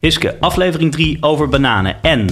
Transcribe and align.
Hiske, 0.00 0.36
aflevering 0.40 0.92
3 0.92 1.16
over 1.20 1.48
bananen. 1.48 2.02
En, 2.02 2.26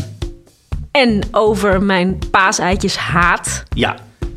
En 0.90 1.22
over 1.30 1.82
mijn 1.82 2.18
paaseitjes 2.30 2.96
haat. 2.96 3.62
ja, 3.74 3.94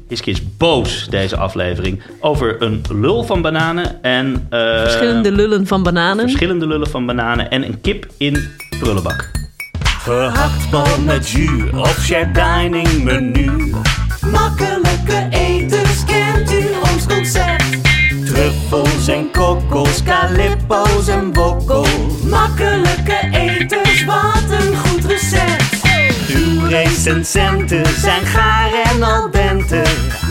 Hiske 0.07 0.29
is 0.29 0.57
boos 0.57 1.07
deze 1.09 1.37
aflevering 1.37 2.01
over 2.19 2.61
een 2.61 2.81
lul 2.89 3.23
van 3.23 3.41
bananen 3.41 4.03
en... 4.03 4.47
eh, 4.49 4.59
Verschillende 4.81 5.31
lullen 5.31 5.67
van 5.67 5.83
bananen. 5.83 6.19
verschillende 6.25 6.67
lullen 6.67 6.89
van 6.89 7.05
bananen 7.05 7.49
en 7.51 7.63
een 7.65 7.81
kip 7.81 8.07
in 8.17 8.49
prullenbak. 8.79 9.31
Gehaktbal 9.99 10.99
met 11.05 11.29
jus 11.29 11.71
of 11.71 11.97
share 12.03 12.31
dining 12.31 13.03
menu. 13.03 13.73
Makkelijke 14.31 15.27
eters, 15.29 16.03
kent 16.05 16.51
u 16.53 16.65
ons 16.93 17.05
concept? 17.07 17.50
Truffels 18.41 19.07
en 19.07 19.31
kokkels, 19.31 20.03
calippo's 20.03 21.07
en 21.07 21.33
wokkel. 21.33 21.85
Makkelijke 22.29 23.29
eters, 23.31 24.05
wat 24.05 24.59
een 24.59 24.77
goed 24.77 25.05
recept. 25.05 25.81
Uw 26.35 26.67
recensenten 26.67 27.85
zijn 27.99 28.25
gaar 28.25 28.71
en 28.73 29.03
al 29.03 29.31
dente. 29.31 29.81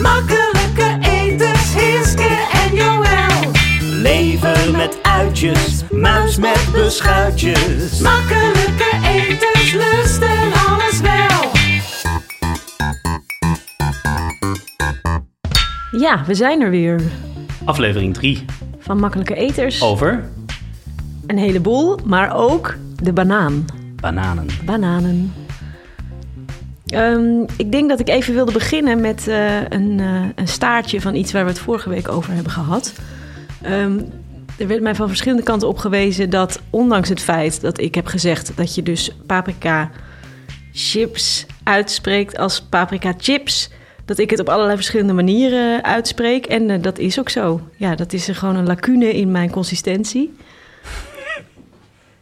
Makkelijke 0.01 0.97
eters, 1.01 1.73
Hiske 1.73 2.29
en 2.51 2.75
Joël. 2.75 3.51
Lever 3.81 4.71
met 4.71 4.97
uitjes, 5.01 5.83
muis 5.91 6.37
met 6.37 6.67
beschuitjes. 6.71 7.99
Makkelijke 7.99 8.89
eters, 9.07 9.73
lusten 9.73 10.53
alles 10.67 11.01
wel. 11.01 11.51
Ja, 15.91 16.23
we 16.27 16.35
zijn 16.35 16.61
er 16.61 16.69
weer. 16.69 17.01
Aflevering 17.63 18.13
3 18.13 18.45
Van 18.79 18.99
makkelijke 18.99 19.35
eters. 19.35 19.81
over 19.81 20.29
Een 21.27 21.37
heleboel, 21.37 21.99
maar 22.05 22.35
ook 22.35 22.77
de 23.03 23.13
banaan. 23.13 23.65
bananen. 23.95 24.45
Bananen. 24.65 25.33
Ehm, 26.85 27.41
ik 27.57 27.71
denk 27.71 27.89
dat 27.89 27.99
ik 27.99 28.09
even 28.09 28.33
wilde 28.33 28.51
beginnen 28.51 29.01
met 29.01 29.27
eh, 29.27 29.55
een, 29.69 29.99
eh, 29.99 30.21
een 30.35 30.47
staartje 30.47 31.01
van 31.01 31.15
iets 31.15 31.31
waar 31.31 31.43
we 31.43 31.49
het 31.49 31.59
vorige 31.59 31.89
week 31.89 32.09
over 32.09 32.33
hebben 32.33 32.51
gehad. 32.51 32.93
Ehm, 33.61 33.99
er 34.57 34.67
werd 34.67 34.81
mij 34.81 34.95
van 34.95 35.07
verschillende 35.07 35.43
kanten 35.43 35.67
op 35.67 35.77
gewezen 35.77 36.29
dat, 36.29 36.59
ondanks 36.69 37.09
het 37.09 37.21
feit 37.21 37.61
dat 37.61 37.79
ik 37.79 37.95
heb 37.95 38.05
gezegd 38.05 38.51
dat 38.55 38.75
je 38.75 38.83
dus 38.83 39.15
paprika 39.25 39.89
chips 40.73 41.45
uitspreekt 41.63 42.37
als 42.37 42.61
paprika 42.61 43.13
chips, 43.17 43.69
dat 44.05 44.17
ik 44.17 44.29
het 44.29 44.39
op 44.39 44.49
allerlei 44.49 44.75
verschillende 44.75 45.13
manieren 45.13 45.83
uitspreek. 45.83 46.45
En 46.45 46.69
eh, 46.69 46.81
dat 46.81 46.99
is 46.99 47.19
ook 47.19 47.29
zo. 47.29 47.61
Ja, 47.75 47.95
dat 47.95 48.13
is 48.13 48.27
er 48.27 48.35
gewoon 48.35 48.55
een 48.55 48.67
lacune 48.67 49.13
in 49.13 49.31
mijn 49.31 49.51
consistentie. 49.51 50.33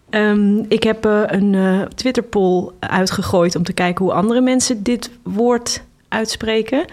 Ehm, 0.10 0.58
ik 0.68 0.84
heb 0.84 1.06
eh, 1.06 1.22
een 1.26 1.56
eh, 1.56 1.82
Twitter-poll 1.82 2.72
uitgegooid 2.80 3.56
om 3.56 3.64
te 3.64 3.74
kijken 3.74 4.06
hoe 4.06 4.14
andere 4.14 4.42
mensen 4.42 4.84
dit 4.84 5.10
woord 5.24 5.84
uitspreken. 6.08 6.86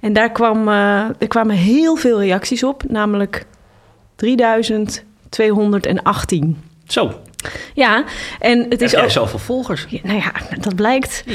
En 0.00 0.12
daar 0.12 0.32
kwam, 0.32 0.68
er 0.68 1.28
kwamen 1.28 1.56
heel 1.56 1.96
veel 1.96 2.20
reacties 2.20 2.64
op, 2.64 2.82
namelijk 2.88 3.46
3218. 4.16 6.56
Zo, 6.86 7.12
Ja, 7.74 8.04
en 8.38 8.66
het 8.68 8.82
is 8.82 8.90
jij 8.90 9.02
ook. 9.02 9.10
zoveel 9.10 9.38
volgers? 9.38 9.86
Ja, 9.88 9.98
nou 10.02 10.18
ja, 10.18 10.32
dat 10.60 10.74
blijkt. 10.74 11.24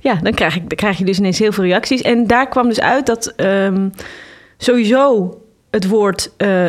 Ja, 0.00 0.14
dan 0.14 0.34
krijg, 0.34 0.56
ik, 0.56 0.68
dan 0.68 0.76
krijg 0.76 0.98
je 0.98 1.04
dus 1.04 1.18
ineens 1.18 1.38
heel 1.38 1.52
veel 1.52 1.64
reacties. 1.64 2.02
En 2.02 2.26
daar 2.26 2.48
kwam 2.48 2.68
dus 2.68 2.80
uit 2.80 3.06
dat 3.06 3.26
ehm, 3.26 3.88
sowieso 4.58 5.34
het 5.70 5.88
woord 5.88 6.30
eh, 6.36 6.66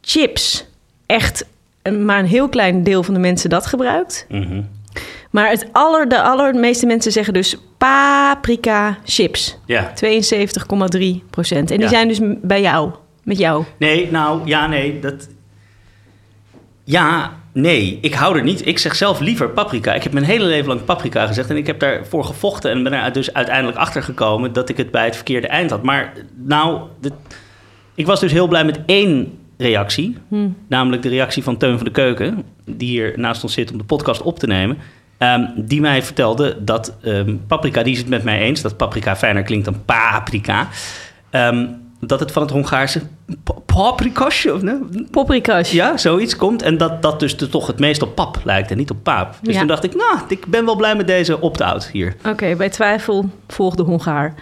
chips 0.00 0.66
echt 1.06 1.44
maar 1.90 2.18
een 2.18 2.26
heel 2.26 2.48
klein 2.48 2.82
deel 2.82 3.02
van 3.02 3.14
de 3.14 3.20
mensen 3.20 3.50
dat 3.50 3.66
gebruikt. 3.66 4.26
Mhm. 4.28 4.62
Maar 5.30 5.50
het 5.50 5.66
aller, 5.72 6.08
de 6.08 6.22
allermeeste 6.22 6.86
mensen 6.86 7.12
zeggen 7.12 7.34
dus 7.34 7.56
paprika 7.78 8.98
chips. 9.04 9.58
Ja. 9.66 9.92
72,3 10.04 11.24
procent. 11.30 11.70
En 11.70 11.78
die 11.78 11.88
zijn 11.88 12.08
dus 12.08 12.20
bij 12.22 12.60
jou, 12.60 12.90
met 13.22 13.38
jou. 13.38 13.64
Nee, 13.76 14.10
nou, 14.10 14.40
ja, 14.44 14.66
nee, 14.66 14.98
dat... 14.98 15.28
Ja, 16.88 17.32
nee, 17.52 17.98
ik 18.00 18.14
hou 18.14 18.36
er 18.36 18.44
niet. 18.44 18.66
Ik 18.66 18.78
zeg 18.78 18.94
zelf 18.96 19.20
liever 19.20 19.48
paprika. 19.48 19.94
Ik 19.94 20.02
heb 20.02 20.12
mijn 20.12 20.24
hele 20.24 20.44
leven 20.44 20.68
lang 20.68 20.84
paprika 20.84 21.26
gezegd 21.26 21.50
en 21.50 21.56
ik 21.56 21.66
heb 21.66 21.80
daarvoor 21.80 22.24
gevochten 22.24 22.70
en 22.70 22.82
ben 22.82 22.92
er 22.92 23.12
dus 23.12 23.32
uiteindelijk 23.32 23.78
achter 23.78 24.02
gekomen 24.02 24.52
dat 24.52 24.68
ik 24.68 24.76
het 24.76 24.90
bij 24.90 25.04
het 25.04 25.14
verkeerde 25.14 25.46
eind 25.46 25.70
had. 25.70 25.82
Maar 25.82 26.12
nou, 26.34 26.80
ik 27.94 28.06
was 28.06 28.20
dus 28.20 28.32
heel 28.32 28.48
blij 28.48 28.64
met 28.64 28.80
één 28.86 29.38
reactie, 29.56 30.16
namelijk 30.68 31.02
de 31.02 31.08
reactie 31.08 31.42
van 31.42 31.56
Teun 31.56 31.76
van 31.76 31.84
de 31.84 31.92
Keuken, 31.92 32.44
die 32.64 32.88
hier 32.88 33.12
naast 33.16 33.42
ons 33.42 33.52
zit 33.52 33.70
om 33.70 33.78
de 33.78 33.84
podcast 33.84 34.22
op 34.22 34.38
te 34.38 34.46
nemen. 34.46 34.78
ehm, 35.18 35.46
die 35.56 35.80
mij 35.80 36.02
vertelde 36.02 36.56
dat 36.64 36.96
ehm, 37.02 37.36
paprika, 37.46 37.82
die 37.82 37.92
is 37.92 37.98
het 37.98 38.08
met 38.08 38.24
mij 38.24 38.40
eens, 38.40 38.62
dat 38.62 38.76
paprika 38.76 39.16
fijner 39.16 39.42
klinkt 39.42 39.64
dan 39.64 39.84
paprika. 39.84 40.68
Ehm, 41.30 41.66
dat 42.00 42.20
het 42.20 42.32
van 42.32 42.42
het 42.42 42.50
Hongaarse 42.50 43.00
pa- 43.44 43.52
paprikasje, 43.66 44.54
of 44.54 44.62
nee? 44.62 44.78
Paprika's. 45.10 45.70
Ja, 45.70 45.96
zoiets 45.96 46.36
komt. 46.36 46.62
En 46.62 46.78
dat 46.78 47.02
dat 47.02 47.20
dus 47.20 47.34
toch 47.34 47.66
het 47.66 47.78
meest 47.78 48.02
op 48.02 48.14
pap 48.14 48.36
lijkt 48.44 48.70
en 48.70 48.76
niet 48.76 48.90
op 48.90 49.02
paap. 49.02 49.34
Dus 49.42 49.52
Ja. 49.52 49.58
toen 49.58 49.68
dacht 49.68 49.84
ik, 49.84 49.94
nou, 49.94 50.18
ik 50.28 50.46
ben 50.46 50.64
wel 50.64 50.76
blij 50.76 50.96
met 50.96 51.06
deze 51.06 51.40
opt-out 51.40 51.86
hier. 51.92 52.14
Oké, 52.28 52.54
bij 52.56 52.68
twijfel 52.68 53.30
volg 53.48 53.74
de 53.74 53.82
Hongaar. 53.82 54.34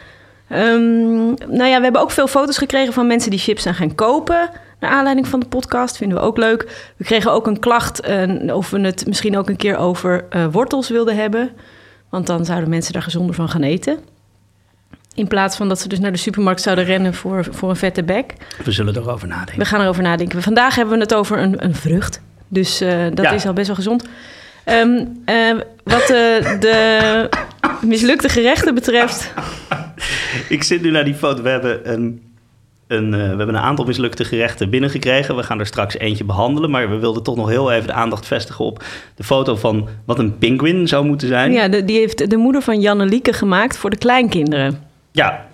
Ehm, 0.49 1.25
nou 1.27 1.65
ja, 1.65 1.77
we 1.77 1.83
hebben 1.83 2.01
ook 2.01 2.11
veel 2.11 2.27
foto's 2.27 2.59
gekregen 2.59 2.93
van 2.93 3.07
mensen 3.07 3.31
die 3.31 3.39
chips 3.41 3.63
zijn 3.63 3.75
gaan 3.75 3.95
kopen. 3.95 4.51
Naar 4.81 4.91
aanleiding 4.91 5.29
van 5.29 5.41
de 5.41 5.47
podcast, 5.47 5.97
vinden 5.97 6.19
we 6.19 6.25
ook 6.25 6.37
leuk. 6.37 6.91
We 6.97 7.05
kregen 7.05 7.33
ook 7.33 7.47
een 7.47 7.59
klacht 7.59 8.01
eh, 8.01 8.55
of 8.55 8.71
we 8.71 8.81
het 8.81 9.07
misschien 9.07 9.39
ook 9.39 9.49
een 9.49 9.57
keer 9.57 9.77
over 9.77 10.25
eh, 10.31 10.47
wortels 10.53 10.89
wilden 10.89 11.17
hebben. 11.17 11.51
Want 12.11 12.27
dan 12.27 12.45
zouden 12.45 12.69
mensen 12.69 12.93
daar 12.93 13.03
gezonder 13.03 13.35
van 13.35 13.49
gaan 13.49 13.63
eten. 13.63 13.99
In 15.17 15.27
plaats 15.27 15.57
van 15.57 15.69
dat 15.69 15.81
ze 15.81 15.89
dus 15.89 15.99
naar 15.99 16.13
de 16.13 16.19
supermarkt 16.19 16.63
zouden 16.63 16.85
rennen 16.85 17.15
voor, 17.15 17.47
voor 17.51 17.71
een 17.71 17.77
vette 17.77 18.03
bek. 18.05 18.33
We 18.65 18.73
zullen 18.73 18.97
erover 18.97 19.29
nadenken. 19.29 19.59
We 19.59 19.65
gaan 19.65 19.81
erover 19.81 20.03
nadenken. 20.03 20.43
Vandaag 20.43 20.75
hebben 20.75 20.95
we 20.95 21.01
het 21.01 21.15
over 21.15 21.39
een, 21.39 21.65
een 21.65 21.75
vrucht. 21.75 22.21
Dus 22.49 22.81
eh, 22.81 22.99
dat 23.15 23.25
Ja. 23.25 23.31
is 23.31 23.47
al 23.47 23.53
best 23.53 23.67
wel 23.67 23.77
gezond. 23.77 24.05
Eh, 24.65 25.53
wat 25.85 26.01
eh, 26.03 26.61
de 26.61 27.29
mislukte 27.81 28.29
gerechten 28.29 28.75
betreft... 28.75 29.33
Ik 30.49 30.63
zit 30.63 30.83
nu 30.83 30.91
naar 30.91 31.05
die 31.05 31.15
foto. 31.15 31.43
We 31.43 31.49
hebben 31.49 31.93
een, 31.93 32.23
een, 32.87 33.11
we 33.11 33.17
hebben 33.17 33.49
een 33.49 33.57
aantal 33.57 33.85
mislukte 33.85 34.25
gerechten 34.25 34.71
binnengekregen. 34.71 35.37
We 35.37 35.43
gaan 35.43 35.59
er 35.61 35.67
straks 35.67 35.97
eentje 35.99 36.25
behandelen. 36.25 36.71
Maar 36.71 36.91
we 36.91 36.97
wilden 36.97 37.23
toch 37.23 37.37
nog 37.37 37.49
heel 37.49 37.73
even 37.73 37.87
de 37.87 37.93
aandacht 37.93 38.27
vestigen 38.27 38.65
op 38.65 38.85
de 39.15 39.25
foto 39.25 39.57
van 39.57 39.89
wat 40.05 40.19
een 40.19 40.39
pinguïn 40.39 40.89
zou 40.89 41.07
moeten 41.07 41.29
zijn. 41.29 41.53
Ja, 41.53 41.69
de, 41.69 41.85
die 41.85 41.99
heeft 41.99 42.31
de 42.31 42.37
moeder 42.37 42.63
van 42.63 42.81
Jannelieke 42.81 43.33
gemaakt 43.33 43.77
voor 43.77 43.91
de 43.91 43.99
kleinkinderen. 43.99 44.86
Ja. 45.17 45.47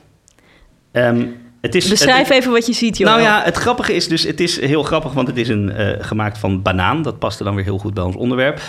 Ehm, 0.93 1.27
het 1.61 1.75
is, 1.75 1.89
Beschrijf 1.89 2.29
het- 2.29 2.37
even 2.37 2.53
wat 2.53 2.67
je 2.67 2.73
ziet, 2.73 2.99
joh. 2.99 3.09
Nou 3.09 3.21
ja, 3.23 3.43
het 3.45 3.57
grappige 3.57 3.95
is 3.95 4.09
dus, 4.09 4.23
het 4.23 4.41
is 4.41 4.61
heel 4.61 4.83
grappig, 4.83 5.13
want 5.13 5.29
het 5.29 5.37
is 5.37 5.49
een, 5.49 5.71
eh, 5.73 6.05
gemaakt 6.05 6.39
van 6.39 6.63
banaan. 6.63 7.03
Dat 7.03 7.19
paste 7.19 7.45
dan 7.45 7.55
weer 7.55 7.65
heel 7.65 7.79
goed 7.79 7.95
bij 7.95 8.05
ons 8.05 8.17
onderwerp. 8.17 8.61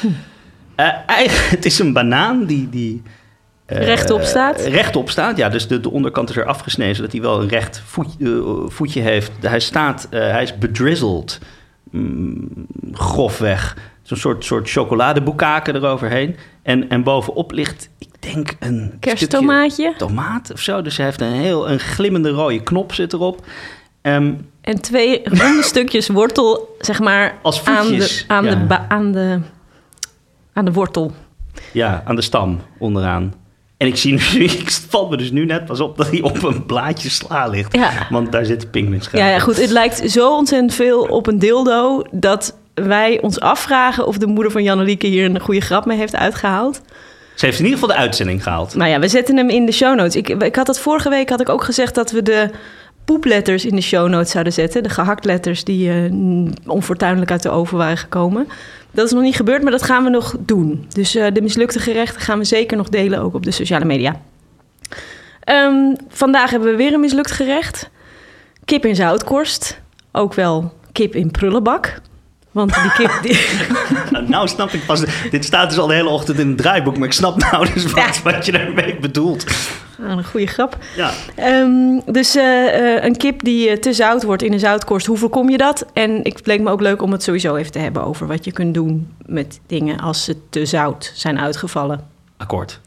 Eh, 0.76 0.88
eigenlijk, 1.08 1.50
het 1.58 1.66
is 1.66 1.80
een 1.80 1.94
banaan 1.94 2.46
die... 2.46 2.70
die 2.70 3.02
eh, 3.66 3.78
Rechtop 3.86 4.22
staat? 4.22 4.62
rechtop 4.62 5.10
staat, 5.10 5.38
ja. 5.38 5.50
Dus 5.50 5.68
de, 5.68 5.80
de 5.80 5.90
onderkant 5.92 6.30
is 6.30 6.36
er 6.36 6.46
afgesneden, 6.46 6.96
zodat 6.96 7.12
hij 7.12 7.22
wel 7.22 7.42
een 7.42 7.48
recht 7.48 7.82
voet, 7.86 8.16
eh, 8.20 8.30
voetje 8.68 9.02
heeft. 9.02 9.32
Hij 9.42 9.60
staat, 9.60 10.08
eh, 10.10 10.20
hij 10.20 10.44
is 10.44 10.58
bedrizzled, 10.58 11.40
mm, 11.92 12.48
grofweg. 12.92 13.78
Zo'n 14.02 14.18
soort, 14.18 14.46
soort 14.46 14.70
chocoladeboekaken 14.70 15.76
eroverheen. 15.76 16.36
En, 16.64 16.90
en 16.90 17.04
bovenop 17.04 17.52
ligt, 17.52 17.90
ik 17.98 18.08
denk, 18.24 18.54
een 18.60 18.94
Kersttomaatje. 19.00 19.94
tomaat 19.98 20.52
of 20.54 20.60
zo. 20.60 20.82
Dus 20.82 20.98
hij 20.98 21.06
heeft 21.06 21.22
een 21.22 21.32
heel 21.32 21.70
een 21.70 21.80
glimmende 21.80 22.30
rode 22.30 22.64
knop 22.64 22.94
zit 22.94 23.14
erop. 23.14 23.46
Ehm, 24.02 24.34
En 24.62 24.82
twee 24.82 25.22
ronde 25.24 25.64
stukjes 25.74 26.08
wortel, 26.08 26.76
zeg 26.80 27.00
maar, 27.00 27.38
Als 27.42 27.66
aan, 27.66 27.86
de, 27.86 27.90
voetjes, 27.92 28.26
aan, 28.28 28.46
ja. 28.46 28.56
de, 28.56 28.80
aan, 28.90 29.12
de, 29.12 29.40
aan 30.54 30.66
de 30.66 30.72
wortel. 30.72 31.12
Ja, 31.72 32.04
aan 32.06 32.16
de 32.16 32.22
stam 32.22 32.62
onderaan. 32.80 33.34
En 33.78 33.88
ik 33.88 33.96
zie 33.98 34.14
nu, 34.14 34.48
het 34.48 34.86
valt 34.90 35.10
me 35.10 35.18
dus 35.18 35.32
nu 35.32 35.46
net 35.46 35.66
pas 35.66 35.80
op 35.80 35.98
dat 35.98 36.10
hij 36.10 36.22
op 36.22 36.44
een 36.44 36.66
blaadje 36.66 37.10
sla 37.10 37.48
ligt. 37.48 37.76
Ja. 37.76 38.08
Want 38.10 38.32
daar 38.32 38.46
zitten 38.46 38.70
pinguïns 38.70 39.10
Ja, 39.12 39.28
ja, 39.28 39.40
goed. 39.40 39.58
Het 39.58 39.70
lijkt 39.70 40.12
zo 40.12 40.36
ontzettend 40.36 40.74
veel 40.74 41.02
op 41.04 41.28
een 41.28 41.40
dildo... 41.40 42.02
dat 42.12 42.58
wij 42.74 43.22
ons 43.22 43.40
afvragen 43.40 44.08
of 44.08 44.18
de 44.18 44.28
moeder 44.28 44.52
van 44.52 44.64
Jannelieke 44.64 45.08
hier 45.08 45.26
een 45.26 45.40
goede 45.40 45.62
grap 45.62 45.86
mee 45.86 45.98
heeft 45.98 46.16
uitgehaald. 46.16 46.82
Ze 47.36 47.46
heeft 47.46 47.60
in 47.60 47.66
ieder 47.66 47.80
geval 47.80 47.96
de 47.96 48.02
uitzending 48.02 48.44
gehaald. 48.44 48.76
Nou 48.76 48.90
ja, 48.90 49.00
we 49.00 49.08
zetten 49.08 49.38
hem 49.38 49.50
in 49.50 49.66
de 49.66 49.72
show 49.72 49.96
notes. 49.96 50.16
Ik, 50.16 50.30
ik 50.30 50.56
had 50.56 50.68
het 50.68 50.80
vorige 50.80 51.10
week 51.10 51.30
had 51.30 51.42
ik 51.42 51.50
ook 51.50 51.64
gezegd 51.64 51.96
dat 51.96 52.12
we 52.12 52.22
de 52.22 52.50
poepletters 53.06 53.66
in 53.66 53.76
de 53.76 53.82
show 53.82 54.10
notes 54.10 54.32
zouden 54.32 54.54
zetten. 54.54 54.84
De 54.84 54.90
gehaktletters 54.90 55.64
die 55.64 55.90
eh, 55.90 56.12
onfortuinlijk 56.66 57.32
uit 57.32 57.44
de 57.44 57.50
oven 57.50 57.78
waren 57.78 57.98
gekomen. 57.98 58.48
Dat 58.92 59.06
is 59.06 59.12
nog 59.12 59.22
niet 59.22 59.36
gebeurd, 59.36 59.62
maar 59.62 59.72
dat 59.72 59.84
gaan 59.84 60.04
we 60.04 60.10
nog 60.10 60.36
doen. 60.40 60.86
Dus 60.90 61.16
eh, 61.16 61.32
de 61.34 61.42
mislukte 61.42 61.80
gerechten 61.80 62.22
gaan 62.22 62.38
we 62.38 62.44
zeker 62.44 62.78
nog 62.78 62.90
delen, 62.90 63.20
ook 63.20 63.34
op 63.34 63.44
de 63.44 63.52
sociale 63.52 63.86
media. 63.86 64.22
Ehm, 65.40 65.96
vandaag 66.10 66.50
hebben 66.50 66.70
we 66.70 66.76
weer 66.76 66.94
een 66.94 67.00
mislukt 67.00 67.32
gerecht. 67.32 67.90
Kip 68.66 68.86
in 68.86 68.96
zoutkorst. 68.96 69.82
Ook 70.12 70.34
wel 70.34 70.74
kip 70.92 71.16
in 71.16 71.32
prullenbak. 71.32 72.02
Want 72.54 72.74
die 72.74 72.92
kip... 72.92 73.12
Die... 73.24 73.38
Nou, 74.12 74.30
nou 74.30 74.48
snap 74.48 74.70
ik 74.70 74.86
pas. 74.86 75.04
Dit 75.32 75.46
staat 75.46 75.70
dus 75.70 75.80
al 75.80 75.88
de 75.88 75.94
hele 75.94 76.10
ochtend 76.10 76.40
in 76.40 76.48
het 76.48 76.58
draaiboek, 76.58 76.98
maar 76.98 77.08
ik 77.08 77.14
snap 77.14 77.52
nou 77.52 77.74
dus 77.74 77.92
wat, 77.92 78.22
wat 78.24 78.46
je 78.46 78.52
daarmee 78.52 79.00
bedoelt. 79.00 79.46
Ah, 80.04 80.10
een 80.10 80.26
goede 80.26 80.48
grap. 80.48 80.78
Ja. 80.96 81.12
Ehm, 81.36 82.00
dus 82.06 82.36
eh, 82.36 82.96
eh, 82.96 83.04
een 83.04 83.18
kip 83.18 83.44
die 83.44 83.70
eh, 83.70 83.78
te 83.78 83.94
zout 83.94 84.24
wordt 84.24 84.44
in 84.44 84.54
een 84.54 84.60
zoutkorst, 84.60 85.06
hoe 85.06 85.18
voorkom 85.18 85.50
je 85.50 85.58
dat? 85.58 85.86
En 85.94 86.20
het 86.24 86.46
leek 86.46 86.62
me 86.62 86.70
ook 86.70 86.82
leuk 86.82 87.02
om 87.02 87.12
het 87.12 87.24
sowieso 87.24 87.56
even 87.56 87.72
te 87.72 87.80
hebben 87.80 88.04
over 88.06 88.28
wat 88.28 88.46
je 88.46 88.52
kunt 88.52 88.74
doen 88.74 89.14
met 89.26 89.60
dingen 89.68 90.00
als 90.00 90.24
ze 90.24 90.36
te 90.50 90.66
zout 90.66 91.12
zijn 91.16 91.40
uitgevallen. 91.40 92.08
Akkoord. 92.38 92.80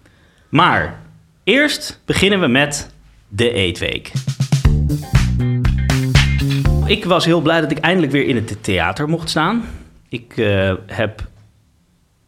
Maar 0.48 1.00
eerst 1.44 2.00
beginnen 2.04 2.40
we 2.40 2.46
met 2.46 2.90
de 3.28 3.52
eetweek. 3.52 4.12
Ik 6.86 7.04
was 7.04 7.24
heel 7.24 7.40
blij 7.40 7.60
dat 7.60 7.70
ik 7.70 7.78
eindelijk 7.78 8.12
weer 8.12 8.26
in 8.26 8.36
het 8.36 8.62
theater 8.62 9.08
mocht 9.08 9.30
staan. 9.30 9.64
Ik 10.08 10.36
eh, 10.36 10.74
heb 10.86 11.26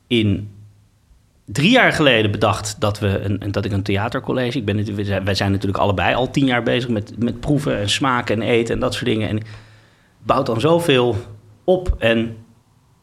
in 0.06 0.50
drie 1.44 1.70
jaar 1.70 1.92
geleden 1.92 2.30
bedacht 2.30 2.80
dat, 2.80 2.98
we 2.98 3.20
een, 3.20 3.52
dat 3.52 3.64
ik 3.64 3.72
een 3.72 3.82
theatercollege... 3.82 4.58
Ik 4.58 4.64
ben, 4.64 5.24
wij 5.24 5.34
zijn 5.34 5.50
natuurlijk 5.50 5.82
allebei 5.82 6.14
al 6.14 6.30
tien 6.30 6.46
jaar 6.46 6.62
bezig 6.62 6.88
met, 6.88 7.12
met 7.18 7.40
proeven 7.40 7.78
en 7.78 7.90
smaken 7.90 8.42
en 8.42 8.48
eten 8.48 8.74
en 8.74 8.80
dat 8.80 8.94
soort 8.94 9.06
dingen. 9.06 9.28
En 9.28 9.36
het 9.36 9.46
bouwt 10.22 10.46
dan 10.46 10.60
zoveel 10.60 11.16
op 11.64 11.94
en 11.98 12.36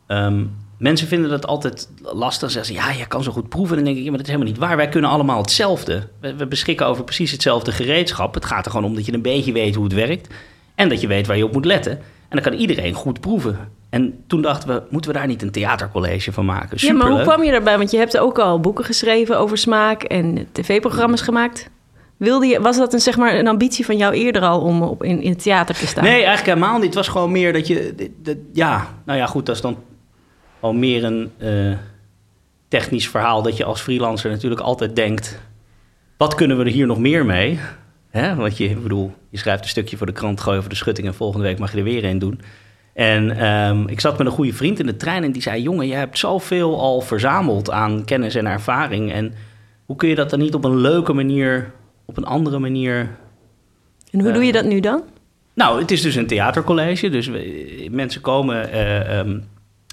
Ehm, 0.08 0.46
mensen 0.78 1.08
vinden 1.08 1.30
dat 1.30 1.48
altijd 1.48 1.90
lastig. 2.02 2.52
Ze 2.52 2.64
zeggen, 2.64 2.76
ja, 2.76 3.00
je 3.00 3.08
kan 3.08 3.24
zo 3.24 3.32
goed 3.32 3.50
proeven. 3.50 3.76
Dan 3.76 3.86
denk 3.86 3.98
ik, 3.98 4.04
ja, 4.04 4.10
maar 4.10 4.18
dat 4.18 4.28
is 4.28 4.34
helemaal 4.34 4.54
niet 4.54 4.64
waar. 4.64 4.78
Wij 4.78 4.90
kunnen 4.90 5.10
allemaal 5.10 5.42
hetzelfde. 5.42 6.08
We, 6.20 6.36
we 6.36 6.48
beschikken 6.48 6.88
over 6.88 7.04
precies 7.04 7.32
hetzelfde 7.32 7.72
gereedschap. 7.72 8.34
Het 8.34 8.46
gaat 8.46 8.66
er 8.66 8.72
gewoon 8.72 8.90
om 8.90 8.96
dat 8.96 9.06
je 9.06 9.14
een 9.14 9.22
beetje 9.22 9.52
weet 9.52 9.76
hoe 9.76 9.84
het 9.84 9.94
werkt. 9.94 10.34
En 10.76 10.90
dat 10.90 11.02
je 11.02 11.08
weet 11.08 11.28
waar 11.28 11.38
je 11.38 11.46
op 11.46 11.54
moet 11.54 11.66
letten. 11.66 11.92
En 12.30 12.42
dan 12.42 12.52
kan 12.52 12.54
iedereen 12.54 12.94
goed 12.94 13.20
proeven. 13.20 13.58
En 13.90 14.24
toen 14.28 14.42
dachten 14.42 14.70
we, 14.70 14.82
moeten 14.90 15.12
we 15.12 15.18
daar 15.18 15.28
niet 15.28 15.42
een 15.42 15.52
theatercollege 15.52 16.32
van 16.32 16.46
maken? 16.46 16.78
Ja, 16.80 16.94
maar 16.94 17.02
hoe 17.02 17.02
Superleuk. 17.02 17.24
kwam 17.24 17.44
je 17.44 17.52
daarbij? 17.52 17.78
Want 17.78 17.92
je 17.92 17.98
hebt 17.98 18.18
ook 18.18 18.40
al 18.40 18.60
boeken 18.60 18.86
geschreven 18.86 19.40
over 19.40 19.58
smaak 19.58 20.04
en 20.04 20.48
tv-programma's 20.52 21.22
gemaakt. 21.22 21.70
Wilde 22.18 22.46
je, 22.46 22.62
was 22.62 22.78
dat 22.78 22.94
een, 22.94 23.00
zeg 23.00 23.18
maar, 23.18 23.36
een 23.40 23.48
ambitie 23.48 23.86
van 23.86 23.98
jou 23.98 24.14
eerder 24.14 24.42
al 24.42 24.62
om 24.62 24.82
op, 24.82 25.04
in, 25.04 25.22
in 25.22 25.30
het 25.30 25.42
theater 25.42 25.76
te 25.76 25.88
staan? 25.88 26.04
Nee, 26.04 26.14
eigenlijk 26.14 26.46
helemaal 26.46 26.76
niet. 26.76 26.86
Het 26.86 26.96
was 26.96 27.08
gewoon 27.08 27.32
meer 27.32 27.54
dat 27.54 27.68
je... 27.68 28.12
ja, 28.54 28.88
nou 29.06 29.20
ja, 29.20 29.26
goed, 29.26 29.46
dat 29.46 29.56
is 29.56 29.62
dan 29.62 29.78
al 30.60 30.74
meer 30.74 31.04
een 31.04 31.32
eh, 31.38 31.78
technisch 32.68 33.10
verhaal... 33.10 33.42
dat 33.42 33.58
je 33.58 33.64
als 33.64 33.82
freelancer 33.82 34.32
natuurlijk 34.32 34.62
altijd 34.62 34.96
denkt... 34.96 35.40
wat 36.18 36.36
kunnen 36.36 36.58
we 36.58 36.64
er 36.64 36.72
hier 36.72 36.88
nog 36.88 37.00
meer 37.00 37.26
mee? 37.26 37.60
Hè? 38.16 38.36
Want 38.36 38.58
je, 38.58 38.76
bedoel, 38.76 39.14
je 39.30 39.38
schrijft 39.38 39.64
een 39.64 39.70
stukje 39.70 39.98
voor 39.98 40.06
de 40.06 40.12
krant... 40.12 40.42
gooi 40.42 40.58
over 40.58 40.70
de 40.70 40.76
schutting 40.76 41.08
en 41.08 41.14
volgende 41.14 41.46
week 41.46 41.60
mag 41.60 41.72
je 41.72 41.78
er 41.78 41.84
weer 41.84 42.06
een 42.06 42.20
doen. 42.20 42.42
En 42.94 43.38
ehm, 43.38 43.88
ik 43.88 44.00
zat 44.00 44.18
met 44.18 44.28
een 44.28 44.34
goede 44.34 44.54
vriend 44.54 44.80
in 44.80 44.86
de 44.86 44.98
trein 44.98 45.24
en 45.24 45.32
die 45.32 45.42
zei... 45.42 45.62
jongen, 45.62 45.88
je 45.88 45.94
hebt 45.94 46.18
zoveel 46.18 46.80
al 46.80 47.02
verzameld 47.02 47.72
aan 47.72 48.06
kennis 48.06 48.36
en 48.36 48.46
ervaring... 48.46 49.12
en 49.12 49.34
hoe 49.86 49.96
kun 49.96 50.10
je 50.10 50.16
dat 50.16 50.30
dan 50.30 50.40
niet 50.40 50.54
op 50.54 50.64
een 50.64 50.78
leuke 50.78 51.14
manier... 51.14 51.72
op 52.06 52.18
een 52.18 52.26
andere 52.26 52.60
manier 52.60 53.10
En 54.12 54.20
hoe 54.22 54.32
doe 54.32 54.46
je 54.46 54.52
dat 54.52 54.66
nu 54.66 54.80
dan? 54.80 55.04
nou, 55.54 55.80
het 55.82 55.92
is 55.92 56.02
dus 56.02 56.16
een 56.16 56.28
theatercollege. 56.28 57.10
Dus 57.10 57.28
we- 57.28 57.88
mensen 57.92 58.22
komen 58.22 58.72
eh, 58.72 59.20
ehm, 59.20 59.40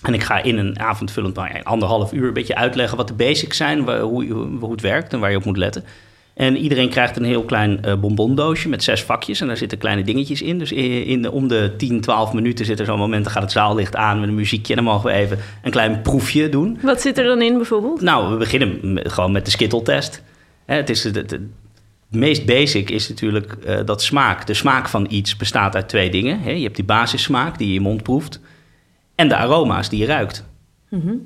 en 0.03 0.15
ik 0.15 0.23
ga 0.23 0.43
in 0.43 0.59
een 0.59 0.79
avondvullend 0.79 1.35
nou 1.35 1.63
anderhalf 1.63 2.13
uur 2.13 2.27
een 2.27 2.33
beetje 2.33 2.55
uitleggen 2.55 2.97
wat 2.97 3.09
de 3.09 3.15
basics 3.15 3.57
zijn, 3.57 4.01
hoe, 4.01 4.27
hoe 4.61 4.71
het 4.71 4.81
werkt 4.81 5.13
en 5.13 5.21
waar 5.21 5.31
je 5.31 5.37
op 5.37 5.45
moet 5.45 5.57
letten. 5.57 5.85
En 6.35 6.57
iedereen 6.57 6.89
krijgt 6.89 7.17
een 7.17 7.25
heel 7.25 7.45
klein 7.45 7.85
eh, 7.85 7.95
bonbondoosje 7.97 8.69
met 8.69 8.83
zes 8.83 9.03
vakjes 9.03 9.41
en 9.41 9.47
daar 9.47 9.57
zitten 9.57 9.79
kleine 9.79 10.03
dingetjes 10.03 10.43
in. 10.43 10.59
Dus 10.59 10.73
in, 10.73 11.31
om 11.31 11.49
de 11.49 11.75
10, 11.77 12.01
12 12.01 12.33
minuten 12.33 12.65
zit 12.65 12.81
er 12.81 12.87
zo'n 12.87 12.99
moment, 12.99 13.25
dan 13.25 13.33
gaat 13.33 13.43
het 13.43 13.53
zaallicht 13.53 13.97
aan 13.97 14.21
met 14.21 14.29
een 14.29 14.35
muziekje 14.35 14.75
en 14.77 14.85
dan 14.85 14.93
mogen 14.93 15.11
we 15.11 15.17
even 15.17 15.39
een 15.63 15.71
klein 15.71 16.03
proefje 16.03 16.49
doen. 16.49 16.79
Wat 16.83 17.01
zit 17.01 17.19
er 17.19 17.25
dan 17.25 17.43
in 17.43 17.57
bijvoorbeeld? 17.57 18.01
Nou, 18.01 18.31
we 18.33 18.37
beginnen 18.37 18.93
met- 18.93 19.13
gewoon 19.13 19.33
met 19.33 19.45
de 19.45 19.51
skitteltest. 19.51 20.23
Het 20.67 20.91
is 20.91 21.05
het, 21.05 21.15
het, 21.15 21.31
het 21.31 21.41
meest 22.11 22.47
basic 22.47 22.91
is 22.91 23.09
natuurlijk 23.09 23.53
eh, 23.53 23.79
dat 23.85 24.03
smaak. 24.03 24.47
De 24.47 24.55
smaak 24.55 24.89
van 24.89 25.07
iets 25.11 25.37
bestaat 25.37 25.75
uit 25.75 25.89
twee 25.89 26.11
dingen. 26.11 26.41
Hè. 26.41 26.51
Je 26.51 26.63
hebt 26.63 26.77
die 26.77 26.85
basissmaak 26.85 27.59
die 27.59 27.67
je 27.69 27.75
in 27.75 27.81
je 27.83 27.89
mond 27.89 28.03
proeft. 28.03 28.41
En 29.15 29.29
de 29.29 29.37
aroma's 29.37 29.89
die 29.89 29.99
je 29.99 30.07
ruikt. 30.07 30.45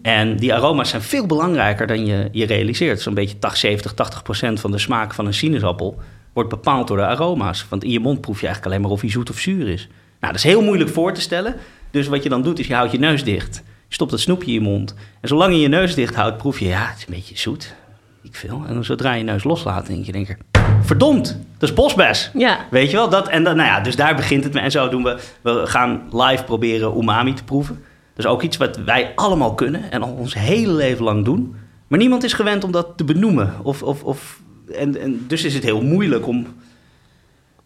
En 0.02 0.36
die 0.36 0.54
aroma's 0.54 0.88
zijn 0.88 1.02
veel 1.02 1.26
belangrijker 1.26 1.86
dan 1.86 2.06
je, 2.06 2.28
je 2.32 2.46
realiseert. 2.46 3.00
Zo'n 3.00 3.14
beetje 3.14 3.38
80, 3.38 3.60
70, 3.60 3.94
80 3.94 4.22
procent 4.22 4.60
van 4.60 4.70
de 4.70 4.78
smaak 4.78 5.14
van 5.14 5.26
een 5.26 5.34
sinaasappel 5.34 5.98
wordt 6.32 6.50
bepaald 6.50 6.88
door 6.88 6.96
de 6.96 7.06
aroma's. 7.06 7.66
Want 7.68 7.84
in 7.84 7.90
je 7.90 8.00
mond 8.00 8.20
proef 8.20 8.40
je 8.40 8.46
eigenlijk 8.46 8.74
alleen 8.74 8.86
maar 8.86 8.96
of 8.96 9.00
hij 9.00 9.10
zoet 9.10 9.30
of 9.30 9.38
zuur 9.38 9.68
is. 9.68 9.88
Nou, 10.20 10.32
dat 10.32 10.34
is 10.34 10.50
heel 10.50 10.62
moeilijk 10.62 10.90
voor 10.90 11.12
te 11.12 11.20
stellen. 11.20 11.54
Dus 11.90 12.06
wat 12.06 12.22
je 12.22 12.28
dan 12.28 12.42
doet, 12.42 12.58
is 12.58 12.66
je 12.66 12.74
houdt 12.74 12.92
je 12.92 12.98
neus 12.98 13.24
dicht. 13.24 13.62
Je 13.88 13.94
stopt 13.94 14.10
dat 14.10 14.20
snoepje 14.20 14.46
in 14.46 14.52
je 14.52 14.60
mond. 14.60 14.94
En 15.20 15.28
zolang 15.28 15.52
je 15.52 15.60
je 15.60 15.68
neus 15.68 15.94
dicht 15.94 16.14
houdt, 16.14 16.36
proef 16.36 16.58
je, 16.58 16.66
ja, 16.66 16.86
het 16.86 16.98
is 16.98 17.06
een 17.06 17.14
beetje 17.14 17.38
zoet. 17.38 17.74
Ik 18.22 18.34
veel. 18.34 18.64
En 18.66 18.74
dan 18.74 18.84
zodra 18.84 19.12
je 19.12 19.18
je 19.18 19.24
neus 19.24 19.44
loslaat, 19.44 19.86
denk 19.86 20.04
je, 20.04 20.12
denk 20.12 20.26
je 20.26 20.36
verdomd, 20.82 21.38
dat 21.58 21.68
is 21.68 21.74
bosbes. 21.74 22.30
Ja, 22.34 22.66
Weet 22.70 22.90
je 22.90 22.96
wel? 22.96 23.08
Dat, 23.08 23.28
en 23.28 23.44
dan, 23.44 23.56
nou 23.56 23.68
ja, 23.68 23.80
dus 23.80 23.96
daar 23.96 24.14
begint 24.14 24.44
het 24.44 24.52
mee. 24.52 24.62
En 24.62 24.70
zo 24.70 24.88
doen 24.88 25.02
we. 25.02 25.18
We 25.40 25.62
gaan 25.66 26.02
live 26.12 26.44
proberen 26.44 26.98
umami 26.98 27.32
te 27.32 27.44
proeven. 27.44 27.84
Is 28.16 28.26
ook 28.26 28.42
iets 28.42 28.56
wat 28.56 28.76
wij 28.76 29.12
allemaal 29.14 29.54
kunnen 29.54 29.90
en 29.90 30.02
al 30.02 30.12
ons 30.12 30.34
hele 30.34 30.72
leven 30.72 31.04
lang 31.04 31.24
doen. 31.24 31.54
Maar 31.86 31.98
niemand 31.98 32.24
is 32.24 32.32
gewend 32.32 32.64
om 32.64 32.70
dat 32.70 32.86
te 32.96 33.04
benoemen. 33.04 33.54
Of, 33.62 33.82
of, 33.82 34.02
of, 34.02 34.40
en, 34.74 35.00
en 35.00 35.24
dus 35.26 35.44
is 35.44 35.54
het 35.54 35.62
heel 35.62 35.82
moeilijk 35.82 36.26
om 36.26 36.46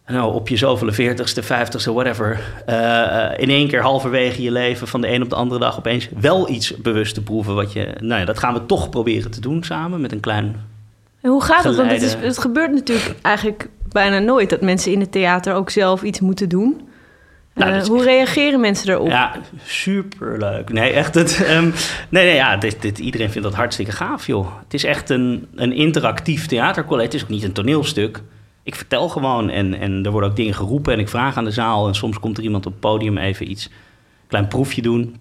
nou, 0.05 0.33
op 0.33 0.47
je 0.47 0.57
zoveel 0.57 0.93
veertigste, 0.93 1.43
vijftigste, 1.43 1.93
whatever... 1.93 2.39
eh, 2.65 3.25
eh, 3.25 3.39
in 3.39 3.49
één 3.49 3.67
keer 3.67 3.81
halverwege 3.81 4.41
je 4.41 4.51
leven 4.51 4.87
van 4.87 5.01
de 5.01 5.11
een 5.11 5.21
op 5.21 5.29
de 5.29 5.35
andere 5.35 5.59
dag... 5.59 5.77
opeens 5.77 6.09
wel 6.19 6.49
iets 6.49 6.77
bewust 6.77 7.13
te 7.13 7.23
proeven. 7.23 7.55
Wat 7.55 7.73
je, 7.73 7.95
nou 7.99 8.19
ja, 8.19 8.25
dat 8.25 8.39
gaan 8.39 8.53
we 8.53 8.65
toch 8.65 8.89
proberen 8.89 9.31
te 9.31 9.41
doen 9.41 9.63
samen 9.63 10.01
met 10.01 10.11
een 10.11 10.19
klein 10.19 10.55
en 11.21 11.29
hoe 11.29 11.43
gaat 11.43 11.63
het? 11.63 11.75
Want 11.75 11.91
het, 11.91 12.01
is, 12.01 12.13
het 12.13 12.37
gebeurt 12.37 12.71
natuurlijk 12.71 13.15
eigenlijk 13.21 13.69
bijna 13.91 14.19
nooit 14.19 14.49
dat 14.49 14.61
mensen 14.61 14.91
in 14.91 14.99
het 14.99 15.11
theater 15.11 15.53
ook 15.53 15.69
zelf 15.69 16.01
iets 16.01 16.19
moeten 16.19 16.49
doen. 16.49 16.81
Nou, 17.53 17.71
Eh, 17.71 17.83
hoe 17.83 18.03
reageren 18.03 18.59
mensen 18.59 18.87
daarop? 18.87 19.07
Ja, 19.07 19.35
superleuk. 19.65 20.69
Nee, 20.69 20.91
echt. 20.91 21.15
Het, 21.15 21.43
ehm, 21.43 21.63
nee, 22.09 22.25
nee, 22.25 22.35
ja, 22.35 22.57
dit, 22.57 22.81
dit, 22.81 22.99
iedereen 22.99 23.31
vindt 23.31 23.47
dat 23.47 23.57
hartstikke 23.57 23.91
gaaf, 23.91 24.27
joh. 24.27 24.47
Het 24.63 24.73
is 24.73 24.83
echt 24.83 25.09
een, 25.09 25.47
een 25.55 25.73
interactief 25.73 26.45
theatercollege. 26.45 27.05
Het 27.05 27.13
is 27.15 27.23
ook 27.23 27.29
niet 27.29 27.43
een 27.43 27.51
toneelstuk. 27.53 28.21
Ik 28.63 28.75
vertel 28.75 29.09
gewoon 29.09 29.49
en, 29.49 29.73
en 29.73 30.05
er 30.05 30.11
worden 30.11 30.29
ook 30.29 30.35
dingen 30.35 30.53
geroepen 30.53 30.93
en 30.93 30.99
ik 30.99 31.09
vraag 31.09 31.37
aan 31.37 31.43
de 31.43 31.51
zaal. 31.51 31.87
En 31.87 31.95
soms 31.95 32.19
komt 32.19 32.37
er 32.37 32.43
iemand 32.43 32.65
op 32.65 32.71
het 32.71 32.81
podium 32.81 33.17
even 33.17 33.51
iets, 33.51 33.65
een 33.65 33.71
klein 34.27 34.47
proefje 34.47 34.81
doen. 34.81 35.15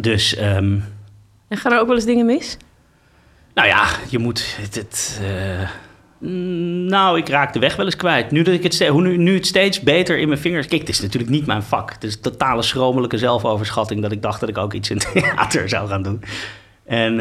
Dus, 0.00 0.34
ehm, 0.36 0.78
En 1.48 1.56
gaan 1.56 1.72
er 1.72 1.80
ook 1.80 1.86
wel 1.86 1.96
eens 1.96 2.04
dingen 2.04 2.26
mis? 2.26 2.56
nou 3.54 3.68
ja, 3.68 3.86
je 4.08 4.18
moet 4.18 4.56
het... 4.60 4.74
het 4.74 5.20
eh, 5.22 5.68
nou, 6.88 7.18
ik 7.18 7.28
raak 7.28 7.52
de 7.52 7.58
weg 7.58 7.76
wel 7.76 7.86
eens 7.86 7.96
kwijt. 7.96 8.30
Nu, 8.30 8.42
dat 8.42 8.54
ik 8.54 8.62
het, 8.62 8.86
hoe 8.86 9.02
nu, 9.02 9.16
nu 9.16 9.34
het 9.34 9.46
steeds 9.46 9.80
beter 9.80 10.18
in 10.18 10.28
mijn 10.28 10.40
vingers... 10.40 10.66
Kijk, 10.66 10.80
het 10.80 10.90
is 10.90 11.00
natuurlijk 11.00 11.30
niet 11.30 11.46
mijn 11.46 11.62
vak. 11.62 11.92
Het 11.92 12.04
is 12.04 12.20
totale 12.20 12.62
schromelijke 12.62 13.18
zelfoverschatting... 13.18 14.02
dat 14.02 14.12
ik 14.12 14.22
dacht 14.22 14.40
dat 14.40 14.48
ik 14.48 14.58
ook 14.58 14.72
iets 14.72 14.90
in 14.90 14.98
theater 15.12 15.68
zou 15.68 15.88
gaan 15.88 16.02
doen. 16.02 16.22
En 16.84 17.16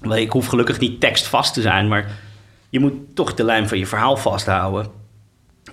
wel, 0.00 0.16
ik 0.16 0.32
hoef 0.32 0.46
gelukkig 0.46 0.78
niet 0.78 1.00
tekstvast 1.00 1.54
te 1.54 1.60
zijn... 1.60 1.88
maar 1.88 2.10
je 2.70 2.80
moet 2.80 3.14
toch 3.14 3.34
de 3.34 3.44
lijn 3.44 3.68
van 3.68 3.78
je 3.78 3.86
verhaal 3.86 4.16
vasthouden. 4.16 4.90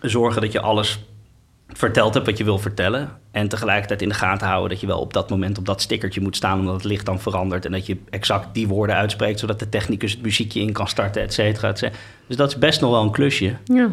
Zorgen 0.02 0.42
dat 0.42 0.52
je 0.52 0.62
alles 0.62 1.00
verteld 1.78 2.14
hebt 2.14 2.26
wat 2.26 2.38
je 2.38 2.44
wil 2.44 2.60
vertellen. 2.60 3.10
En 3.32 3.48
tegelijkertijd 3.48 4.02
in 4.02 4.10
de 4.10 4.16
gaten 4.16 4.48
houden 4.48 4.70
dat 4.70 4.80
je 4.80 4.88
wel 4.88 5.00
op 5.00 5.14
dat 5.14 5.30
moment 5.30 5.58
op 5.58 5.66
dat 5.66 5.82
stickertje 5.82 6.22
moet 6.22 6.36
staan, 6.36 6.60
omdat 6.60 6.74
het 6.74 6.84
licht 6.84 7.06
dan 7.06 7.20
verandert. 7.20 7.66
En 7.66 7.72
dat 7.72 7.86
je 7.86 7.98
exact 8.10 8.54
die 8.54 8.68
woorden 8.68 8.96
uitspreekt, 8.96 9.40
zodat 9.40 9.60
de 9.60 9.70
technicus 9.70 10.12
het 10.12 10.22
muziekje 10.22 10.60
in 10.60 10.72
kan 10.72 10.88
starten, 10.88 11.22
et 11.22 11.34
cetera. 11.34 11.70
et 11.70 11.78
cetera. 11.78 12.00
Dus 12.28 12.38
dat 12.38 12.50
is 12.50 12.58
best 12.58 12.82
nog 12.82 12.92
wel 12.92 13.02
een 13.02 13.12
klusje. 13.12 13.56
Ja. 13.64 13.90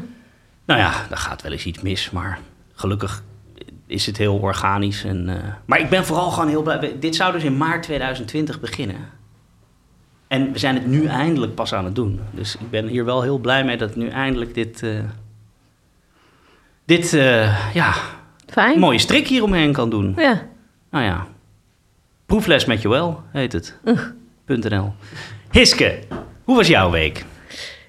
Nou 0.64 0.80
ja, 0.80 1.06
daar 1.08 1.18
gaat 1.18 1.42
wel 1.42 1.52
eens 1.52 1.66
iets 1.66 1.82
mis, 1.82 2.10
maar 2.10 2.38
gelukkig 2.72 3.22
is 3.86 4.06
het 4.06 4.16
heel 4.16 4.36
organisch. 4.36 5.04
En, 5.04 5.28
eh, 5.28 5.52
maar 5.64 5.80
ik 5.80 5.88
ben 5.88 6.04
vooral 6.04 6.30
gewoon 6.30 6.48
heel 6.48 6.62
blij. 6.62 6.96
Dit 7.00 7.16
zou 7.16 7.32
dus 7.32 7.44
in 7.44 7.56
maart 7.56 7.82
2020 7.82 8.60
beginnen. 8.60 8.96
En 10.28 10.52
we 10.52 10.58
zijn 10.58 10.74
het 10.74 10.86
nu 10.86 11.06
eindelijk 11.06 11.54
pas 11.54 11.74
aan 11.74 11.84
het 11.84 11.94
doen. 11.94 12.20
Dus 12.30 12.56
ik 12.56 12.70
ben 12.70 12.86
hier 12.86 13.04
wel 13.04 13.22
heel 13.22 13.38
blij 13.38 13.64
mee 13.64 13.76
dat 13.76 13.96
nu 13.96 14.08
eindelijk 14.08 14.54
dit, 14.54 14.82
eh, 14.82 14.90
dit 16.84 17.12
eh, 17.12 17.74
ja, 17.74 17.94
Fijn. 18.46 18.78
mooie 18.78 18.98
strik 18.98 19.28
hieromheen 19.28 19.72
kan 19.72 19.90
doen. 19.90 20.14
Ja. 20.16 20.42
Nou 20.90 21.04
ja, 21.04 21.26
proefles 22.26 22.64
met 22.64 22.82
Joël 22.82 23.22
heet 23.32 23.52
het. 23.52 23.76
.nl. 24.46 24.92
Hiske, 25.50 25.98
hoe 26.44 26.56
was 26.56 26.66
jouw 26.66 26.90
week? 26.90 27.24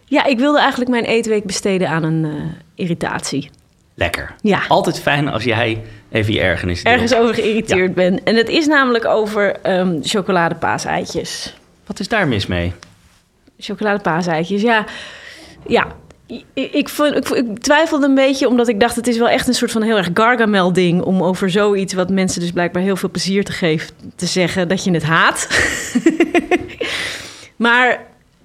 ja, 0.05 0.25
ik 0.25 0.39
wilde 0.39 0.59
eigenlijk 0.59 0.91
mijn 0.91 1.03
eetweek 1.03 1.43
besteden 1.45 1.89
aan 1.89 2.03
een 2.03 2.25
eh, 2.25 2.31
irritatie. 2.75 3.49
Lekker. 3.95 4.35
Ja. 4.41 4.61
Altijd 4.67 4.99
fijn 4.99 5.27
als 5.27 5.43
jij 5.43 5.83
even 6.11 6.33
je 6.33 6.39
ergernis 6.39 6.83
deelt. 6.83 6.95
Ergens 6.95 7.15
over 7.15 7.33
geïrriteerd 7.35 7.93
ben. 7.93 8.23
En 8.23 8.35
het 8.35 8.49
is 8.49 8.67
namelijk 8.67 9.05
over 9.05 9.55
ehm 9.61 10.01
chocoladepaaseitjes. 10.01 11.55
Wat 11.85 11.99
is 11.99 12.07
daar 12.07 12.27
mis 12.27 12.47
mee? 12.47 12.73
Chocoladepaaseitjes, 13.59 14.61
ja. 14.61 14.85
Ja, 15.67 15.87
Ik, 16.25 16.45
ik, 16.53 16.73
ik, 16.73 17.59
twijfelde 17.59 18.05
een 18.05 18.15
beetje, 18.15 18.47
omdat 18.47 18.67
ik 18.67 18.79
dacht... 18.79 18.95
het 18.95 19.07
is 19.07 19.17
wel 19.17 19.29
echt 19.29 19.47
een 19.47 19.53
soort 19.53 19.71
van 19.71 19.81
heel 19.81 19.97
erg 19.97 20.09
Gargamel-ding... 20.13 21.01
om 21.01 21.23
over 21.23 21.49
zoiets 21.49 21.93
wat 21.93 22.09
mensen 22.09 22.41
dus 22.41 22.51
blijkbaar 22.51 22.81
heel 22.81 22.95
veel 22.95 23.09
plezier 23.09 23.43
te 23.43 23.51
geven... 23.51 23.95
te 24.15 24.25
zeggen 24.25 24.67
dat 24.67 24.83
je 24.83 24.91
het 24.91 25.03
haat. 25.03 25.47
maar 27.55 27.99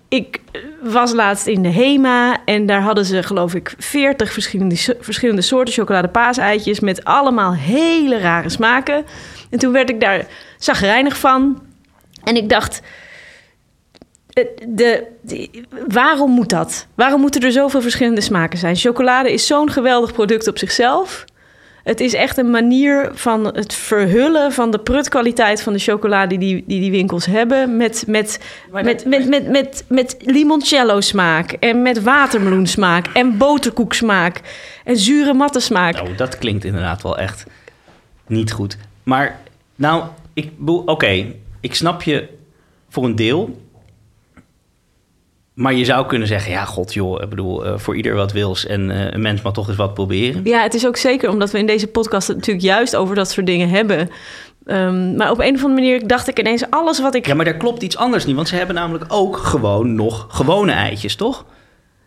ik 0.08 0.40
was 0.82 1.12
laatst 1.12 1.46
in 1.46 1.62
de 1.62 1.72
HEMA... 1.72 2.36
en 2.44 2.66
daar 2.66 2.82
hadden 2.82 3.04
ze, 3.04 3.22
geloof 3.22 3.54
ik, 3.54 3.74
40 3.78 4.32
verschillende, 4.32 4.76
verschillende 5.00 5.42
soorten 5.42 5.74
chocolade-paaseitjes... 5.74 6.80
met 6.80 7.04
allemaal 7.04 7.54
hele 7.54 8.18
rare 8.18 8.48
smaken. 8.48 9.04
En 9.50 9.58
toen 9.58 9.72
werd 9.72 9.90
ik 9.90 10.00
daar 10.00 10.26
zagrijnig 10.58 11.18
van... 11.18 11.62
En 12.24 12.36
ik 12.36 12.48
dacht, 12.48 12.80
de, 14.68 15.02
de- 15.22 15.48
waarom 15.88 16.30
moet 16.30 16.48
dat? 16.50 16.86
Waarom 16.94 17.20
moeten 17.20 17.40
er 17.42 17.52
zoveel 17.52 17.80
verschillende 17.82 18.20
smaken 18.20 18.58
zijn? 18.58 18.76
Chocolade 18.76 19.32
is 19.32 19.46
zo'n 19.46 19.70
geweldig 19.70 20.12
product 20.12 20.48
op 20.48 20.58
zichzelf. 20.58 21.24
Het 21.84 22.00
is 22.00 22.14
echt 22.14 22.36
een 22.36 22.50
manier 22.50 23.10
van 23.12 23.44
het 23.44 23.74
verhullen 23.74 24.52
van 24.52 24.70
de 24.70 24.78
prutkwaliteit 24.78 25.62
van 25.62 25.72
de 25.72 25.78
chocolade 25.78 26.38
die 26.38 26.64
die, 26.66 26.80
die 26.80 26.90
winkels 26.90 27.26
hebben. 27.26 27.76
Met, 27.76 28.04
met, 28.06 28.38
met, 28.70 29.04
met, 29.04 29.28
met, 29.28 29.48
met, 29.48 29.84
met 29.88 30.16
limoncello 30.20 31.00
smaak 31.00 31.52
en 31.52 31.82
met 31.82 32.02
watermeloen 32.02 32.66
smaak 32.66 33.06
en 33.06 33.36
boterkoek 33.36 33.92
smaak 33.94 34.40
en 34.84 34.96
zure 34.96 35.34
matte 35.34 35.60
smaak. 35.60 35.94
Nou, 35.94 36.14
dat 36.14 36.38
klinkt 36.38 36.64
inderdaad 36.64 37.02
wel 37.02 37.18
echt 37.18 37.44
niet 38.26 38.52
goed. 38.52 38.76
Maar, 39.02 39.38
nou, 39.74 40.04
ik 40.32 40.50
oké, 40.84 41.26
ik 41.60 41.74
snap 41.74 42.02
je 42.02 42.28
voor 42.88 43.04
een 43.04 43.16
deel. 43.16 43.60
Maar 45.58 45.74
je 45.74 45.84
zou 45.84 46.06
kunnen 46.06 46.28
zeggen, 46.28 46.52
ja, 46.52 46.64
god 46.64 46.94
joh, 46.94 47.22
ik 47.22 47.28
bedoel, 47.28 47.64
eh, 47.64 47.72
voor 47.76 47.96
ieder 47.96 48.14
wat 48.14 48.32
wils 48.32 48.66
en 48.66 48.90
eh, 48.90 49.06
een 49.10 49.20
mens 49.20 49.42
mag 49.42 49.52
toch 49.52 49.68
eens 49.68 49.76
wat 49.76 49.94
proberen. 49.94 50.40
Ja, 50.44 50.62
het 50.62 50.74
is 50.74 50.86
ook 50.86 50.96
zeker 50.96 51.30
omdat 51.30 51.50
we 51.50 51.58
in 51.58 51.66
deze 51.66 51.86
podcast 51.86 52.28
het 52.28 52.36
natuurlijk 52.36 52.66
juist 52.66 52.96
over 52.96 53.14
dat 53.14 53.30
soort 53.30 53.46
dingen 53.46 53.68
hebben. 53.68 54.10
Ehm, 54.66 55.16
maar 55.16 55.30
op 55.30 55.38
een 55.38 55.54
of 55.54 55.64
andere 55.64 55.80
manier 55.80 56.06
dacht 56.06 56.28
ik 56.28 56.38
ineens 56.38 56.70
alles 56.70 57.00
wat 57.00 57.14
ik. 57.14 57.26
Ja, 57.26 57.34
maar 57.34 57.44
daar 57.44 57.56
klopt 57.56 57.82
iets 57.82 57.96
anders 57.96 58.26
niet, 58.26 58.36
want 58.36 58.48
ze 58.48 58.56
hebben 58.56 58.74
namelijk 58.74 59.04
ook 59.08 59.36
gewoon 59.36 59.94
nog 59.94 60.26
gewone 60.28 60.72
eitjes, 60.72 61.16
toch? 61.16 61.44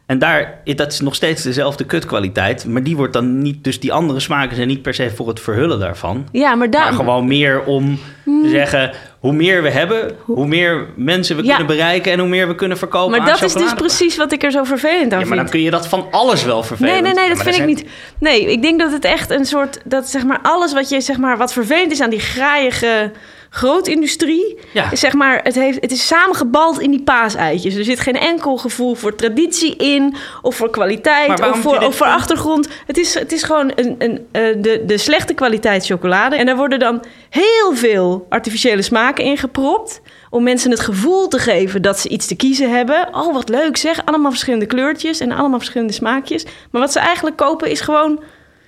En 0.05 0.19
daar, 0.19 0.61
dat 0.63 0.91
is 0.91 0.99
nog 0.99 1.15
steeds 1.15 1.43
dezelfde 1.43 1.85
kutkwaliteit, 1.85 2.65
maar 2.65 2.83
die 2.83 2.95
wordt 2.95 3.13
dan 3.13 3.41
niet, 3.41 3.63
dus 3.63 3.79
die 3.79 3.93
andere 3.93 4.19
smaken 4.19 4.55
zijn 4.55 4.67
niet 4.67 4.81
per 4.81 4.93
se 4.93 5.09
voor 5.09 5.27
het 5.27 5.39
verhullen 5.39 5.79
daarvan. 5.79 6.27
Ja, 6.31 6.55
maar 6.55 6.69
daar. 6.69 6.83
Maar 6.83 6.93
gewoon 6.93 7.27
meer 7.27 7.63
om 7.63 7.99
te 8.25 8.49
zeggen, 8.49 8.91
hoe 9.21 9.33
meer 9.33 9.61
we 9.63 9.69
hebben, 9.69 10.15
hoe 10.25 10.47
meer 10.47 10.87
mensen 10.95 11.35
we 11.35 11.43
Ja. 11.43 11.55
kunnen 11.55 11.75
bereiken 11.75 12.11
en 12.11 12.19
hoe 12.19 12.27
meer 12.27 12.47
we 12.47 12.55
kunnen 12.55 12.77
verkopen 12.77 13.11
Maar 13.11 13.19
aan 13.19 13.25
dat 13.25 13.41
is 13.43 13.53
dus 13.53 13.73
precies 13.73 14.17
wat 14.17 14.31
ik 14.31 14.43
er 14.43 14.51
zo 14.51 14.63
vervelend 14.63 15.13
aan 15.13 15.19
Ja, 15.19 15.25
maar 15.25 15.37
dan 15.37 15.49
kun 15.49 15.61
je 15.61 15.71
dat 15.71 15.87
van 15.87 16.07
alles 16.11 16.43
wel 16.43 16.63
vervelend. 16.63 16.93
Nee, 16.93 17.01
nee, 17.01 17.13
nee, 17.13 17.23
Ja, 17.23 17.29
dat 17.29 17.37
vind 17.43 17.49
ik 17.49 17.61
zijn- 17.61 17.67
niet. 17.67 17.85
Nee, 18.19 18.51
ik 18.51 18.61
denk 18.61 18.79
dat 18.79 18.91
het 18.91 19.05
echt 19.05 19.29
een 19.29 19.45
soort. 19.45 19.79
Dat 19.85 20.09
zeg 20.09 20.23
maar 20.25 20.39
alles 20.41 20.73
wat 20.73 20.89
je 20.89 21.01
zeg 21.01 21.17
maar. 21.17 21.37
Wat 21.37 21.53
vervelend 21.53 21.91
is 21.91 22.01
aan 22.01 22.09
die 22.09 22.19
graaiige 22.19 23.11
grootindustrie. 23.53 24.57
Ja. 24.73 24.91
Is 24.91 24.99
zeg 24.99 25.13
maar. 25.13 25.39
Het, 25.43 25.55
heeft, 25.55 25.81
het 25.81 25.91
is 25.91 26.07
samengebald 26.07 26.79
in 26.79 26.91
die 26.91 27.03
paaseitjes. 27.03 27.75
Er 27.75 27.83
zit 27.83 27.99
geen 27.99 28.17
enkel 28.17 28.57
gevoel 28.57 28.95
voor 28.95 29.15
traditie 29.15 29.75
in. 29.75 30.15
Of 30.41 30.55
voor 30.55 30.69
kwaliteit. 30.69 31.49
Of 31.49 31.59
voor, 31.59 31.77
of 31.77 32.01
achtergrond. 32.01 32.67
Het 32.87 32.97
is, 32.97 33.13
het 33.13 33.31
is 33.31 33.43
gewoon 33.43 33.71
een, 33.75 33.95
een, 33.97 34.27
eh, 34.31 34.41
de, 34.57 34.83
de 34.85 34.97
slechte 34.97 35.33
kwaliteit 35.33 35.85
chocolade. 35.85 36.35
En 36.35 36.45
daar 36.45 36.55
worden 36.55 36.79
dan 36.79 37.03
heel 37.29 37.75
veel 37.75 38.25
artificiële 38.29 38.81
smaken 38.81 39.25
in 39.25 39.37
gepropt. 39.37 40.01
Om 40.29 40.43
mensen 40.43 40.71
het 40.71 40.79
gevoel 40.79 41.27
te 41.27 41.39
geven 41.39 41.81
dat 41.81 41.99
ze 41.99 42.09
iets 42.09 42.27
te 42.27 42.35
kiezen 42.35 42.75
hebben. 42.75 43.07
Oh, 43.11 43.33
wat 43.33 43.49
leuk 43.49 43.77
zeg. 43.77 44.05
Allemaal 44.05 44.31
verschillende 44.31 44.65
kleurtjes 44.65 45.19
en 45.19 45.31
allemaal 45.31 45.59
verschillende 45.59 45.93
smaakjes. 45.93 46.45
Maar 46.71 46.81
wat 46.81 46.91
ze 46.91 46.99
eigenlijk 46.99 47.37
kopen 47.37 47.69
is 47.69 47.81
gewoon 47.81 48.23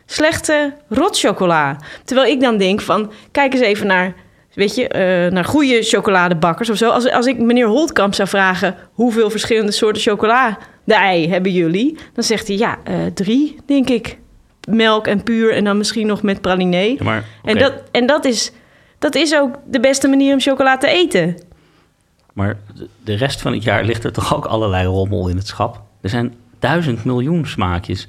slechte 0.06 0.74
rotchocola. 0.90 1.78
Terwijl 2.06 2.32
ik 2.32 2.42
dan 2.42 2.58
denk 2.58 2.82
van, 2.82 3.12
kijk 3.32 3.54
eens 3.54 3.62
even 3.62 3.88
naar, 3.88 4.14
weet 4.54 4.76
je, 4.76 4.88
eh, 4.88 5.32
naar 5.32 5.46
goede 5.46 5.82
chocoladebakkers 5.82 6.70
of 6.70 6.78
zo. 6.78 6.90
Als, 6.90 7.12
als 7.12 7.26
ik 7.26 7.38
meneer 7.40 7.68
Holtkamp 7.68 8.14
zou 8.14 8.28
vragen, 8.30 8.76
hoeveel 8.94 9.30
verschillende 9.30 9.72
soorten 9.72 10.02
chocola 10.02 10.58
de 10.84 10.94
ei 10.96 11.30
hebben 11.30 11.52
jullie? 11.52 11.98
Dan 12.14 12.24
zegt 12.24 12.48
hij, 12.48 12.58
ja, 12.58 12.78
eh, 12.84 12.96
drie, 13.14 13.56
denk 13.66 13.90
ik. 13.90 14.18
Melk 14.70 15.08
en 15.08 15.24
puur 15.24 15.54
en 15.54 15.64
dan 15.64 15.78
misschien 15.78 16.08
nog 16.08 16.22
met 16.22 16.42
praliné. 16.42 16.78
Ja, 16.82 17.04
maar, 17.04 17.24
En, 17.44 17.58
dat, 17.58 17.74
en 17.92 18.06
dat, 18.06 18.26
is, 18.26 18.52
dat 19.00 19.16
is 19.16 19.36
ook 19.36 19.56
de 19.66 19.80
beste 19.80 20.08
manier 20.08 20.34
om 20.34 20.40
chocola 20.40 20.78
te 20.78 20.88
eten. 20.88 21.38
maar 22.34 22.58
de- 22.76 22.88
de 23.04 23.14
rest 23.16 23.42
van 23.42 23.54
het 23.54 23.64
jaar 23.64 23.84
ligt 23.84 24.04
er 24.04 24.12
toch 24.14 24.36
ook 24.36 24.46
allerlei 24.46 24.86
rommel 24.86 25.28
in 25.28 25.38
het 25.38 25.48
schap. 25.48 25.82
Er 26.02 26.10
zijn 26.10 26.34
duizend 26.60 27.04
miljoen 27.04 27.46
smaakjes 27.46 28.08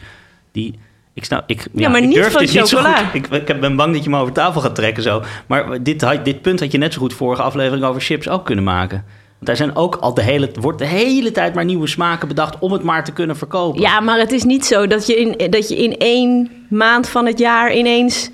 die... 0.52 0.78
Ik 1.14 1.25
snap, 1.25 1.42
ik, 1.47 1.66
ja, 1.73 1.88
maar 1.88 2.00
ik 2.00 2.06
niet 2.06 2.14
durf 2.16 2.33
van 2.33 2.42
niet 2.42 2.50
chocola. 2.50 2.97
goed. 2.97 3.14
Ik, 3.14 3.49
ik 3.49 3.61
ben 3.61 3.76
bang 3.76 3.94
dat 3.94 4.04
je 4.04 4.11
me 4.11 4.18
over 4.18 4.33
tafel 4.33 4.61
gaat 4.61 4.75
trekken 4.75 5.02
zo. 5.02 5.23
Maar 5.47 5.83
dit, 5.83 6.06
dit 6.25 6.42
punt 6.42 6.61
had 6.61 6.73
je 6.73 6.78
net 6.78 6.92
zo 6.92 7.00
goed 7.00 7.14
vorige 7.14 7.42
aflevering 7.42 7.85
over 7.85 8.00
chips 8.00 8.28
ook 8.28 8.44
kunnen 8.44 8.64
maken. 8.64 9.04
Want 9.28 9.47
daar 9.47 9.56
zijn 9.56 9.76
ook 9.76 9.97
al 9.97 10.14
de 10.14 10.23
hele, 10.23 10.50
wordt 10.61 10.78
de 10.78 10.87
hele 10.87 11.30
tijd 11.33 11.54
maar 11.54 11.64
nieuwe 11.64 11.87
smaken 11.87 12.28
bedacht 12.28 12.59
om 12.59 12.73
het 12.73 12.83
maar 12.83 13.04
te 13.04 13.12
kunnen 13.12 13.37
verkopen. 13.37 13.80
Ja, 13.80 14.00
maar 14.00 14.18
het 14.18 14.33
is 14.33 14.44
niet 14.44 14.66
zo 14.66 14.87
dat 14.87 15.06
je 15.06 15.16
in, 15.16 15.50
dat 15.50 15.68
je 15.68 15.76
in 15.76 15.97
één 15.99 16.50
maand 16.68 17.09
van 17.09 17.26
het 17.26 17.38
jaar 17.38 17.75
ineens 17.75 18.30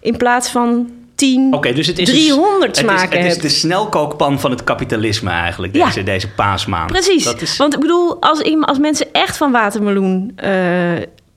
in 0.00 0.16
plaats 0.16 0.50
van 0.50 0.90
10, 1.14 1.54
Oké, 1.54 1.72
dus 1.72 1.86
het 1.86 1.98
is 1.98 2.08
300 2.08 2.62
het 2.66 2.76
is, 2.76 2.82
smaken 2.82 3.16
het 3.16 3.26
is 3.26 3.30
hebt. 3.32 3.42
de 3.42 3.48
snelkookpan 3.48 4.40
van 4.40 4.50
het 4.50 4.64
kapitalisme 4.64 5.30
eigenlijk, 5.30 5.76
Ja. 5.76 5.84
deze, 5.86 6.02
deze 6.02 6.28
paasmaand. 6.30 6.90
Precies. 6.92 7.24
Dat 7.24 7.40
is, 7.42 7.56
Want 7.56 7.74
ik 7.74 7.80
bedoel, 7.80 8.20
als, 8.20 8.42
als 8.60 8.78
mensen 8.78 9.06
echt 9.12 9.36
van 9.36 9.52
watermeloen 9.52 10.32
eh, 10.36 10.50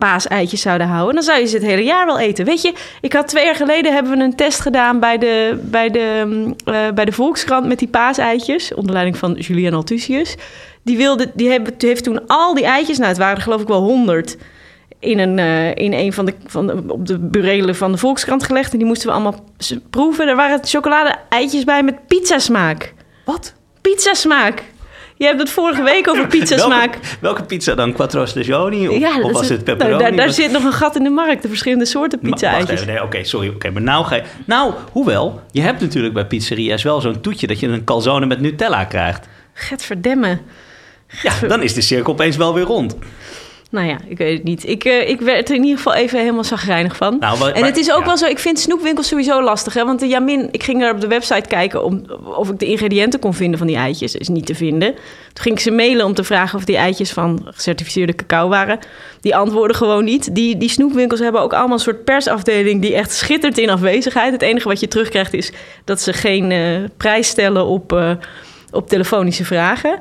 paaseitjes 0.01 0.61
zouden 0.61 0.87
houden, 0.87 1.15
dan 1.15 1.23
zou 1.23 1.39
je 1.39 1.45
ze 1.45 1.55
het 1.55 1.65
hele 1.65 1.83
jaar 1.83 2.05
wel 2.05 2.19
eten. 2.19 2.45
Weet 2.45 2.61
je, 2.61 2.73
ik 3.01 3.13
had 3.13 3.27
twee 3.27 3.45
jaar 3.45 3.55
geleden 3.55 3.93
hebben 3.93 4.17
we 4.17 4.23
een 4.23 4.35
test 4.35 4.59
gedaan 4.59 4.99
bij 4.99 5.17
de, 5.17 5.59
bij 5.63 5.89
de, 5.89 6.23
mm, 6.25 6.55
eh, 6.65 6.91
bij 6.91 7.05
de 7.05 7.11
Volkskrant 7.11 7.65
met 7.65 7.79
die 7.79 7.87
paaseitjes, 7.87 8.73
onder 8.73 8.91
leiding 8.93 9.17
van 9.17 9.33
Julian 9.33 9.73
Altusius. 9.73 10.35
Die, 10.83 10.97
wilde, 10.97 11.31
die, 11.33 11.49
hebben, 11.49 11.73
die 11.77 11.89
heeft 11.89 12.03
toen 12.03 12.27
al 12.27 12.53
die 12.53 12.65
eitjes, 12.65 12.97
nou 12.97 13.09
het 13.09 13.17
waren 13.17 13.35
er 13.35 13.41
geloof 13.41 13.61
ik 13.61 13.67
wel 13.67 13.81
honderd, 13.81 14.37
in 14.99 15.19
een, 15.19 15.39
eh, 15.39 15.75
in 15.75 15.93
een 15.93 16.13
van 16.13 16.25
de, 16.25 16.33
van 16.45 16.67
de, 16.67 16.83
op 16.87 17.07
de 17.07 17.19
burelen 17.19 17.75
van 17.75 17.91
de 17.91 17.97
Volkskrant 17.97 18.43
gelegd. 18.43 18.71
En 18.71 18.77
die 18.77 18.87
moesten 18.87 19.07
we 19.07 19.13
allemaal 19.13 19.45
proeven. 19.89 20.27
Er 20.27 20.35
waren 20.35 20.59
chocolade-eitjes 20.65 21.63
bij 21.63 21.83
met 21.83 22.07
pizzasmaak. 22.07 22.93
Wat? 23.25 23.53
Pizzasmaak. 23.81 24.63
Je 25.21 25.27
hebt 25.27 25.39
het 25.39 25.49
vorige 25.49 25.83
week 25.83 26.09
over 26.09 26.27
pizzasmaak. 26.37 26.91
Welke, 26.91 27.07
welke 27.19 27.43
pizza 27.43 27.75
dan? 27.75 27.93
Quattro 27.93 28.25
stagioni? 28.25 28.87
Of, 28.87 28.97
Ja, 28.97 29.15
of 29.17 29.21
dat 29.21 29.31
was 29.31 29.49
het 29.49 29.63
pepperoni? 29.63 29.89
Nou, 29.97 30.03
daar, 30.03 30.15
daar 30.15 30.25
Wat- 30.25 30.35
zit 30.35 30.51
nog 30.51 30.63
een 30.63 30.73
gat 30.73 30.95
in 30.95 31.03
de 31.03 31.09
markt. 31.09 31.41
De 31.41 31.47
verschillende 31.47 31.85
soorten 31.85 32.19
even, 32.23 32.87
nee, 32.87 33.03
oké, 33.03 33.23
sorry. 33.23 33.47
Oké, 33.47 33.69
maar 33.69 33.81
nou 33.81 34.05
ga 34.05 34.15
je... 34.15 34.23
Nou, 34.45 34.73
hoewel, 34.91 35.41
je 35.51 35.61
hebt 35.61 35.81
natuurlijk 35.81 36.13
bij 36.13 36.25
pizzeria's 36.25 36.83
wel 36.83 37.01
zo'n 37.01 37.21
toetje... 37.21 37.47
dat 37.47 37.59
je 37.59 37.67
een 37.67 37.83
calzone 37.83 38.25
met 38.25 38.39
Nutella 38.39 38.85
krijgt. 38.85 39.27
Get 39.53 39.83
verdemmen. 39.83 40.41
Ja, 41.21 41.47
dan 41.47 41.61
is 41.61 41.73
de 41.73 41.81
cirkel 41.81 42.13
opeens 42.13 42.37
wel 42.37 42.53
weer 42.53 42.63
rond. 42.63 42.95
Nou 43.71 43.87
ja, 43.87 43.97
ik 44.07 44.17
weet 44.17 44.33
het 44.33 44.43
niet. 44.43 44.67
Ik, 44.67 44.83
eh, 44.83 45.09
ik 45.09 45.21
werd 45.21 45.49
er 45.49 45.55
in 45.55 45.61
ieder 45.61 45.77
geval 45.77 45.93
even 45.93 46.19
helemaal 46.19 46.43
zagrijnig 46.43 46.95
van. 46.95 47.17
Nou, 47.19 47.51
en 47.51 47.63
het 47.63 47.77
is 47.77 47.91
ook 47.91 47.99
ja. 47.99 48.05
wel 48.05 48.17
zo, 48.17 48.25
ik 48.25 48.39
vind 48.39 48.59
snoepwinkels 48.59 49.07
sowieso 49.07 49.43
lastig. 49.43 49.73
Hè? 49.73 49.85
Want 49.85 49.99
de 49.99 50.07
Jamin, 50.07 50.49
ik 50.51 50.63
ging 50.63 50.79
daar 50.79 50.93
op 50.93 51.01
de 51.01 51.07
website 51.07 51.47
kijken 51.47 51.83
om, 51.83 52.05
of 52.37 52.49
ik 52.49 52.59
de 52.59 52.65
ingrediënten 52.65 53.19
kon 53.19 53.33
vinden 53.33 53.57
van 53.57 53.67
die 53.67 53.75
eitjes. 53.75 54.15
is 54.15 54.27
niet 54.27 54.45
te 54.45 54.55
vinden. 54.55 54.93
Toen 55.33 55.43
ging 55.43 55.55
ik 55.55 55.61
ze 55.61 55.71
mailen 55.71 56.05
om 56.05 56.13
te 56.13 56.23
vragen 56.23 56.57
of 56.57 56.65
die 56.65 56.77
eitjes 56.77 57.11
van 57.11 57.41
gecertificeerde 57.45 58.15
cacao 58.15 58.49
waren. 58.49 58.79
Die 59.21 59.35
antwoorden 59.35 59.75
gewoon 59.75 60.03
niet. 60.03 60.35
Die, 60.35 60.57
die 60.57 60.69
snoepwinkels 60.69 61.19
hebben 61.19 61.41
ook 61.41 61.53
allemaal 61.53 61.77
een 61.77 61.83
soort 61.83 62.03
persafdeling 62.03 62.81
die 62.81 62.95
echt 62.95 63.11
schittert 63.11 63.57
in 63.57 63.69
afwezigheid. 63.69 64.31
Het 64.31 64.41
enige 64.41 64.67
wat 64.67 64.79
je 64.79 64.87
terugkrijgt 64.87 65.33
is 65.33 65.51
dat 65.85 66.01
ze 66.01 66.13
geen 66.13 66.51
eh, 66.51 66.59
prijs 66.97 67.27
stellen 67.27 67.65
op, 67.65 67.93
eh, 67.93 68.11
op 68.71 68.89
telefonische 68.89 69.45
vragen. 69.45 69.99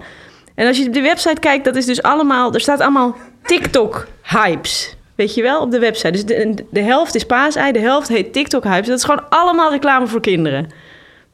En 0.54 0.66
als 0.66 0.78
je 0.78 0.86
op 0.86 0.92
de 0.92 1.00
website 1.00 1.40
kijkt, 1.40 1.64
dat 1.64 1.76
is 1.76 1.86
dus 1.86 2.02
allemaal... 2.02 2.54
Er 2.54 2.60
staat 2.60 2.80
allemaal 2.80 3.16
TikTok-hypes. 3.50 4.94
Weet 5.14 5.34
je 5.34 5.42
wel, 5.42 5.60
op 5.60 5.70
de 5.70 5.78
website. 5.78 6.10
Dus 6.10 6.24
de, 6.24 6.54
de 6.70 6.80
helft 6.80 7.14
is 7.14 7.24
paasei, 7.24 7.72
de 7.72 7.78
helft 7.78 8.08
heet 8.08 8.32
TikTok-hypes. 8.32 8.88
Dat 8.88 8.98
is 8.98 9.04
gewoon 9.04 9.28
allemaal 9.28 9.70
reclame 9.70 10.06
voor 10.06 10.20
kinderen. 10.20 10.70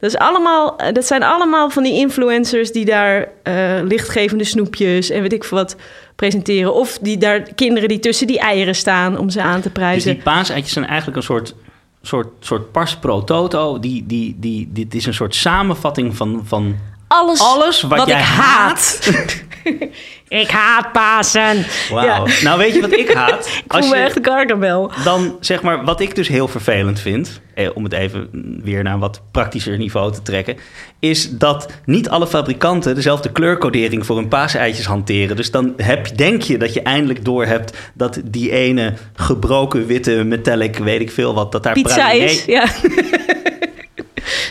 Dat, 0.01 0.11
is 0.11 0.17
allemaal, 0.19 0.77
eh, 0.77 0.93
dat 0.93 1.07
zijn 1.07 1.23
allemaal 1.23 1.71
van 1.71 1.83
die 1.83 1.93
influencers 1.93 2.73
die 2.73 2.85
daar 2.85 3.29
eh, 3.43 3.55
lichtgevende 3.83 4.45
snoepjes 4.45 5.11
en 5.11 5.23
weet 5.23 5.33
ik 5.33 5.45
veel 5.45 5.59
wat 5.59 5.77
presenteren. 6.15 6.75
Of 6.75 6.99
die 6.99 7.19
daar 7.19 7.41
kinderen 7.41 7.89
die 7.89 7.99
tussen 7.99 8.27
die 8.27 8.39
eieren 8.39 8.75
staan 8.75 9.19
om 9.19 9.31
ze 9.31 9.43
aan 9.43 9.61
te 9.61 9.63
Dus 9.63 9.73
prijzen. 9.73 10.15
die 10.15 10.23
paaseitjes 10.23 10.73
zijn 10.73 10.87
eigenlijk 10.87 11.17
een 11.17 11.23
soort, 11.23 11.55
soort, 12.03 12.29
soort 12.41 12.73
pars 12.73 12.97
pro 12.97 13.25
toto. 13.25 13.79
Die, 13.81 14.07
die, 14.07 14.37
die, 14.39 14.69
dit 14.73 14.95
is 14.95 15.07
een 15.07 15.15
soort 15.15 15.35
samenvatting 15.35 16.17
van, 16.17 16.43
van 16.45 16.77
alles, 17.07 17.41
alles 17.41 17.83
wat, 17.83 17.99
wat 17.99 18.09
jij 18.09 18.19
ik 18.19 18.25
haat. 18.25 19.01
Ik 20.29 20.49
haat 20.49 20.93
Pasen. 20.93 21.65
Wauw. 21.91 22.05
Ja. 22.05 22.43
Nou, 22.43 22.59
weet 22.59 22.75
je 22.75 22.81
wat 22.81 22.93
ik 22.93 23.13
haat? 23.13 23.49
Ik 23.65 23.73
voel 23.73 23.89
me 23.89 23.97
echt 23.97 24.19
gargamel. 24.23 24.91
dan 25.05 25.37
zeg 25.41 25.63
maar, 25.63 25.85
wat 25.85 26.01
ik 26.01 26.15
dus 26.15 26.29
heel 26.29 26.49
vervelend 26.49 27.01
vind, 27.01 27.41
eh, 27.55 27.69
om 27.75 27.85
het 27.85 27.93
even 27.93 28.29
weer 28.63 28.83
naar 28.83 28.95
een 28.95 29.01
wat 29.01 29.23
praktischer 29.31 29.79
niveau 29.79 30.13
te 30.13 30.23
trekken, 30.23 30.57
is 30.99 31.31
dat 31.31 31.73
niet 31.85 32.09
alle 32.09 32.27
fabrikanten 32.27 32.95
dezelfde 32.95 33.33
kleurcodering 33.33 34.07
voor 34.07 34.17
hun 34.17 34.29
paaseitjes 34.29 34.87
hanteren. 34.87 35.37
Dus 35.37 35.51
dan 35.51 35.73
heb, 35.77 36.17
denk 36.17 36.43
je 36.43 36.59
dat 36.59 36.75
je 36.75 36.83
eindelijk 36.83 37.25
door 37.25 37.45
hebt 37.47 37.77
dat 37.95 38.21
die 38.25 38.51
ene 38.51 38.93
gebroken 39.15 39.87
witte 39.87 40.11
metallic, 40.25 40.77
weet 40.77 41.01
ik 41.01 41.11
veel 41.11 41.35
wat, 41.35 41.53
dat 41.53 41.63
daar 41.63 41.73
Pizza 41.73 41.95
praline- 41.95 42.25
is. 42.25 42.45
Ja. 42.45 42.65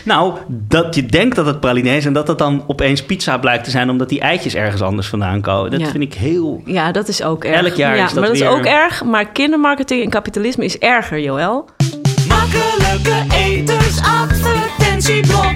Nou, 0.06 0.34
dat 0.48 0.94
je 0.94 1.06
denkt 1.06 1.36
dat 1.36 1.46
het 1.46 1.60
praline 1.60 1.96
is 1.96 2.04
en 2.06 2.12
dat 2.12 2.28
het 2.28 2.38
dan 2.38 2.64
opeens 2.66 3.02
pizza 3.04 3.38
blijkt 3.38 3.64
te 3.64 3.70
zijn 3.70 3.90
omdat 3.90 4.08
die 4.08 4.20
eitjes 4.20 4.54
ergens 4.54 4.82
anders 4.82 5.08
vandaan 5.08 5.40
komen. 5.40 5.70
Dat 5.70 5.80
Ja. 5.80 5.86
vind 5.90 6.02
ik 6.02 6.14
heel. 6.14 6.62
ja, 6.64 6.92
dat 6.92 7.08
is 7.08 7.22
ook 7.22 7.44
erg. 7.44 7.64
Elk 7.66 7.74
jaar 7.74 7.96
ja, 7.96 8.04
is 8.04 8.10
dat 8.12 8.20
maar 8.20 8.28
dat 8.28 8.38
weer- 8.38 8.48
is 8.50 8.54
ook 8.54 8.64
erg. 8.64 9.04
Maar 9.04 9.28
kindermarketing 9.32 10.02
en 10.04 10.10
kapitalisme 10.10 10.64
is 10.64 10.78
erger, 10.78 11.20
Joël. 11.20 11.68
Makkelijke 12.28 13.22
etensadvertentieblok. 13.34 15.54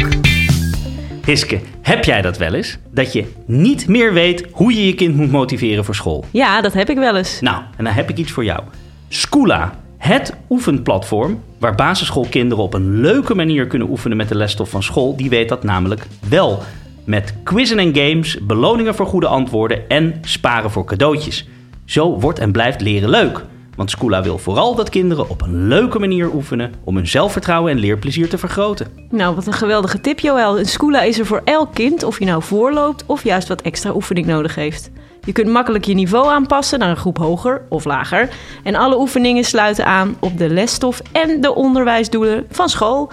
Hiske, 1.25 1.61
heb 1.83 2.05
jij 2.05 2.23
dat 2.23 2.39
wel 2.39 2.55
eens? 2.55 2.79
Dat 2.91 3.13
je 3.13 3.33
niet 3.47 3.89
meer 3.89 4.13
weet 4.13 4.45
hoe 4.53 4.75
je 4.75 4.87
je 4.87 4.95
kind 4.95 5.17
moet 5.17 5.31
motiveren 5.31 5.85
voor 5.85 5.95
school? 5.95 6.25
Ja, 6.31 6.61
dat 6.61 6.73
heb 6.73 6.91
ik 6.91 6.97
wel 6.97 7.17
eens. 7.17 7.41
Nou, 7.41 7.57
en 7.77 7.85
dan 7.85 7.93
heb 7.93 8.11
ik 8.11 8.17
iets 8.17 8.33
voor 8.33 8.45
jou. 8.45 8.61
Schoola, 9.09 9.75
het 10.01 10.37
oefenplatform 10.51 11.43
waar 11.59 11.75
basisschoolkinderen 11.75 12.65
op 12.65 12.75
een 12.75 13.01
leuke 13.01 13.35
manier 13.35 13.67
kunnen 13.67 13.91
oefenen 13.91 14.17
met 14.17 14.29
de 14.29 14.35
lesstof 14.35 14.71
van 14.71 14.83
school, 14.83 15.17
die 15.17 15.29
weet 15.29 15.49
dat 15.49 15.63
namelijk 15.63 16.07
wel. 16.29 16.63
Met 17.05 17.35
quizzen 17.45 17.79
en 17.79 17.95
games, 17.95 18.39
beloningen 18.47 18.95
voor 18.95 19.07
goede 19.07 19.27
antwoorden 19.27 19.89
en 19.89 20.15
sparen 20.21 20.71
voor 20.71 20.85
cadeautjes. 20.85 21.49
Zo 21.85 22.19
wordt 22.19 22.39
en 22.39 22.53
blijft 22.53 22.81
leren 22.81 23.11
leuk. 23.11 23.45
Want 23.77 23.91
Schoola 23.91 24.23
wil 24.23 24.39
vooral 24.39 24.75
dat 24.75 24.89
kinderen 24.89 25.29
op 25.29 25.43
een 25.43 25.69
leuke 25.69 25.99
manier 25.99 26.35
oefenen 26.35 26.73
om 26.85 26.97
hun 26.97 27.09
zelfvertrouwen 27.09 27.73
en 27.73 27.79
leerplezier 27.79 28.29
te 28.29 28.39
vergroten. 28.39 28.87
Nou, 29.11 29.35
wat 29.35 29.47
een 29.47 29.53
geweldige 29.53 30.01
tip, 30.01 30.19
Joël. 30.19 30.65
Scoola 30.65 31.03
is 31.03 31.19
er 31.19 31.27
voor 31.27 31.41
elk 31.45 31.75
kind, 31.75 32.03
of 32.03 32.19
je 32.19 32.25
nou 32.25 32.43
voorloopt 32.43 33.05
of 33.07 33.25
juist 33.25 33.49
wat 33.49 33.63
extra 33.63 33.95
oefening 33.95 34.27
nodig 34.27 34.55
heeft. 34.55 34.91
Je 35.25 35.33
kunt 35.33 35.49
makkelijk 35.49 35.85
je 35.85 35.95
niveau 35.95 36.29
aanpassen 36.29 36.79
naar 36.79 36.89
een 36.89 36.97
groep 36.97 37.19
hoger 37.19 37.63
of 37.69 37.85
lager. 37.85 38.29
En 38.63 38.75
alle 38.75 38.99
oefeningen 38.99 39.45
sluiten 39.45 39.87
aan 39.87 40.17
op 40.21 40.39
de 40.39 40.49
lesstof 40.49 41.01
en 41.13 41.41
de 41.41 41.55
onderwijsdoelen 41.55 42.47
van 42.51 42.69
school. 42.69 43.13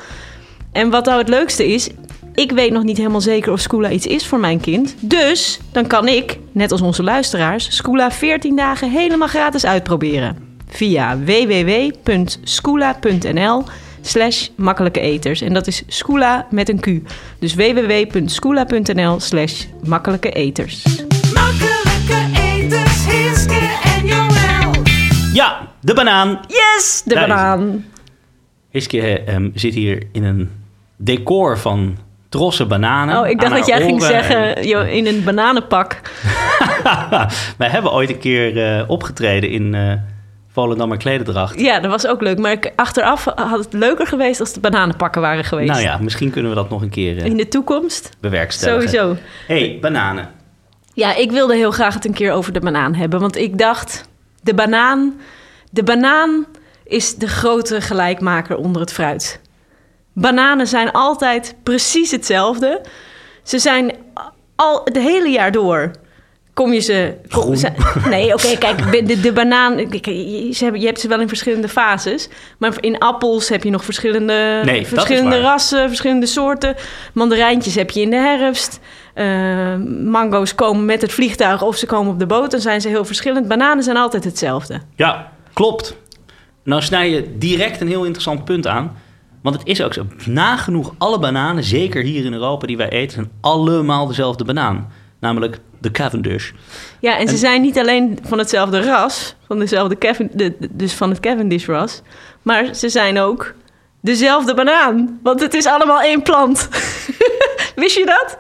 En 0.72 0.90
wat 0.90 1.06
nou 1.06 1.18
het 1.18 1.30
leukste 1.30 1.68
is, 1.68 1.90
ik 2.34 2.52
weet 2.52 2.72
nog 2.72 2.84
niet 2.84 2.98
helemaal 2.98 3.22
zeker 3.22 3.52
of 3.52 3.60
Scoola 3.60 3.90
iets 3.90 4.08
is 4.08 4.28
voor 4.28 4.40
mijn 4.40 4.60
kind. 4.60 4.96
Dus 5.00 5.60
dan 5.72 5.88
kan 5.88 6.08
ik, 6.08 6.40
net 6.52 6.72
als 6.72 6.82
onze 6.82 7.04
luisteraars, 7.04 7.76
Scoola 7.76 8.12
14 8.12 8.56
dagen 8.56 8.90
helemaal 8.90 9.28
gratis 9.28 9.66
uitproberen. 9.66 10.38
Via 10.68 11.18
www.scoola.nl 11.20 12.44
slash 14.02 14.48
makkelijke 14.56 15.00
eters. 15.00 15.42
En 15.42 15.54
dat 15.54 15.68
is 15.68 15.84
Scoola 15.88 16.48
met 16.50 16.70
een 16.70 16.80
Q. 16.80 16.88
Dus 17.40 17.56
www.scoola.nl 17.56 19.20
slash 19.20 19.66
makkelijke 19.84 20.32
eters. 20.32 20.84
Makkelijke 21.34 21.77
Ja, 25.38 25.68
de 25.82 25.94
banaan. 25.94 26.40
Yes, 26.48 27.02
de 27.06 27.14
Daar 27.14 27.28
banaan. 27.28 27.86
Hiske 28.70 29.20
ehm, 29.24 29.50
zit 29.54 29.74
hier 29.74 30.04
in 30.12 30.24
een 30.24 30.50
decor 30.96 31.58
van 31.58 31.98
trossen 32.30 32.68
bananen. 32.68 33.20
Oh, 33.20 33.28
ik 33.28 33.40
dacht 33.40 33.54
dat 33.56 33.66
jij 33.68 33.82
ging 33.82 34.02
en- 34.02 34.08
zeggen 34.08 34.56
in 34.92 35.08
een 35.08 35.24
bananenpak. 35.24 36.02
Wij 37.58 37.70
hebben 37.70 37.92
ooit 37.94 38.10
een 38.10 38.20
keer 38.20 38.78
eh, 38.78 38.90
opgetreden 38.90 39.50
in 39.50 39.76
eh 39.76 39.94
Volendammer 40.52 40.98
Klededracht. 40.98 41.60
Ja, 41.60 41.80
dat 41.80 41.92
was 41.92 42.08
ook 42.08 42.22
leuk. 42.22 42.38
Maar 42.38 42.52
ik- 42.52 42.72
achteraf 42.76 43.26
had 43.36 43.60
het 43.64 43.74
leuker 43.74 44.08
geweest 44.08 44.40
als 44.40 44.54
de 44.54 44.60
bananenpakken 44.60 45.22
waren 45.22 45.44
geweest. 45.44 45.70
Nou 45.70 45.82
ja, 45.82 45.98
misschien 46.02 46.30
kunnen 46.32 46.52
we 46.52 46.58
dat 46.58 46.70
nog 46.70 46.82
een 46.82 46.90
keer 46.90 47.18
eh, 47.18 47.26
In 47.26 47.38
de 47.38 47.48
toekomst? 47.48 48.10
bewerkstelligen. 48.20 48.90
Sowieso. 48.90 49.18
hey, 49.48 49.78
bananen. 49.82 50.30
Ja, 50.94 51.16
ik 51.16 51.32
wilde 51.32 51.56
heel 51.56 51.72
graag 51.72 51.94
het 51.94 52.06
een 52.06 52.14
keer 52.14 52.32
over 52.32 52.54
de 52.54 52.60
banaan 52.60 52.94
hebben. 52.96 53.20
Want 53.20 53.36
ik 53.38 53.58
dacht, 53.58 54.10
de 54.48 54.54
banaan, 54.54 55.20
de 55.70 55.84
banaan 55.84 56.46
is 56.84 57.16
de 57.16 57.28
grote 57.28 57.82
gelijkmaker 57.82 58.56
onder 58.56 58.82
het 58.82 58.94
fruit. 58.94 59.40
Bananen 60.14 60.68
zijn 60.68 60.92
altijd 60.92 61.56
precies 61.64 62.12
hetzelfde. 62.12 62.82
Ze 63.44 63.60
zijn 63.60 63.92
al 64.56 64.82
het 64.84 64.96
hele 64.96 65.30
jaar 65.30 65.52
door. 65.52 65.92
Kom 66.58 66.74
je 66.74 66.80
ze. 66.80 67.14
kom- 67.30 67.42
Groen. 67.42 67.58
ze- 67.58 67.72
nee, 68.10 68.34
oké, 68.34 68.58
kijk, 68.66 69.08
de, 69.08 69.20
de 69.20 69.34
banaan. 69.34 69.78
Je, 69.78 70.50
ze 70.54 70.64
hebben, 70.64 70.82
je 70.82 70.88
hebt 70.88 71.00
ze 71.00 71.08
wel 71.08 71.22
in 71.22 71.28
verschillende 71.28 71.70
fases. 71.70 72.30
Maar 72.58 72.74
in 72.80 72.98
appels 73.00 73.50
heb 73.50 73.64
je 73.64 73.70
nog 73.70 73.84
verschillende, 73.84 74.62
Nee, 74.66 74.88
verschillende 74.88 75.40
rassen, 75.42 75.88
verschillende 75.88 76.26
soorten. 76.26 76.76
Mandarijntjes 77.14 77.76
heb 77.76 77.90
je 77.90 78.02
in 78.02 78.10
de 78.10 78.16
herfst. 78.16 78.80
Eh, 79.14 79.76
mango's 80.04 80.56
komen 80.56 80.86
met 80.86 81.02
het 81.02 81.12
vliegtuig 81.12 81.62
of 81.62 81.76
ze 81.76 81.86
komen 81.86 82.12
op 82.14 82.20
de 82.20 82.26
boot. 82.26 82.52
Dan 82.52 82.60
zijn 82.60 82.82
ze 82.82 82.88
heel 82.88 83.06
verschillend. 83.06 83.48
Bananen 83.48 83.84
zijn 83.84 83.98
altijd 83.98 84.24
hetzelfde. 84.24 84.82
Ja, 84.96 85.32
klopt. 85.54 85.96
Nou 86.64 86.82
snij 86.82 87.10
je 87.10 87.38
direct 87.38 87.82
een 87.82 87.88
heel 87.88 88.04
interessant 88.04 88.46
punt 88.46 88.68
aan. 88.68 88.98
Want 89.42 89.56
het 89.60 89.68
is 89.68 89.82
ook 89.84 89.94
zo. 89.94 90.06
Nagenoeg 90.26 90.94
alle 90.98 91.20
bananen, 91.20 91.64
zeker 91.64 92.04
hier 92.04 92.26
in 92.26 92.34
Europa 92.34 92.68
die 92.68 92.78
wij 92.78 92.90
eten, 92.90 93.12
zijn 93.14 93.32
allemaal 93.42 94.08
dezelfde 94.08 94.44
banaan. 94.44 94.92
Namelijk 95.20 95.60
de 95.80 95.92
Cavendish. 95.92 96.52
Ja, 97.00 97.18
en 97.18 97.28
ze 97.28 97.38
zijn 97.38 97.62
niet 97.62 97.78
alleen 97.80 98.20
van 98.24 98.38
hetzelfde 98.38 98.82
ras, 98.82 99.36
van 99.48 99.60
dezelfde 99.60 99.96
Kevin, 99.96 100.30
de, 100.34 100.56
de- 100.60 100.70
dus 100.72 100.94
van 100.94 101.10
het 101.10 101.20
Cavendish-ras, 101.20 102.02
maar 102.42 102.74
ze 102.76 102.90
zijn 102.90 103.20
ook 103.20 103.54
dezelfde 104.02 104.54
banaan. 104.54 105.20
Want 105.24 105.40
het 105.42 105.54
is 105.54 105.66
allemaal 105.66 106.02
één 106.02 106.22
plant. 106.22 106.70
Wist 107.76 107.98
je 107.98 108.06
dat? 108.06 108.38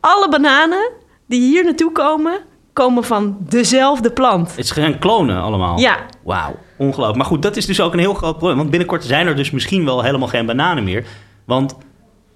Alle 0.00 0.28
bananen 0.28 0.90
die 1.26 1.40
hier 1.40 1.64
naartoe 1.64 1.92
komen, 1.92 2.40
komen 2.72 3.04
van 3.04 3.36
dezelfde 3.40 4.10
plant. 4.10 4.56
Het 4.56 4.66
zijn 4.66 4.98
klonen 4.98 5.42
allemaal. 5.42 5.78
Ja, 5.78 5.96
Wauw, 6.22 6.56
ongelooflijk. 6.76 7.16
Maar 7.18 7.26
goed, 7.26 7.42
dat 7.42 7.56
is 7.56 7.66
dus 7.66 7.80
ook 7.80 7.92
een 7.92 7.98
heel 7.98 8.14
groot 8.14 8.36
probleem. 8.36 8.56
Want 8.56 8.70
binnenkort 8.70 9.04
zijn 9.04 9.26
er 9.26 9.36
dus 9.36 9.50
misschien 9.50 9.84
wel 9.84 10.02
helemaal 10.02 10.28
geen 10.28 10.46
bananen 10.46 10.84
meer. 10.84 11.04
Want 11.44 11.74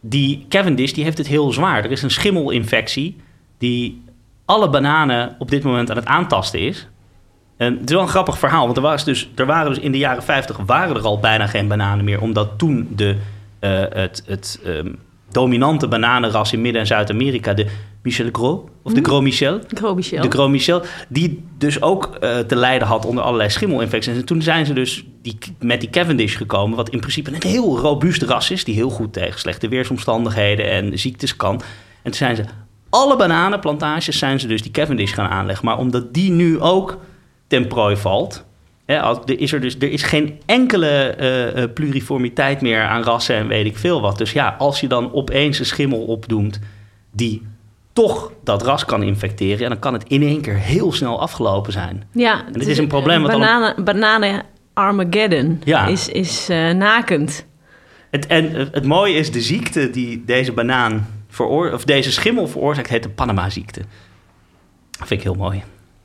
die 0.00 0.46
Cavendish 0.48 0.92
die 0.92 1.04
heeft 1.04 1.18
het 1.18 1.26
heel 1.26 1.52
zwaar. 1.52 1.84
Er 1.84 1.90
is 1.90 2.02
een 2.02 2.11
schimmelinfectie 2.11 3.16
die 3.58 4.02
alle 4.44 4.70
bananen 4.70 5.36
op 5.38 5.50
dit 5.50 5.62
moment 5.62 5.90
aan 5.90 5.96
het 5.96 6.06
aantasten 6.06 6.60
is. 6.60 6.88
En 7.56 7.72
het 7.72 7.88
is 7.88 7.94
wel 7.94 8.02
een 8.02 8.08
grappig 8.08 8.38
verhaal, 8.38 8.64
want 8.64 8.76
er, 8.76 8.82
was 8.82 9.04
dus, 9.04 9.28
er 9.34 9.46
waren 9.46 9.74
dus 9.74 9.82
in 9.82 9.92
de 9.92 9.98
jaren 9.98 10.22
50 10.22 10.56
waren 10.66 10.96
er 10.96 11.02
al 11.02 11.18
bijna 11.18 11.46
geen 11.46 11.68
bananen 11.68 12.04
meer, 12.04 12.20
omdat 12.20 12.58
toen 12.58 12.88
de, 12.96 13.16
eh, 13.58 13.70
het, 13.90 14.22
het 14.26 14.60
ehm, 14.64 14.92
dominante 15.30 15.88
bananenras 15.88 16.52
in 16.52 16.60
Midden- 16.60 16.80
en 16.80 16.86
Zuid-Amerika, 16.86 17.54
de 17.54 17.66
Michel 18.02 18.28
Gros, 18.32 18.60
of 18.82 18.92
de 18.92 19.02
Gros 19.02 19.22
Michel, 19.22 19.60
Gros 19.68 19.94
Michel. 19.94 20.22
de 20.22 20.30
Gros 20.30 20.48
Michel, 20.48 20.82
die 21.08 21.44
dus 21.58 21.82
ook 21.82 22.14
eh, 22.20 22.38
te 22.38 22.56
lijden 22.56 22.88
had 22.88 23.06
onder 23.06 23.24
allerlei 23.24 23.50
schimmelinfecties. 23.50 24.16
En 24.16 24.24
toen 24.24 24.42
zijn 24.42 24.66
ze 24.66 24.72
dus 24.72 25.04
die, 25.22 25.38
met 25.58 25.80
die 25.80 25.90
Cavendish 25.90 26.36
gekomen, 26.36 26.76
wat 26.76 26.88
in 26.88 27.00
principe 27.00 27.30
een 27.34 27.50
heel 27.50 27.78
robuust 27.78 28.22
ras 28.22 28.50
is, 28.50 28.64
die 28.64 28.74
heel 28.74 28.90
goed 28.90 29.12
tegen 29.12 29.40
slechte 29.40 29.68
weersomstandigheden 29.68 30.70
en 30.70 30.98
ziektes 30.98 31.36
kan. 31.36 31.54
En 31.54 31.60
toen 32.02 32.14
zijn 32.14 32.36
ze 32.36 32.44
alle 32.90 33.16
bananenplantages 33.16 34.18
zijn 34.18 34.40
ze 34.40 34.46
dus 34.46 34.62
die 34.62 34.70
Cavendish 34.70 35.14
gaan 35.14 35.29
aanleggen. 35.31 35.64
Maar 35.64 35.79
omdat 35.79 36.14
die 36.14 36.31
nu 36.31 36.61
ook 36.61 36.98
ten 37.46 37.66
prooi 37.66 37.96
valt, 37.96 38.44
hè, 38.87 39.01
als- 39.01 39.18
er 39.24 39.40
is 39.40 39.53
er 39.53 39.61
dus 39.61 39.77
er 39.79 39.90
is 39.90 40.03
geen 40.03 40.40
enkele 40.46 40.88
eh, 40.88 41.62
eh, 41.62 41.72
pluriformiteit 41.72 42.61
meer 42.61 42.83
aan 42.83 43.03
rassen 43.03 43.37
en 43.37 43.48
weet 43.48 43.66
ik 43.66 43.77
veel 43.79 44.01
wat. 44.01 44.18
Dus 44.18 44.33
ja, 44.33 44.55
als 44.59 44.81
je 44.81 44.87
dan 44.87 45.12
opeens 45.12 45.59
een 45.59 45.66
schimmel 45.66 46.01
opdoemt 46.01 46.59
die 47.12 47.46
toch 47.92 48.33
dat 48.44 48.62
ras 48.62 48.85
kan 48.85 49.03
infecteren, 49.03 49.68
dan 49.68 49.79
kan 49.79 49.92
het 49.92 50.05
in 50.09 50.22
één 50.22 50.40
keer 50.40 50.57
heel 50.57 50.92
snel 50.92 51.20
afgelopen 51.20 51.72
zijn. 51.72 52.05
Ja, 52.12 52.44
dit 52.53 52.66
is 52.66 52.79
een 52.79 52.87
probleem 52.88 53.22
wat 53.22 53.31
al- 53.33 53.38
Bananen, 53.38 53.85
bananen 53.85 54.42
Armageddon 54.74 55.61
Ja. 55.64 55.87
is, 55.87 56.09
is 56.09 56.48
eh, 56.48 56.70
nakend. 56.70 57.46
Het, 58.11 58.27
en 58.27 58.53
het 58.72 58.85
mooie 58.85 59.14
is, 59.14 59.33
de 59.33 59.40
ziekte 59.40 59.90
die 59.90 60.22
deze 60.27 60.53
banaan 60.53 61.07
veroor, 61.28 61.72
of 61.72 61.84
deze 61.84 62.12
schimmel 62.12 62.48
veroorzaakt, 62.48 62.88
heet 62.88 63.02
de 63.02 63.08
Panama-ziekte. 63.08 63.80
Dat 64.98 65.08
vind 65.08 65.20
ik 65.20 65.22
heel 65.22 65.34
mooi. 65.34 65.62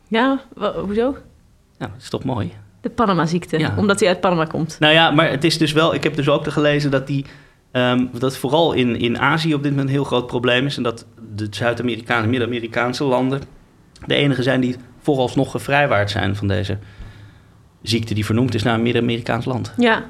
Ja, 0.08 0.40
hoezo? 0.86 1.18
Ja, 1.78 1.88
dat 1.88 2.02
is 2.02 2.10
toch 2.10 2.24
mooi? 2.24 2.52
De 2.82 2.90
Panama-ziekte, 2.90 3.60
Ja. 3.60 3.74
omdat 3.78 4.00
hij 4.00 4.10
uit 4.10 4.20
Panama 4.22 4.46
komt. 4.46 4.76
Nou 4.80 4.94
ja, 4.94 5.12
maar 5.12 5.30
het 5.30 5.44
is 5.44 5.58
dus 5.58 5.72
wel. 5.72 5.94
Ik 5.94 6.04
heb 6.04 6.16
dus 6.16 6.30
ook 6.30 6.48
gelezen 6.52 6.92
dat 6.92 7.08
die. 7.08 7.26
ehm, 7.72 8.06
dat 8.12 8.38
vooral 8.38 8.74
in, 8.74 8.96
in 9.00 9.20
Azië 9.20 9.54
op 9.54 9.62
dit 9.64 9.72
moment 9.72 9.90
een 9.90 9.96
heel 9.96 10.04
groot 10.04 10.28
probleem 10.28 10.66
is. 10.66 10.78
En 10.78 10.84
dat 10.84 11.06
de 11.36 11.48
Zuid-Amerikaanse, 11.50 12.30
Midden-Amerikaanse 12.30 13.04
landen. 13.04 13.42
de 14.06 14.16
enige 14.16 14.44
zijn 14.44 14.62
die 14.62 14.76
vooralsnog 15.02 15.52
gevrijwaard 15.52 16.12
zijn 16.12 16.36
van 16.36 16.48
deze 16.48 16.78
ziekte. 17.82 18.14
die 18.14 18.26
vernoemd 18.26 18.54
is 18.56 18.64
naar 18.64 18.74
een 18.74 18.82
Midden-Amerikaans 18.82 19.46
land. 19.46 19.74
Ja, 19.78 20.04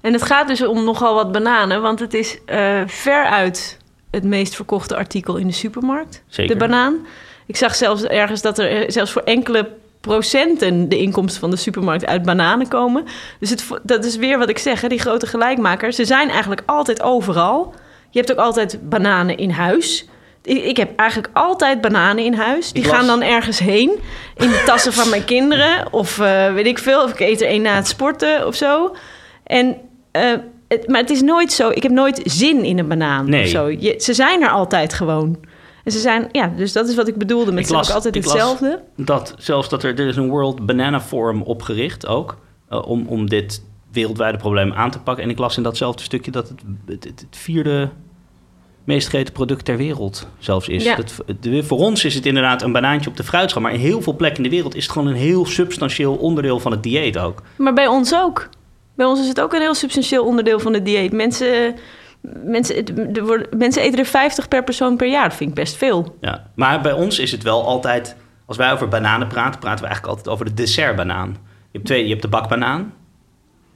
en 0.00 0.12
het 0.12 0.22
gaat 0.22 0.48
dus 0.48 0.66
om 0.66 0.84
nogal 0.84 1.14
wat 1.14 1.32
bananen, 1.32 1.82
want 1.82 1.98
het 2.00 2.14
is 2.14 2.38
eh 2.44 2.82
veruit 2.86 3.78
het 4.10 4.24
meest 4.24 4.54
verkochte 4.54 4.96
artikel 4.96 5.36
in 5.36 5.46
de 5.46 5.52
supermarkt. 5.52 6.22
Zeker. 6.26 6.54
De 6.54 6.60
banaan. 6.60 7.06
Ik 7.46 7.56
zag 7.56 7.74
zelfs 7.74 8.02
ergens 8.02 8.42
dat 8.42 8.58
er 8.58 8.92
zelfs 8.92 9.12
voor 9.12 9.22
enkele 9.22 9.68
procenten 10.00 10.88
de 10.88 10.98
inkomsten 10.98 11.40
van 11.40 11.50
de 11.50 11.56
supermarkt 11.56 12.06
uit 12.06 12.22
bananen 12.22 12.68
komen. 12.68 13.04
Dus 13.40 13.50
het, 13.50 13.64
dat 13.82 14.04
is 14.04 14.16
weer 14.16 14.38
wat 14.38 14.48
ik 14.48 14.58
zeg, 14.58 14.80
hè, 14.80 14.88
die 14.88 14.98
grote 14.98 15.26
gelijkmakers. 15.26 15.96
Ze 15.96 16.04
zijn 16.04 16.30
eigenlijk 16.30 16.62
altijd 16.66 17.02
overal. 17.02 17.74
Je 18.10 18.18
hebt 18.18 18.32
ook 18.32 18.38
altijd 18.38 18.88
bananen 18.88 19.36
in 19.36 19.50
huis. 19.50 20.08
Ik, 20.42 20.76
heb 20.76 20.98
eigenlijk 20.98 21.30
altijd 21.32 21.80
bananen 21.80 22.24
in 22.24 22.34
huis. 22.34 22.72
Die 22.72 22.84
gaan 22.84 23.06
dan 23.06 23.22
ergens 23.22 23.58
heen 23.58 23.90
in 24.36 24.48
de 24.48 24.62
tassen 24.66 24.92
van 24.92 25.08
mijn 25.08 25.24
kinderen. 25.24 25.92
Of 25.92 26.18
eh, 26.18 26.52
weet 26.52 26.66
ik 26.66 26.78
veel. 26.78 27.02
Of 27.02 27.10
ik 27.10 27.20
eet 27.20 27.40
er 27.40 27.48
één 27.48 27.62
na 27.62 27.74
het 27.74 27.88
sporten 27.88 28.46
of 28.46 28.54
zo. 28.54 28.96
En, 29.44 29.76
eh, 30.10 30.32
het, 30.68 30.88
maar 30.88 31.00
het 31.00 31.10
is 31.10 31.22
nooit 31.22 31.52
zo. 31.52 31.68
Ik 31.70 31.82
heb 31.82 31.92
nooit 31.92 32.20
zin 32.24 32.64
in 32.64 32.78
een 32.78 32.88
banaan 32.88 33.30
Nee. 33.30 33.42
of 33.42 33.48
zo. 33.48 33.68
Je, 33.70 33.94
ze 33.98 34.14
zijn 34.14 34.42
er 34.42 34.50
altijd 34.50 34.94
gewoon. 34.94 35.38
En 35.84 35.92
ze 35.92 35.98
zijn, 35.98 36.28
ja, 36.32 36.52
dus 36.56 36.72
dat 36.72 36.88
is 36.88 36.94
wat 36.94 37.08
ik 37.08 37.16
bedoelde 37.16 37.52
met 37.52 37.64
Ik 37.64 37.70
las- 37.70 37.88
ook 37.88 37.94
altijd 37.94 38.16
ik 38.16 38.22
hetzelfde. 38.22 38.82
Dat 38.96 39.34
zelfs 39.38 39.68
dat 39.68 39.82
er, 39.82 39.98
er 40.00 40.08
is 40.08 40.16
een 40.16 40.28
World 40.28 40.66
Banana 40.66 41.00
Forum 41.00 41.42
opgericht 41.42 42.06
ook. 42.06 42.36
eh, 42.68 42.88
om, 42.88 43.06
om 43.06 43.28
dit 43.28 43.62
wereldwijde 43.92 44.38
probleem 44.38 44.72
aan 44.72 44.90
te 44.90 44.98
pakken. 45.00 45.24
En 45.24 45.30
ik 45.30 45.38
las 45.38 45.56
in 45.56 45.62
datzelfde 45.62 46.02
stukje 46.02 46.30
dat 46.30 46.48
het 46.48 46.60
het, 46.86 47.04
het, 47.04 47.20
het 47.20 47.36
vierde 47.38 47.88
meest 48.84 49.08
gegeten 49.08 49.32
product 49.34 49.64
ter 49.64 49.76
wereld 49.76 50.26
zelfs 50.38 50.68
is. 50.68 50.84
Ja. 50.84 50.96
Dat, 50.96 51.14
de, 51.40 51.62
voor 51.62 51.78
ons 51.78 52.04
is 52.04 52.14
het 52.14 52.26
inderdaad 52.26 52.62
een 52.62 52.72
banaantje 52.72 53.10
op 53.10 53.16
de 53.16 53.24
fruitschaal. 53.24 53.62
Maar 53.62 53.72
in 53.72 53.80
heel 53.80 54.02
veel 54.02 54.16
plekken 54.16 54.44
in 54.44 54.50
de 54.50 54.54
wereld 54.56 54.74
is 54.74 54.82
het 54.82 54.92
gewoon 54.92 55.08
een 55.08 55.14
heel 55.14 55.46
substantieel 55.46 56.14
onderdeel 56.14 56.60
van 56.60 56.72
het 56.72 56.82
dieet 56.82 57.18
ook. 57.18 57.42
Maar 57.56 57.74
bij 57.74 57.86
ons 57.86 58.14
ook. 58.14 58.48
Bij 58.98 59.06
ons 59.06 59.20
is 59.20 59.28
het 59.28 59.40
ook 59.40 59.52
een 59.52 59.60
heel 59.60 59.74
substantieel 59.74 60.24
onderdeel 60.24 60.60
van 60.60 60.72
het 60.74 60.84
dieet. 60.84 61.12
Mensen, 61.12 61.74
mensen, 62.44 63.24
worden, 63.26 63.58
mensen 63.58 63.82
eten 63.82 63.98
er 63.98 64.04
50 64.04 64.48
per 64.48 64.64
persoon 64.64 64.96
per 64.96 65.08
jaar. 65.08 65.28
Dat 65.28 65.36
vind 65.36 65.50
ik 65.50 65.56
best 65.56 65.76
veel. 65.76 66.16
Ja. 66.20 66.50
Maar 66.54 66.80
bij 66.80 66.92
ons 66.92 67.18
is 67.18 67.32
het 67.32 67.42
wel 67.42 67.66
altijd... 67.66 68.16
Als 68.46 68.56
wij 68.56 68.72
over 68.72 68.88
bananen 68.88 69.28
praten, 69.28 69.60
praten 69.60 69.80
we 69.80 69.86
eigenlijk 69.86 70.16
altijd 70.16 70.34
over 70.34 70.44
de 70.44 70.54
dessertbanaan. 70.54 71.28
Je 71.28 71.36
hebt, 71.72 71.84
twee, 71.84 72.02
je 72.02 72.08
hebt 72.08 72.22
de 72.22 72.28
bakbanaan 72.28 72.94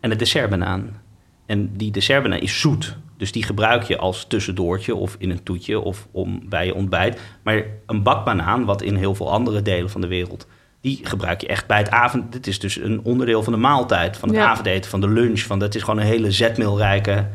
en 0.01 0.11
de 0.11 0.17
dessertbanaan. 0.17 1.01
En 1.47 1.77
die 1.77 1.91
dessertbanaan 1.91 2.41
is 2.41 2.61
zoet. 2.61 2.97
Dus 3.17 3.33
die 3.33 3.43
gebruik 3.43 3.83
je 3.83 3.99
als 3.99 4.27
tussendoortje 4.27 4.95
of 4.95 5.17
in 5.19 5.31
een 5.31 5.43
toetje 5.43 5.81
of 5.81 6.09
om, 6.11 6.49
bij 6.49 6.67
je 6.67 6.75
ontbijt. 6.75 7.21
Maar 7.43 7.65
een 7.87 8.03
bakbanaan, 8.03 8.65
wat 8.65 8.83
in 8.83 8.97
heel 8.97 9.15
veel 9.15 9.31
andere 9.31 9.63
delen 9.63 9.91
van 9.91 10.01
de 10.01 10.07
wereld... 10.07 10.47
die 10.83 11.01
gebruik 11.03 11.41
je 11.41 11.47
echt 11.47 11.67
bij 11.67 11.79
het 11.79 11.91
avond... 11.91 12.33
Dit 12.33 12.47
is 12.47 12.59
dus 12.59 12.77
een 12.77 13.01
onderdeel 13.05 13.43
van 13.43 13.53
de 13.53 13.59
maaltijd, 13.59 14.17
van 14.17 14.29
het 14.29 14.39
Ja. 14.39 14.47
avondeten, 14.51 14.91
van 14.91 15.01
de 15.01 15.09
lunch. 15.09 15.41
Van, 15.41 15.59
dat 15.59 15.75
is 15.75 15.83
gewoon 15.83 16.01
een 16.01 16.07
hele 16.07 16.31
zetmeelrijke... 16.31 17.27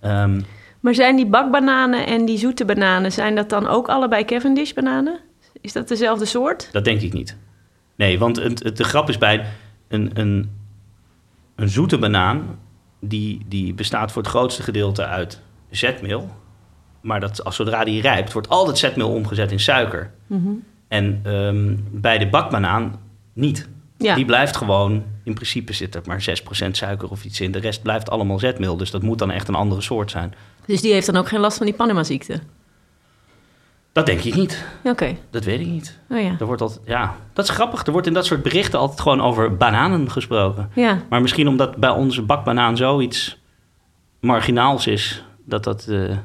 ehm, 0.00 0.40
Maar 0.80 0.94
zijn 0.94 1.16
die 1.16 1.26
bakbananen 1.26 2.06
en 2.06 2.24
die 2.24 2.38
zoete 2.38 2.64
bananen... 2.64 3.12
zijn 3.12 3.34
dat 3.34 3.48
dan 3.48 3.66
ook 3.66 3.88
allebei 3.88 4.24
Cavendish 4.24 4.72
bananen? 4.72 5.18
Is 5.60 5.72
dat 5.72 5.88
dezelfde 5.88 6.24
soort? 6.24 6.68
Dat 6.72 6.84
denk 6.84 7.00
ik 7.00 7.12
niet. 7.12 7.36
Nee, 7.96 8.18
want 8.18 8.36
het, 8.36 8.62
het- 8.62 8.76
de 8.76 8.84
grap 8.84 9.08
is 9.08 9.18
bij 9.18 9.44
een, 9.88 10.10
een, 10.14 10.50
een 11.56 11.68
zoete 11.68 11.98
banaan... 11.98 12.58
Die, 13.02 13.44
die 13.48 13.74
bestaat 13.74 14.12
voor 14.12 14.22
het 14.22 14.30
grootste 14.30 14.62
gedeelte 14.62 15.06
uit 15.06 15.40
zetmeel. 15.70 16.30
Maar 17.00 17.20
dat, 17.20 17.44
als 17.44 17.56
zodra 17.56 17.84
die 17.84 18.00
rijpt, 18.00 18.32
wordt 18.32 18.48
al 18.48 18.66
dat 18.66 18.78
zetmeel 18.78 19.10
omgezet 19.12 19.52
in 19.52 19.60
suiker. 19.60 20.10
Mhm. 20.26 20.48
En 20.90 21.20
ehm, 21.22 21.74
bij 21.90 22.18
de 22.18 22.28
bakbanaan 22.28 23.00
niet. 23.32 23.68
Ja. 23.98 24.14
Die 24.14 24.24
blijft 24.24 24.56
gewoon, 24.56 25.02
in 25.24 25.34
principe 25.34 25.72
zit 25.72 25.94
er 25.94 26.02
maar 26.06 26.24
6% 26.66 26.70
suiker 26.70 27.10
of 27.10 27.24
iets 27.24 27.40
in. 27.40 27.52
De 27.52 27.58
rest 27.58 27.82
blijft 27.82 28.10
allemaal 28.10 28.38
zetmeel. 28.38 28.76
Dus 28.76 28.90
dat 28.90 29.02
moet 29.02 29.18
dan 29.18 29.30
echt 29.30 29.48
een 29.48 29.54
andere 29.54 29.80
soort 29.80 30.10
zijn. 30.10 30.34
Dus 30.66 30.80
die 30.80 30.92
heeft 30.92 31.06
dan 31.06 31.16
ook 31.16 31.28
geen 31.28 31.40
last 31.40 31.56
van 31.56 31.66
die 31.66 31.74
Panama-ziekte? 31.74 32.40
Dat 33.92 34.06
denk 34.06 34.20
ik 34.22 34.34
niet. 34.34 34.64
Oké, 34.84 35.16
Dat 35.30 35.44
weet 35.44 35.60
ik 35.60 35.66
niet. 35.66 35.98
oh 36.10 36.20
ja. 36.20 36.36
Er 36.40 36.46
wordt 36.46 36.62
altijd, 36.62 36.80
ja, 36.84 37.14
dat 37.32 37.44
is 37.44 37.50
grappig. 37.50 37.86
Er 37.86 37.92
wordt 37.92 38.06
in 38.06 38.12
dat 38.12 38.26
soort 38.26 38.42
berichten 38.42 38.78
altijd 38.78 39.00
gewoon 39.00 39.20
over 39.20 39.56
bananen 39.56 40.10
gesproken. 40.10 40.70
Ja, 40.74 40.98
Maar 41.08 41.20
misschien 41.20 41.48
omdat 41.48 41.76
bij 41.76 41.90
onze 41.90 42.22
bakbanaan 42.22 42.76
zoiets 42.76 43.38
marginaals 44.20 44.86
is, 44.86 45.24
dat 45.44 45.64
dat... 45.64 45.86
eh, 45.88 46.16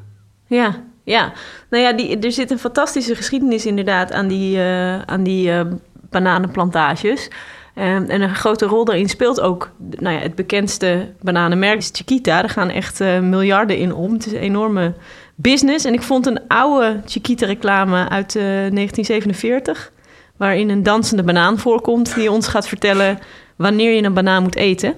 ja, 0.48 0.84
ja. 1.06 1.32
Nou 1.70 1.84
ja, 1.84 1.94
die, 1.94 2.20
er 2.20 2.32
zit 2.32 2.52
een 2.52 2.60
fantastische 2.60 3.16
geschiedenis 3.16 3.66
inderdaad 3.66 4.12
aan 4.12 4.28
die, 4.28 4.58
eh, 4.58 5.02
aan 5.02 5.24
die 5.24 5.52
eh, 5.52 5.62
bananenplantages. 6.10 7.30
Ehm, 7.76 8.04
en 8.08 8.22
een 8.22 8.36
grote 8.36 8.66
rol 8.66 8.86
daarin 8.86 9.10
speelt 9.10 9.42
ook 9.42 9.72
nou 9.78 10.16
ja, 10.16 10.22
het 10.22 10.36
bekendste 10.36 11.14
bananenmerk, 11.22 11.78
is 11.78 11.90
Chiquita. 11.94 12.42
Daar 12.42 12.50
gaan 12.50 12.70
echt 12.70 13.02
eh, 13.02 13.20
miljarden 13.20 13.78
in 13.78 13.94
om. 13.94 14.14
Het 14.14 14.26
is 14.26 14.32
een 14.32 14.40
enorme 14.40 14.94
business. 15.36 15.86
En 15.86 15.94
ik 15.94 16.02
vond 16.02 16.26
een 16.26 16.40
oude 16.48 17.02
Chiquita-reclame 17.06 18.10
uit 18.10 18.36
eh, 18.36 18.44
1947... 18.44 19.92
waarin 20.38 20.70
een 20.70 20.84
dansende 20.84 21.24
banaan 21.24 21.60
voorkomt... 21.60 22.16
die 22.16 22.32
ons 22.32 22.48
gaat 22.48 22.68
vertellen 22.68 23.20
wanneer 23.56 23.96
je 23.96 24.04
een 24.04 24.14
banaan 24.14 24.44
moet 24.44 24.56
eten. 24.56 24.96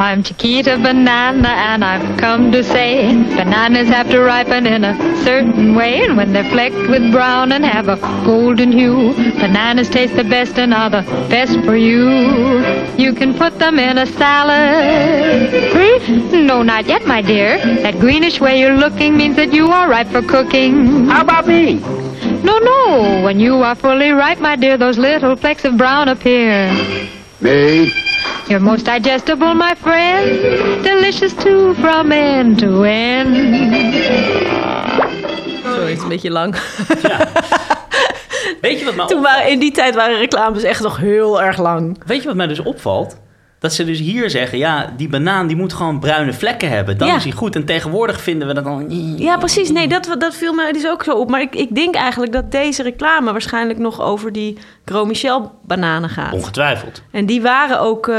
I'm 0.00 0.22
Chiquita 0.22 0.76
Banana, 0.76 1.48
and 1.48 1.84
I've 1.84 2.20
come 2.20 2.52
to 2.52 2.62
say 2.62 3.12
bananas 3.34 3.88
have 3.88 4.08
to 4.10 4.20
ripen 4.20 4.64
in 4.64 4.84
a 4.84 4.94
certain 5.24 5.74
way. 5.74 6.04
And 6.04 6.16
when 6.16 6.32
they're 6.32 6.48
flecked 6.50 6.76
with 6.88 7.10
brown 7.10 7.50
and 7.50 7.64
have 7.64 7.88
a 7.88 7.96
golden 8.24 8.70
hue, 8.70 9.12
bananas 9.14 9.90
taste 9.90 10.14
the 10.14 10.22
best 10.22 10.56
and 10.56 10.72
are 10.72 10.88
the 10.88 11.02
best 11.28 11.58
for 11.64 11.74
you. 11.74 12.10
You 12.96 13.12
can 13.12 13.34
put 13.34 13.58
them 13.58 13.80
in 13.80 13.98
a 13.98 14.06
salad. 14.06 15.72
Green? 15.72 16.46
No, 16.46 16.62
not 16.62 16.86
yet, 16.86 17.04
my 17.04 17.20
dear. 17.20 17.58
That 17.82 17.98
greenish 17.98 18.40
way 18.40 18.60
you're 18.60 18.78
looking 18.78 19.16
means 19.16 19.34
that 19.34 19.52
you 19.52 19.66
are 19.66 19.90
ripe 19.90 20.06
for 20.06 20.22
cooking. 20.22 21.06
How 21.06 21.22
about 21.22 21.48
me? 21.48 21.80
No, 22.44 22.60
no. 22.60 23.22
When 23.24 23.40
you 23.40 23.56
are 23.64 23.74
fully 23.74 24.12
ripe, 24.12 24.38
my 24.38 24.54
dear, 24.54 24.76
those 24.76 24.96
little 24.96 25.34
flecks 25.34 25.64
of 25.64 25.76
brown 25.76 26.06
appear. 26.06 27.17
Me? 27.38 27.92
You're 28.48 28.60
most 28.60 28.84
digestible, 28.84 29.54
my 29.54 29.74
friend. 29.74 30.82
Delicious 30.82 31.34
too 31.34 31.74
from 31.74 32.12
end 32.12 32.58
to 32.58 32.82
end. 32.82 33.36
Sorry, 35.64 35.88
het 35.88 35.96
is 35.96 36.02
een 36.02 36.08
beetje 36.08 36.30
lang. 36.30 36.54
Weet 38.60 38.78
je 38.78 38.84
wat 38.84 38.94
mij 38.94 39.06
Toen 39.06 39.22
waren, 39.22 39.50
in 39.50 39.58
die 39.58 39.70
tijd 39.72 39.94
waren 39.94 40.18
reclames 40.18 40.62
echt 40.62 40.82
nog 40.82 40.96
heel 40.96 41.42
erg 41.42 41.58
lang. 41.58 42.02
Weet 42.06 42.22
je 42.22 42.26
wat 42.26 42.36
mij 42.36 42.46
dus 42.46 42.60
opvalt? 42.60 43.16
Dat 43.58 43.72
ze 43.72 43.84
dus 43.84 43.98
hier 43.98 44.30
zeggen, 44.30 44.58
ja, 44.58 44.92
die 44.96 45.08
banaan 45.08 45.46
die 45.46 45.56
moet 45.56 45.72
gewoon 45.72 45.98
bruine 46.00 46.32
vlekken 46.32 46.68
hebben. 46.70 46.98
Dan 46.98 47.08
Ja. 47.08 47.16
is 47.16 47.22
hij 47.22 47.32
goed. 47.32 47.54
En 47.56 47.64
tegenwoordig 47.64 48.20
vinden 48.20 48.48
we 48.48 48.54
dat 48.54 48.64
dan... 48.64 48.84
Ja, 49.18 49.36
precies. 49.36 49.70
Nee, 49.70 49.88
dat, 49.88 50.14
dat 50.18 50.34
viel 50.34 50.52
me 50.52 50.72
dus 50.72 50.86
ook 50.88 51.04
zo 51.04 51.12
op. 51.14 51.30
Maar 51.30 51.40
ik, 51.40 51.54
ik 51.54 51.74
denk 51.74 51.94
eigenlijk 51.94 52.32
dat 52.32 52.50
deze 52.50 52.82
reclame 52.82 53.32
waarschijnlijk 53.32 53.78
nog 53.78 54.00
over 54.00 54.32
die 54.32 54.58
Gros 54.84 55.06
Michel 55.06 55.52
bananen 55.66 56.10
gaat. 56.10 56.32
Ongetwijfeld. 56.32 57.02
En 57.10 57.26
die 57.26 57.42
waren 57.42 57.80
ook, 57.80 58.08
eh, 58.08 58.16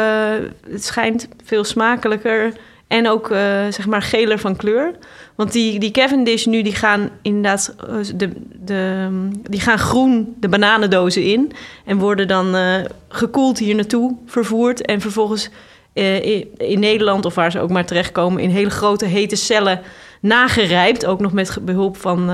het 0.71 0.85
schijnt 0.85 1.27
veel 1.45 1.63
smakelijker 1.63 2.53
en 2.89 3.07
ook 3.07 3.31
eh, 3.31 3.39
zeg 3.69 3.87
maar 3.87 4.01
geler 4.01 4.39
van 4.39 4.55
kleur. 4.55 4.91
Want 5.35 5.51
die, 5.51 5.79
die 5.79 5.91
Cavendish 5.91 6.45
nu, 6.45 6.61
die 6.61 6.75
gaan 6.75 7.09
inderdaad 7.21 7.75
eh, 7.87 7.95
de, 8.15 8.29
de, 8.63 9.07
die 9.49 9.59
gaan 9.59 9.79
groen 9.79 10.35
de 10.39 10.49
bananendozen 10.49 11.23
in. 11.23 11.51
En 11.85 11.97
worden 11.97 12.27
dan 12.27 12.55
eh, 12.55 12.75
gekoeld 13.09 13.59
hier 13.59 13.75
naartoe 13.75 14.15
vervoerd. 14.25 14.81
En 14.81 15.01
vervolgens 15.01 15.49
in, 15.93 16.79
Nederland, 16.79 17.25
of 17.25 17.35
waar 17.35 17.51
ze 17.51 17.59
ook 17.59 17.69
maar 17.69 17.85
terechtkomen, 17.85 18.41
in 18.41 18.49
hele 18.49 18.69
grote 18.69 19.05
hete 19.05 19.35
cellen 19.35 19.81
nagerijpt. 20.21 21.05
Ook 21.05 21.19
nog 21.19 21.33
met 21.33 21.57
behulp 21.61 21.97
van, 21.97 22.31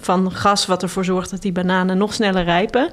van 0.00 0.32
gas, 0.32 0.66
wat 0.66 0.82
ervoor 0.82 1.04
zorgt 1.04 1.30
dat 1.30 1.42
die 1.42 1.52
bananen 1.52 1.98
nog 1.98 2.14
sneller 2.14 2.44
rijpen. 2.44 2.90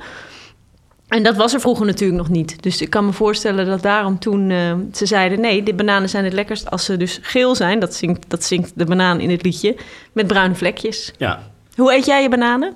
En 1.08 1.24
dat 1.24 1.36
was 1.36 1.54
er 1.54 1.60
vroeger 1.60 1.86
natuurlijk 1.86 2.20
nog 2.20 2.30
niet. 2.30 2.64
Dus 2.64 2.82
ik 2.82 2.90
kan 2.90 3.06
me 3.06 3.12
voorstellen 3.12 3.66
dat 3.66 3.82
daarom 3.82 4.20
toen 4.20 4.50
eh, 4.50 4.74
ze 4.94 5.06
zeiden... 5.06 5.40
nee, 5.40 5.64
de 5.64 5.74
bananen 5.74 6.10
zijn 6.10 6.24
het 6.24 6.34
lekkerst 6.34 6.70
als 6.70 6.86
ze 6.86 6.98
dus 6.98 7.20
geel 7.22 7.56
zijn. 7.56 7.80
Dat 7.80 7.96
zingt, 7.96 8.30
dat 8.30 8.44
zingt 8.44 8.72
de 8.76 8.86
banaan 8.86 9.20
in 9.20 9.30
het 9.30 9.44
liedje. 9.44 9.76
Met 10.12 10.28
bruine 10.28 10.56
vlekjes. 10.56 11.14
Ja. 11.18 11.44
Hoe 11.76 11.94
eet 11.94 12.06
jij 12.06 12.22
je 12.22 12.30
bananen? 12.30 12.74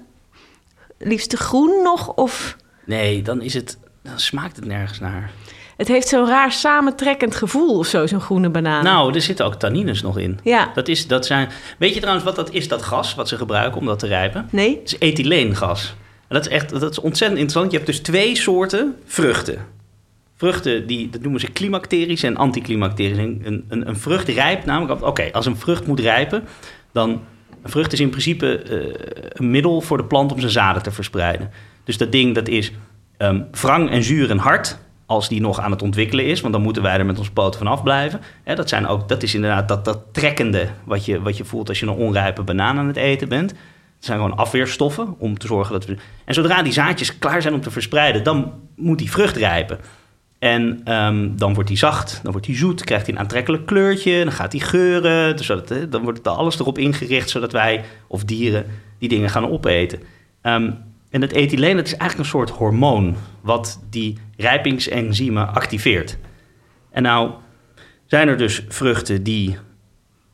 Liefst 0.98 1.34
groen 1.34 1.84
nog 1.84 2.13
of... 2.13 2.58
Nee, 2.86 3.22
dan 3.22 3.41
is 3.41 3.54
het... 3.54 3.78
Dan 4.04 4.20
smaakt 4.20 4.56
het 4.56 4.65
nergens 4.65 5.00
naar. 5.00 5.32
Het 5.78 5.88
heeft 5.88 6.08
zo'n 6.08 6.28
raar 6.28 6.52
samentrekkend 6.52 7.36
gevoel 7.36 7.78
of 7.78 7.88
zo, 7.88 8.08
zo'n 8.08 8.22
groene 8.22 8.50
banaan. 8.50 8.84
Nou, 8.84 9.13
er 9.13 9.22
zitten 9.22 9.46
ook 9.46 9.56
tannines 9.56 10.02
nog 10.02 10.17
in. 10.17 10.39
Ja. 10.44 10.72
Dat 10.74 10.88
is, 10.88 11.08
dat 11.08 11.26
zijn... 11.26 11.50
Weet 11.78 11.94
je 11.94 12.00
trouwens 12.00 12.26
wat 12.26 12.36
dat 12.36 12.52
is, 12.52 12.67
dat 12.67 12.82
gas 12.82 13.15
wat 13.15 13.28
ze 13.28 13.38
gebruiken 13.38 13.80
om 13.80 13.86
dat 13.86 14.00
te 14.00 14.08
rijpen? 14.08 14.48
Nee? 14.52 14.80
Het 14.80 14.94
is 14.94 15.00
ethyleengas. 15.00 15.94
Dat 16.32 16.46
is 16.46 16.52
echt 16.52 16.70
dat 16.70 16.91
is 16.91 17.00
ontzettend 17.00 17.39
interessant. 17.39 17.72
Je 17.72 17.78
hebt 17.78 17.89
dus 17.89 18.00
twee 18.00 18.36
soorten 18.36 18.96
vruchten. 19.06 19.58
Vruchten, 20.36 20.88
die, 20.88 21.10
dat 21.10 21.22
noemen 21.22 21.39
ze 21.39 21.52
klimacterisch 21.52 22.24
en 22.24 22.38
anticlimacterisch. 22.38 23.17
Een, 23.17 23.65
een, 23.67 23.88
een, 23.88 23.98
vrucht 23.98 24.28
rijpt 24.28 24.65
namelijk... 24.65 25.06
Oké, 25.06 25.30
als 25.32 25.46
een 25.46 25.58
vrucht 25.58 25.88
moet 25.88 26.00
rijpen, 26.00 26.44
dan... 26.91 27.22
Een 27.62 27.70
vrucht 27.70 27.94
is 27.94 28.00
in 28.00 28.10
principe 28.10 28.58
eh, 28.58 28.78
een 29.30 29.52
middel 29.52 29.82
voor 29.82 29.98
de 29.98 30.06
plant 30.06 30.32
om 30.32 30.39
zijn 30.39 30.52
zaden 30.52 30.84
te 30.84 30.91
verspreiden. 30.91 31.52
Dus 31.84 31.98
dat 31.98 32.12
ding, 32.12 32.36
dat 32.36 32.48
is 32.48 32.72
ehm 33.17 33.41
wrang 33.52 33.89
en 33.89 34.04
zuur 34.04 34.30
en 34.30 34.38
hard. 34.38 34.78
als 35.06 35.30
die 35.30 35.41
nog 35.41 35.60
aan 35.60 35.72
het 35.72 35.82
ontwikkelen 35.82 36.26
is. 36.26 36.41
Want 36.41 36.54
dan 36.54 36.62
moeten 36.62 36.84
wij 36.84 36.98
er 36.98 37.06
met 37.06 37.17
ons 37.17 37.30
poten 37.30 37.60
vanaf 37.60 37.84
blijven. 37.84 38.22
Dat, 38.56 38.70
zijn 38.70 38.88
ook, 38.88 39.10
dat 39.10 39.24
is 39.24 39.36
inderdaad 39.36 39.67
dat, 39.67 39.86
dat 39.86 40.00
trekkende 40.12 40.67
wat 40.84 41.06
je, 41.06 41.22
wat 41.22 41.38
je 41.38 41.46
voelt 41.46 41.70
als 41.70 41.80
je 41.80 41.86
een 41.86 41.91
onrijpe 41.91 42.44
banaan 42.44 42.78
aan 42.78 42.88
het 42.88 42.98
eten 42.98 43.30
bent. 43.30 43.54
Het 44.02 44.10
zijn 44.10 44.22
gewoon 44.22 44.38
afweerstoffen 44.38 45.16
om 45.18 45.38
te 45.38 45.48
zorgen 45.48 45.74
dat 45.74 45.86
we... 45.86 45.98
En 46.26 46.34
zodra 46.34 46.62
die 46.62 46.74
zaadjes 46.74 47.18
klaar 47.20 47.42
zijn 47.42 47.54
om 47.54 47.62
te 47.62 47.72
verspreiden, 47.72 48.24
dan 48.24 48.54
moet 48.76 48.98
die 48.98 49.12
vrucht 49.12 49.36
rijpen. 49.36 49.80
En 50.40 50.82
ehm, 50.84 51.30
dan 51.36 51.54
wordt 51.54 51.70
die 51.70 51.78
zacht, 51.78 52.20
dan 52.24 52.32
wordt 52.32 52.48
die 52.48 52.56
zoet, 52.56 52.84
krijgt 52.84 53.06
hij 53.06 53.16
een 53.16 53.22
aantrekkelijk 53.22 53.66
kleurtje, 53.66 54.24
dan 54.24 54.32
gaat 54.34 54.52
hij 54.52 54.62
geuren. 54.62 55.38
Dus 55.38 55.48
dat, 55.48 55.74
dan 55.90 56.04
wordt 56.04 56.28
alles 56.28 56.60
erop 56.60 56.78
ingericht 56.78 57.30
zodat 57.30 57.52
wij 57.52 57.84
of 58.08 58.24
dieren 58.24 58.66
die 58.98 59.10
dingen 59.10 59.30
gaan 59.30 59.50
opeten. 59.50 60.00
Ehm, 60.42 60.72
en 61.10 61.22
het 61.22 61.32
ethyleen 61.32 61.76
dat 61.76 61.86
is 61.86 61.96
eigenlijk 61.96 62.20
een 62.20 62.38
soort 62.38 62.50
hormoon 62.50 63.16
wat 63.42 63.80
die 63.90 64.18
rijpingsenzymen 64.38 65.54
activeert. 65.54 66.18
En 66.92 67.04
nou 67.04 67.32
zijn 68.06 68.28
er 68.28 68.38
dus 68.38 68.64
vruchten 68.68 69.24
die. 69.24 69.58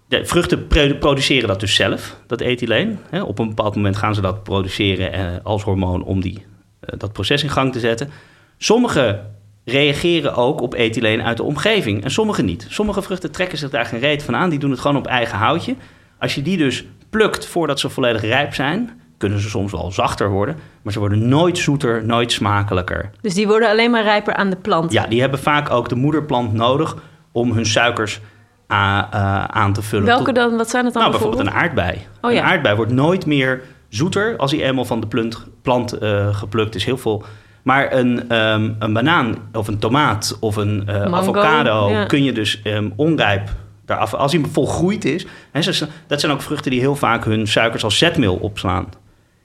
De 0.08 0.26
vruchten 0.26 0.68
pro- 0.68 0.94
produceren 1.00 1.48
dat 1.48 1.60
dus 1.60 1.76
zelf, 1.76 2.18
dat 2.28 2.42
ethyleen. 2.42 3.00
Op 3.26 3.40
een 3.40 3.48
bepaald 3.48 3.76
moment 3.76 3.98
gaan 3.98 4.16
ze 4.16 4.22
dat 4.22 4.44
produceren 4.44 5.14
eh, 5.14 5.26
als 5.44 5.64
hormoon 5.64 6.04
om 6.04 6.22
die, 6.22 6.46
eh, 6.80 7.00
dat 7.00 7.14
proces 7.14 7.44
in 7.44 7.50
gang 7.50 7.72
te 7.72 7.80
zetten. 7.80 8.10
Sommige 8.58 9.20
reageren 9.66 10.36
ook 10.36 10.62
op 10.62 10.74
ethyleen 10.74 11.22
uit 11.22 11.38
de 11.38 11.44
omgeving 11.44 12.04
en 12.04 12.12
sommige 12.12 12.42
niet. 12.42 12.66
Sommige 12.70 13.02
vruchten 13.02 13.32
trekken 13.32 13.58
zich 13.58 13.70
daar 13.70 13.86
geen 13.86 14.00
reet 14.00 14.24
van 14.24 14.36
aan, 14.36 14.50
die 14.50 14.60
doen 14.60 14.72
het 14.72 14.80
gewoon 14.80 14.98
op 14.98 15.08
eigen 15.08 15.38
houtje. 15.38 15.76
Als 16.20 16.36
je 16.36 16.42
die 16.42 16.58
dus 16.58 16.86
plukt 17.10 17.46
voordat 17.46 17.80
ze 17.80 17.90
volledig 17.90 18.22
rijp 18.22 18.54
zijn, 18.54 19.02
kunnen 19.18 19.40
ze 19.40 19.50
soms 19.50 19.72
wel 19.72 19.92
zachter 19.92 20.30
worden, 20.30 20.56
maar 20.82 20.94
ze 20.94 21.00
worden 21.00 21.28
nooit 21.28 21.58
zoeter, 21.58 22.06
nooit 22.06 22.32
smakelijker. 22.32 23.10
Dus 23.22 23.34
die 23.34 23.48
worden 23.48 23.70
alleen 23.70 23.92
maar 23.92 24.04
rijper 24.04 24.34
aan 24.34 24.50
de 24.50 24.56
plant. 24.56 24.92
Ja, 24.92 25.08
die 25.08 25.22
hebben 25.22 25.40
vaak 25.40 25.70
ook 25.70 25.90
de 25.90 25.96
moederplant 25.96 26.54
nodig 26.54 26.96
om 27.32 27.52
hun 27.52 27.66
suikers 27.66 28.20
aan 28.68 29.74
te 29.74 29.82
vullen. 29.82 30.06
Welke 30.06 30.24
Tot- 30.24 30.36
dan? 30.36 30.58
Wat 30.58 30.70
zijn 30.70 30.86
het 30.86 30.94
dan 30.94 31.02
nou, 31.02 31.16
bijvoorbeeld 31.16 31.48
een 31.48 31.54
aardbei. 31.54 32.06
Oh, 32.22 32.32
ja. 32.32 32.40
Een 32.40 32.46
aardbei 32.46 32.76
wordt 32.76 32.92
nooit 32.92 33.26
meer 33.26 33.62
zoeter 33.90 34.38
als 34.38 34.52
hij 34.52 34.64
eenmaal 34.64 34.86
van 34.86 35.00
de 35.00 35.30
plant 35.62 35.94
eh, 35.94 36.36
geplukt 36.36 36.76
is. 36.76 36.86
Heel 36.86 36.98
veel. 36.98 37.24
Maar 37.64 37.94
een, 37.94 38.30
ehm, 38.30 38.72
een 38.80 38.94
banaan 38.94 39.36
of 39.54 39.68
een 39.68 39.80
tomaat 39.80 40.38
of 40.40 40.56
een 40.56 40.84
eh, 40.88 40.96
Mango, 40.96 41.16
avocado 41.16 41.90
ja. 41.90 42.06
kun 42.06 42.24
je 42.24 42.32
dus 42.32 42.62
ehm, 42.62 42.90
onrijp 42.96 43.50
daaraf. 43.86 44.14
Als 44.14 44.32
hij 44.32 44.42
volgroeid 44.52 45.06
is. 45.06 45.26
Hè, 45.52 45.62
dat 46.08 46.20
zijn 46.20 46.32
ook 46.32 46.42
vruchten 46.42 46.72
die 46.72 46.80
heel 46.80 46.96
vaak 46.96 47.26
hun 47.26 47.48
suikers 47.48 47.84
als 47.84 47.98
zetmeel 47.98 48.36
opslaan. 48.36 48.90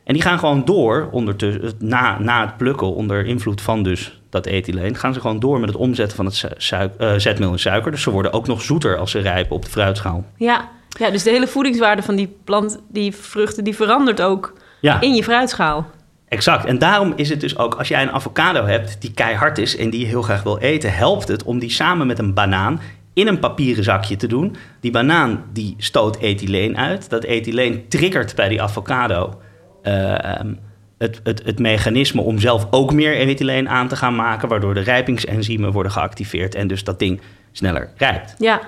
En 0.04 0.12
die 0.12 0.22
gaan 0.22 0.38
gewoon 0.38 0.64
door 0.64 1.08
ondertussen, 1.10 1.72
na, 1.78 2.18
na 2.18 2.40
het 2.40 2.56
plukken, 2.56 2.94
onder 2.94 3.26
invloed 3.26 3.60
van 3.60 3.82
dus 3.82 4.21
dat 4.32 4.46
ethyleen, 4.46 4.96
gaan 4.96 5.14
ze 5.14 5.20
gewoon 5.20 5.40
door 5.40 5.60
met 5.60 5.68
het 5.68 5.78
omzetten 5.78 6.16
van 6.16 6.24
het 6.26 6.34
su- 6.34 6.48
suik- 6.56 6.94
eh, 6.98 7.12
zetmeel 7.16 7.52
in 7.52 7.58
suiker. 7.58 7.90
Dus 7.90 8.02
ze 8.02 8.10
worden 8.10 8.32
ook 8.32 8.46
nog 8.46 8.62
zoeter 8.62 8.96
als 8.96 9.10
ze 9.10 9.18
rijpen 9.18 9.56
op 9.56 9.64
de 9.64 9.70
fruitschaal. 9.70 10.24
Ja. 10.36 10.68
ja, 10.88 11.10
dus 11.10 11.22
de 11.22 11.30
hele 11.30 11.46
voedingswaarde 11.46 12.02
van 12.02 12.16
die 12.16 12.36
plant, 12.44 12.78
die 12.88 13.14
vruchten, 13.16 13.64
die 13.64 13.74
verandert 13.76 14.22
ook 14.22 14.52
Ja. 14.80 15.00
in 15.00 15.14
je 15.14 15.22
fruitschaal. 15.22 15.86
Exact. 16.28 16.64
En 16.64 16.78
daarom 16.78 17.12
is 17.16 17.28
het 17.28 17.40
dus 17.40 17.58
ook, 17.58 17.74
als 17.74 17.88
jij 17.88 18.02
een 18.02 18.10
avocado 18.10 18.64
hebt 18.64 19.00
die 19.00 19.12
keihard 19.12 19.58
is 19.58 19.76
en 19.76 19.90
die 19.90 20.00
je 20.00 20.06
heel 20.06 20.22
graag 20.22 20.42
wil 20.42 20.58
eten, 20.58 20.92
helpt 20.94 21.28
het 21.28 21.42
om 21.42 21.58
die 21.58 21.70
samen 21.70 22.06
met 22.06 22.18
een 22.18 22.34
banaan 22.34 22.80
in 23.14 23.26
een 23.26 23.38
papieren 23.38 23.84
zakje 23.84 24.16
te 24.16 24.26
doen. 24.26 24.56
Die 24.80 24.90
banaan 24.90 25.44
die 25.52 25.74
stoot 25.78 26.16
ethyleen 26.18 26.76
uit. 26.78 27.10
Dat 27.10 27.24
ethyleen 27.24 27.88
triggert 27.88 28.34
bij 28.34 28.48
die 28.48 28.62
avocado 28.62 29.40
eh, 29.82 30.24
ehm, 30.24 30.54
het, 31.02 31.20
het, 31.22 31.42
het 31.44 31.58
mechanisme 31.58 32.20
om 32.20 32.38
zelf 32.38 32.66
ook 32.70 32.92
meer 32.92 33.16
ethyleen 33.16 33.68
aan 33.68 33.88
te 33.88 33.96
gaan 33.96 34.14
maken, 34.14 34.48
waardoor 34.48 34.74
de 34.74 34.80
rijpingsenzymen 34.80 35.72
worden 35.72 35.92
geactiveerd 35.92 36.54
en 36.54 36.66
dus 36.68 36.84
dat 36.84 36.98
ding 36.98 37.20
sneller 37.52 37.90
rijpt. 37.96 38.34
Ja, 38.38 38.60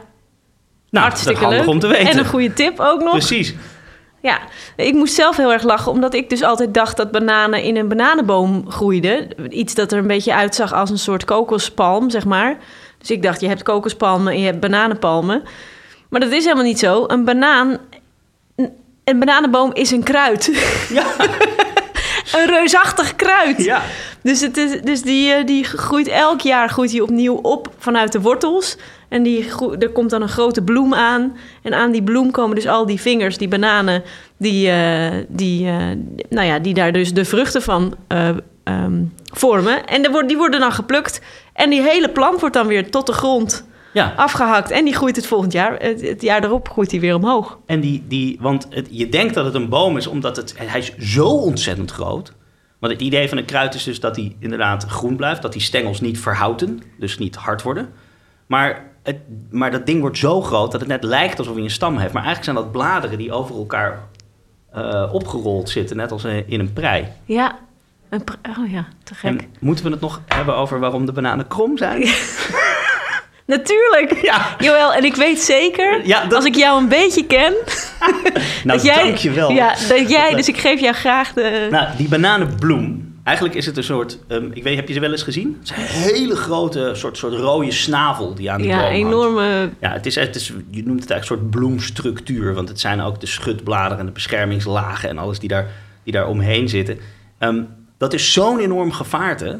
Nou, 0.90 1.06
hartstikke 1.06 1.40
dat 1.40 1.50
is 1.50 1.56
handig 1.56 1.66
leuk. 1.66 1.74
om 1.74 1.80
te 1.80 1.86
weten. 1.86 2.12
En 2.12 2.18
een 2.18 2.30
goede 2.30 2.52
tip 2.52 2.80
ook 2.80 3.02
nog. 3.02 3.10
Precies. 3.10 3.54
Ja, 4.22 4.38
ik 4.76 4.94
moest 4.94 5.14
zelf 5.14 5.36
heel 5.36 5.52
erg 5.52 5.62
lachen, 5.62 5.92
omdat 5.92 6.14
ik 6.14 6.28
dus 6.30 6.42
altijd 6.42 6.74
dacht 6.74 6.96
dat 6.96 7.10
bananen 7.10 7.62
in 7.62 7.76
een 7.76 7.88
bananenboom 7.88 8.70
groeiden. 8.70 9.28
Iets 9.48 9.74
dat 9.74 9.92
er 9.92 9.98
een 9.98 10.06
beetje 10.06 10.34
uitzag 10.34 10.72
als 10.72 10.90
een 10.90 10.98
soort 10.98 11.24
kokospalm, 11.24 12.10
zeg 12.10 12.24
maar. 12.24 12.56
Dus 12.98 13.10
ik 13.10 13.22
dacht, 13.22 13.40
je 13.40 13.48
hebt 13.48 13.62
kokospalmen 13.62 14.32
en 14.32 14.38
je 14.38 14.46
hebt 14.46 14.60
bananenpalmen. 14.60 15.42
Maar 16.08 16.20
dat 16.20 16.32
is 16.32 16.42
helemaal 16.42 16.64
niet 16.64 16.78
zo. 16.78 17.04
Een 17.06 17.24
banaan, 17.24 17.78
een 19.04 19.18
bananenboom 19.18 19.70
is 19.72 19.90
een 19.90 20.02
kruid. 20.02 20.50
Ja. 20.88 21.04
een 22.36 22.46
reusachtig 22.46 23.16
kruid. 23.16 23.64
Ja. 23.64 23.82
Dus, 24.22 24.40
het 24.40 24.56
is, 24.56 24.80
dus 24.80 25.02
die, 25.02 25.32
eh, 25.32 25.46
die 25.46 25.64
groeit 25.64 26.08
elk 26.08 26.40
jaar 26.40 26.68
groeit 26.68 26.90
die 26.90 27.02
opnieuw 27.02 27.34
op 27.34 27.68
vanuit 27.78 28.12
de 28.12 28.20
wortels. 28.20 28.76
En 29.14 29.22
die, 29.22 29.46
er 29.78 29.90
komt 29.90 30.10
dan 30.10 30.22
een 30.22 30.28
grote 30.28 30.62
bloem 30.62 30.94
aan. 30.94 31.36
En 31.62 31.74
aan 31.74 31.92
die 31.92 32.02
bloem 32.02 32.30
komen 32.30 32.54
dus 32.54 32.66
al 32.66 32.86
die 32.86 33.00
vingers, 33.00 33.38
die 33.38 33.48
bananen, 33.48 34.02
die, 34.36 34.70
eh, 34.70 35.12
die, 35.28 35.66
eh, 35.66 35.76
nou 36.28 36.46
ja, 36.46 36.58
die 36.58 36.74
daar 36.74 36.92
dus 36.92 37.12
de 37.12 37.24
vruchten 37.24 37.62
van 37.62 37.96
eh, 38.08 38.28
ehm, 38.64 39.02
vormen. 39.24 39.86
En 39.86 40.26
die 40.26 40.36
worden 40.36 40.60
dan 40.60 40.72
geplukt. 40.72 41.20
En 41.52 41.70
die 41.70 41.82
hele 41.82 42.08
plant 42.08 42.40
wordt 42.40 42.54
dan 42.54 42.66
weer 42.66 42.90
tot 42.90 43.06
de 43.06 43.12
grond 43.12 43.66
Ja. 43.94 44.12
afgehakt. 44.16 44.70
En 44.70 44.84
die 44.84 44.94
groeit 44.94 45.16
het 45.16 45.26
volgend 45.26 45.52
jaar. 45.52 45.76
Het, 45.78 46.00
het 46.00 46.22
jaar 46.22 46.44
erop 46.44 46.68
groeit 46.68 46.90
die 46.90 47.00
weer 47.00 47.14
omhoog. 47.14 47.58
En 47.66 47.80
die, 47.80 48.04
die 48.08 48.38
want 48.40 48.66
het, 48.70 48.88
je 48.90 49.08
denkt 49.08 49.34
dat 49.34 49.44
het 49.44 49.54
een 49.54 49.68
boom 49.68 49.96
is, 49.96 50.06
omdat 50.06 50.36
het, 50.36 50.54
hij 50.56 50.78
is 50.78 50.96
zo 50.96 51.26
ontzettend 51.26 51.90
groot. 51.90 52.32
Want 52.78 52.92
het 52.92 53.02
idee 53.02 53.28
van 53.28 53.38
een 53.38 53.44
kruid 53.44 53.74
is 53.74 53.84
dus 53.84 54.00
dat 54.00 54.16
hij 54.16 54.36
inderdaad 54.38 54.84
groen 54.84 55.16
blijft, 55.16 55.42
dat 55.42 55.52
die 55.52 55.62
stengels 55.62 56.00
niet 56.00 56.20
verhouten, 56.20 56.82
dus 56.98 57.18
niet 57.18 57.36
hard 57.36 57.62
worden. 57.62 57.88
Maar, 58.46 58.84
het, 59.02 59.16
maar 59.50 59.70
dat 59.70 59.86
ding 59.86 60.00
wordt 60.00 60.18
zo 60.18 60.40
groot 60.40 60.72
dat 60.72 60.80
het 60.80 60.88
net 60.88 61.04
lijkt 61.04 61.38
alsof 61.38 61.54
hij 61.54 61.62
een 61.62 61.70
stam 61.70 61.96
heeft. 61.96 62.12
Maar 62.12 62.24
eigenlijk 62.24 62.44
zijn 62.44 62.56
dat 62.56 62.72
bladeren 62.72 63.18
die 63.18 63.32
over 63.32 63.56
elkaar 63.56 64.08
eh, 64.72 65.10
opgerold 65.12 65.68
zitten, 65.68 65.96
net 65.96 66.12
als 66.12 66.24
in 66.24 66.60
een 66.60 66.72
prei. 66.72 67.08
Ja, 67.24 67.58
een 68.08 68.22
oh 68.58 68.70
ja, 68.70 68.86
te 69.02 69.14
gek. 69.14 69.30
En 69.30 69.40
moeten 69.60 69.84
we 69.84 69.90
het 69.90 70.00
nog 70.00 70.20
hebben 70.26 70.56
over 70.56 70.78
waarom 70.78 71.06
de 71.06 71.12
bananen 71.12 71.46
krom 71.46 71.78
zijn? 71.78 72.02
Natuurlijk. 73.46 74.18
Ja. 74.22 74.56
Joël, 74.58 74.92
en 74.94 75.04
ik 75.04 75.14
weet 75.14 75.38
zeker, 75.40 76.06
Ja, 76.06 76.22
dat- 76.22 76.34
als 76.34 76.44
ik 76.44 76.54
jou 76.54 76.82
een 76.82 76.88
beetje 76.88 77.26
ken... 77.26 77.52
Nou, 78.64 78.78
dat 78.78 78.82
jij, 78.82 79.02
dankjewel. 79.04 79.50
Ja, 79.50 79.68
dat 79.88 80.08
jij, 80.10 80.28
Dat- 80.28 80.36
dus 80.36 80.48
ik 80.48 80.56
geef 80.58 80.80
jou 80.80 80.94
graag 80.94 81.32
de... 81.32 81.68
Nou, 81.70 81.88
die 81.96 82.08
bananenbloem. 82.08 83.12
Eigenlijk 83.24 83.56
is 83.56 83.66
het 83.66 83.76
een 83.76 83.84
soort. 83.84 84.18
ehm, 84.28 84.48
ik 84.52 84.62
weet, 84.62 84.76
heb 84.76 84.88
je 84.88 84.94
ze 84.94 85.00
wel 85.00 85.10
eens 85.10 85.22
gezien? 85.22 85.56
Het 85.60 85.70
is 85.70 85.76
een 85.76 86.00
hele 86.12 86.36
grote, 86.36 86.90
soort, 86.94 87.16
soort 87.16 87.34
rode 87.34 87.72
snavel 87.72 88.34
die 88.34 88.50
aan 88.50 88.60
die 88.60 88.66
boom 88.70 88.76
ja, 88.78 88.82
hangt. 88.84 88.98
enorme... 88.98 89.70
Ja, 89.80 89.90
het 89.92 90.06
is, 90.06 90.14
het 90.14 90.36
is, 90.36 90.52
je 90.70 90.82
noemt 90.84 91.00
het 91.00 91.10
eigenlijk 91.10 91.40
een 91.42 91.48
soort 91.48 91.50
bloemstructuur. 91.50 92.54
Want 92.54 92.68
het 92.68 92.80
zijn 92.80 93.00
ook 93.00 93.20
de 93.20 93.26
schutbladeren 93.26 93.98
en 93.98 94.06
de 94.06 94.12
beschermingslagen 94.12 95.08
en 95.08 95.18
alles 95.18 95.38
die 95.38 95.48
daar, 95.48 95.66
die 96.04 96.12
daar 96.12 96.26
omheen 96.28 96.68
zitten. 96.68 96.98
Ehm, 97.38 97.62
dat 97.98 98.12
is 98.12 98.32
zo'n 98.32 98.58
enorm 98.60 98.92
gevaarte. 98.92 99.58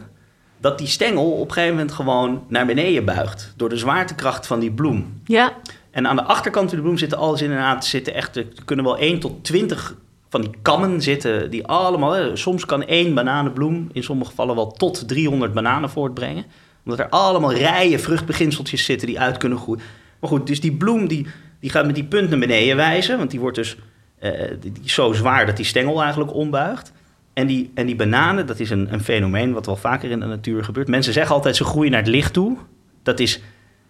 Dat 0.65 0.79
die 0.79 0.87
stengel 0.87 1.31
op 1.31 1.47
een 1.47 1.53
gegeven 1.53 1.75
moment 1.77 1.93
gewoon 1.93 2.45
naar 2.49 2.67
beneden 2.67 3.05
buigt. 3.05 3.53
Door 3.57 3.69
de 3.69 3.77
zwaartekracht 3.77 4.47
van 4.47 4.61
die 4.61 4.73
bloem. 4.73 5.21
Ja, 5.25 5.53
En 5.91 6.07
aan 6.07 6.17
de 6.17 6.23
achterkant 6.23 6.69
van 6.69 6.79
de 6.79 6.85
bloem 6.85 6.99
zitten 6.99 7.19
alles 7.19 7.43
inderdaad, 7.43 7.85
zitten 7.85 8.15
echt, 8.15 8.37
er 8.37 8.47
kunnen 8.65 8.85
wel 8.85 8.99
1 8.99 9.21
tot 9.21 9.45
20 9.45 9.95
van 10.29 10.41
die 10.41 10.51
kammen 10.63 11.03
zitten, 11.03 11.51
die 11.51 11.67
allemaal, 11.67 12.37
soms 12.37 12.65
kan 12.67 12.85
één 12.85 13.15
bananenbloem 13.15 13.89
in 13.93 14.03
sommige 14.03 14.31
gevallen 14.31 14.55
wel 14.55 14.73
tot 14.73 15.09
300 15.09 15.53
bananen 15.53 15.91
voortbrengen. 15.91 16.45
Omdat 16.85 16.99
er 16.99 17.09
allemaal 17.09 17.53
rijen 17.53 18.01
vruchtbeginseltjes 18.01 18.85
zitten 18.85 19.07
die 19.07 19.21
uit 19.21 19.37
kunnen 19.37 19.59
groeien. 19.59 19.83
Maar 20.21 20.31
goed, 20.31 20.47
dus 20.47 20.61
die 20.61 20.73
bloem 20.73 21.09
die, 21.09 21.27
die 21.61 21.71
gaat 21.71 21.87
met 21.87 21.95
die 21.95 22.05
punt 22.05 22.31
naar 22.31 22.39
beneden 22.39 22.77
wijzen, 22.77 23.19
want 23.19 23.31
die 23.31 23.41
wordt 23.41 23.57
dus 23.57 23.77
eh, 24.19 24.51
die, 24.61 24.73
zo 24.85 25.13
zwaar 25.13 25.47
dat 25.47 25.57
die 25.57 25.67
stengel 25.67 26.03
eigenlijk 26.03 26.35
ombuigt. 26.35 26.93
En 27.35 27.47
die, 27.47 27.71
en 27.75 27.87
die 27.87 27.97
bananen, 27.97 28.47
dat 28.47 28.61
is 28.61 28.71
een, 28.71 28.93
een 28.93 29.01
fenomeen 29.03 29.53
wat 29.53 29.67
wel 29.67 29.77
vaker 29.77 30.11
in 30.11 30.21
de 30.21 30.27
natuur 30.27 30.65
gebeurt. 30.65 30.89
Mensen 30.89 31.13
zeggen 31.13 31.35
altijd 31.35 31.57
ze 31.57 31.65
groeien 31.65 31.91
naar 31.91 32.01
het 32.01 32.09
licht 32.11 32.33
toe. 32.33 32.57
Dat 33.03 33.21
is 33.21 33.41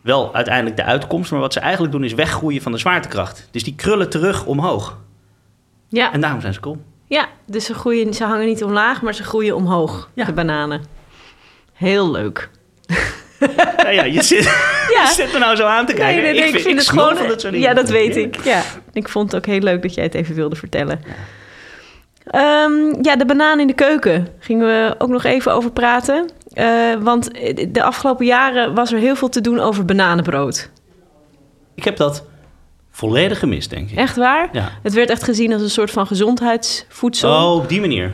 wel 0.00 0.34
uiteindelijk 0.34 0.76
de 0.76 0.84
uitkomst. 0.84 1.30
Maar 1.30 1.40
wat 1.40 1.52
ze 1.52 1.60
eigenlijk 1.60 1.92
doen 1.92 2.04
is 2.04 2.14
weggroeien 2.14 2.62
van 2.62 2.72
de 2.72 2.78
zwaartekracht. 2.78 3.48
Dus 3.50 3.64
die 3.64 3.74
krullen 3.74 4.10
terug 4.10 4.46
omhoog. 4.46 4.98
ja, 5.88 6.12
En 6.12 6.20
daarom 6.20 6.40
zijn 6.40 6.54
ze 6.54 6.60
krom. 6.60 6.82
ja. 7.06 7.28
Dus 7.46 7.64
ze, 7.64 7.74
groeien, 7.74 8.14
ze 8.14 8.24
hangen 8.24 8.46
niet 8.46 8.64
omlaag, 8.64 9.02
maar 9.02 9.14
ze 9.14 9.22
groeien 9.24 9.56
omhoog, 9.56 10.10
Ja. 10.14 10.24
de 10.24 10.32
bananen. 10.32 10.82
Heel 11.72 12.10
leuk. 12.10 12.50
Ja, 13.82 13.90
ja, 13.90 14.04
je, 14.04 14.22
zit, 14.22 14.44
Ja. 14.94 15.02
je 15.02 15.12
zit 15.14 15.32
er 15.34 15.40
nou 15.40 15.56
zo 15.56 15.66
aan 15.66 15.86
te 15.86 15.92
kijken. 15.92 16.22
Nee, 16.22 16.32
nee, 16.32 16.40
nee, 16.40 16.52
ik 16.52 16.60
vind, 16.60 16.78
het 16.78 16.88
gewoon... 16.88 17.14
dat 17.28 17.46
ja, 17.52 17.74
dat 17.74 17.88
weet 17.88 18.16
ik. 18.16 18.44
Ja. 18.44 18.62
Ik 18.92 19.08
vond 19.08 19.32
het 19.32 19.40
ook 19.40 19.46
heel 19.46 19.60
leuk 19.60 19.82
dat 19.82 19.94
jij 19.94 20.04
het 20.04 20.14
even 20.14 20.34
wilde 20.34 20.56
vertellen. 20.56 21.00
Ehm, 22.24 23.02
ja, 23.02 23.16
de 23.16 23.24
banaan 23.26 23.60
in 23.60 23.66
de 23.66 23.72
keuken 23.74 24.28
gingen 24.38 24.66
we 24.66 24.94
ook 24.98 25.08
nog 25.08 25.24
even 25.24 25.52
over 25.52 25.70
praten. 25.70 26.28
Eh, 26.52 26.66
want 27.00 27.30
de 27.72 27.82
afgelopen 27.82 28.26
jaren 28.26 28.74
was 28.74 28.92
er 28.92 28.98
heel 28.98 29.16
veel 29.16 29.28
te 29.28 29.40
doen 29.40 29.58
over 29.60 29.84
bananenbrood. 29.84 30.70
Ik 31.74 31.84
heb 31.84 31.96
dat 31.96 32.24
volledig 32.90 33.38
gemist, 33.38 33.70
denk 33.70 33.90
ik. 33.90 33.96
Echt 33.98 34.16
waar? 34.16 34.48
Ja. 34.52 34.68
Het 34.82 34.92
werd 34.92 35.10
echt 35.10 35.22
gezien 35.22 35.52
als 35.52 35.62
een 35.62 35.70
soort 35.70 35.90
van 35.90 36.06
gezondheidsvoedsel. 36.06 37.30
Oh, 37.30 37.56
op 37.56 37.68
die 37.68 37.80
manier. 37.80 38.12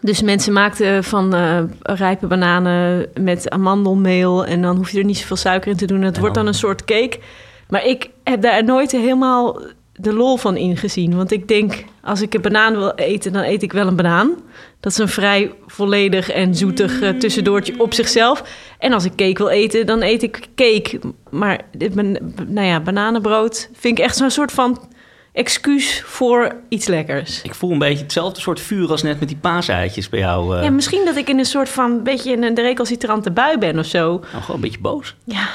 Dus 0.00 0.22
mensen 0.22 0.52
maakten 0.52 1.04
van 1.04 1.34
eh, 1.34 1.58
rijpe 1.82 2.26
bananen 2.26 3.06
met 3.20 3.50
amandelmeel... 3.50 4.44
en 4.46 4.62
dan 4.62 4.76
hoef 4.76 4.90
je 4.90 4.98
er 4.98 5.04
niet 5.04 5.18
zoveel 5.18 5.36
suiker 5.36 5.70
in 5.70 5.76
te 5.76 5.86
doen. 5.86 6.02
Het 6.02 6.18
wordt 6.18 6.34
dan- 6.34 6.46
een 6.46 6.54
soort 6.54 6.84
cake. 6.84 7.18
Maar 7.68 7.84
ik 7.84 8.10
heb 8.24 8.42
daar 8.42 8.64
nooit 8.64 8.90
helemaal 8.92 9.60
de 10.00 10.12
lol 10.12 10.36
van 10.36 10.56
ingezien. 10.56 11.16
Want 11.16 11.32
ik 11.32 11.48
denk, 11.48 11.84
als 12.02 12.20
ik 12.20 12.34
een 12.34 12.42
banaan 12.42 12.76
wil 12.76 12.92
eten, 12.94 13.32
dan 13.32 13.42
eet 13.42 13.62
ik 13.62 13.72
wel 13.72 13.86
een 13.86 13.96
banaan. 13.96 14.36
Dat 14.80 14.92
is 14.92 14.98
een 14.98 15.08
vrij 15.08 15.52
volledig 15.66 16.30
en 16.30 16.54
zoetig 16.54 17.00
eh, 17.00 17.10
tussendoortje 17.10 17.80
op 17.80 17.94
zichzelf. 17.94 18.42
En 18.78 18.92
als 18.92 19.04
ik 19.04 19.14
cake 19.16 19.38
wil 19.38 19.48
eten, 19.48 19.86
dan 19.86 20.02
eet 20.02 20.22
ik 20.22 20.48
cake. 20.54 21.00
Maar 21.30 21.60
dit 21.72 21.94
nou 22.48 22.66
ja, 22.66 22.80
bananenbrood 22.80 23.70
vind 23.72 23.98
ik 23.98 24.04
echt 24.04 24.16
zo'n 24.16 24.30
soort 24.30 24.52
van 24.52 24.88
excuus 25.32 26.02
voor 26.04 26.54
iets 26.68 26.86
lekkers. 26.86 27.42
Ik 27.42 27.54
voel 27.54 27.72
een 27.72 27.78
beetje 27.78 28.02
hetzelfde 28.02 28.40
soort 28.40 28.60
vuur 28.60 28.90
als 28.90 29.02
net 29.02 29.18
met 29.18 29.28
die 29.28 29.38
paaseitjes 29.40 30.08
bij 30.08 30.20
jou. 30.20 30.56
eh 30.56 30.62
Ja, 30.62 30.70
misschien 30.70 31.04
dat 31.04 31.16
ik 31.16 31.28
in 31.28 31.38
een 31.38 31.44
soort 31.44 31.68
van 31.68 32.02
beetje 32.02 32.32
in 32.32 32.42
een 32.42 32.54
recalcitrante 32.54 33.30
bui 33.30 33.58
ben 33.58 33.78
of 33.78 33.86
zo. 33.86 34.08
nou, 34.08 34.42
gewoon 34.42 34.56
een 34.56 34.60
beetje 34.60 34.80
boos. 34.80 35.16
Ja, 35.24 35.48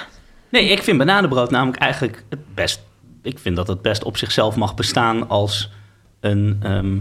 Nee, 0.53 0.69
ik 0.69 0.83
vind 0.83 0.97
bananenbrood 0.97 1.51
namelijk 1.51 1.81
eigenlijk 1.81 2.23
het 2.29 2.39
best... 2.53 2.81
Ik 3.23 3.39
vind 3.39 3.55
dat 3.55 3.67
het 3.67 3.81
best 3.81 4.03
op 4.03 4.17
zichzelf 4.17 4.55
mag 4.55 4.75
bestaan 4.75 5.29
als 5.29 5.71
een 6.19 6.57
ehm, 6.61 6.97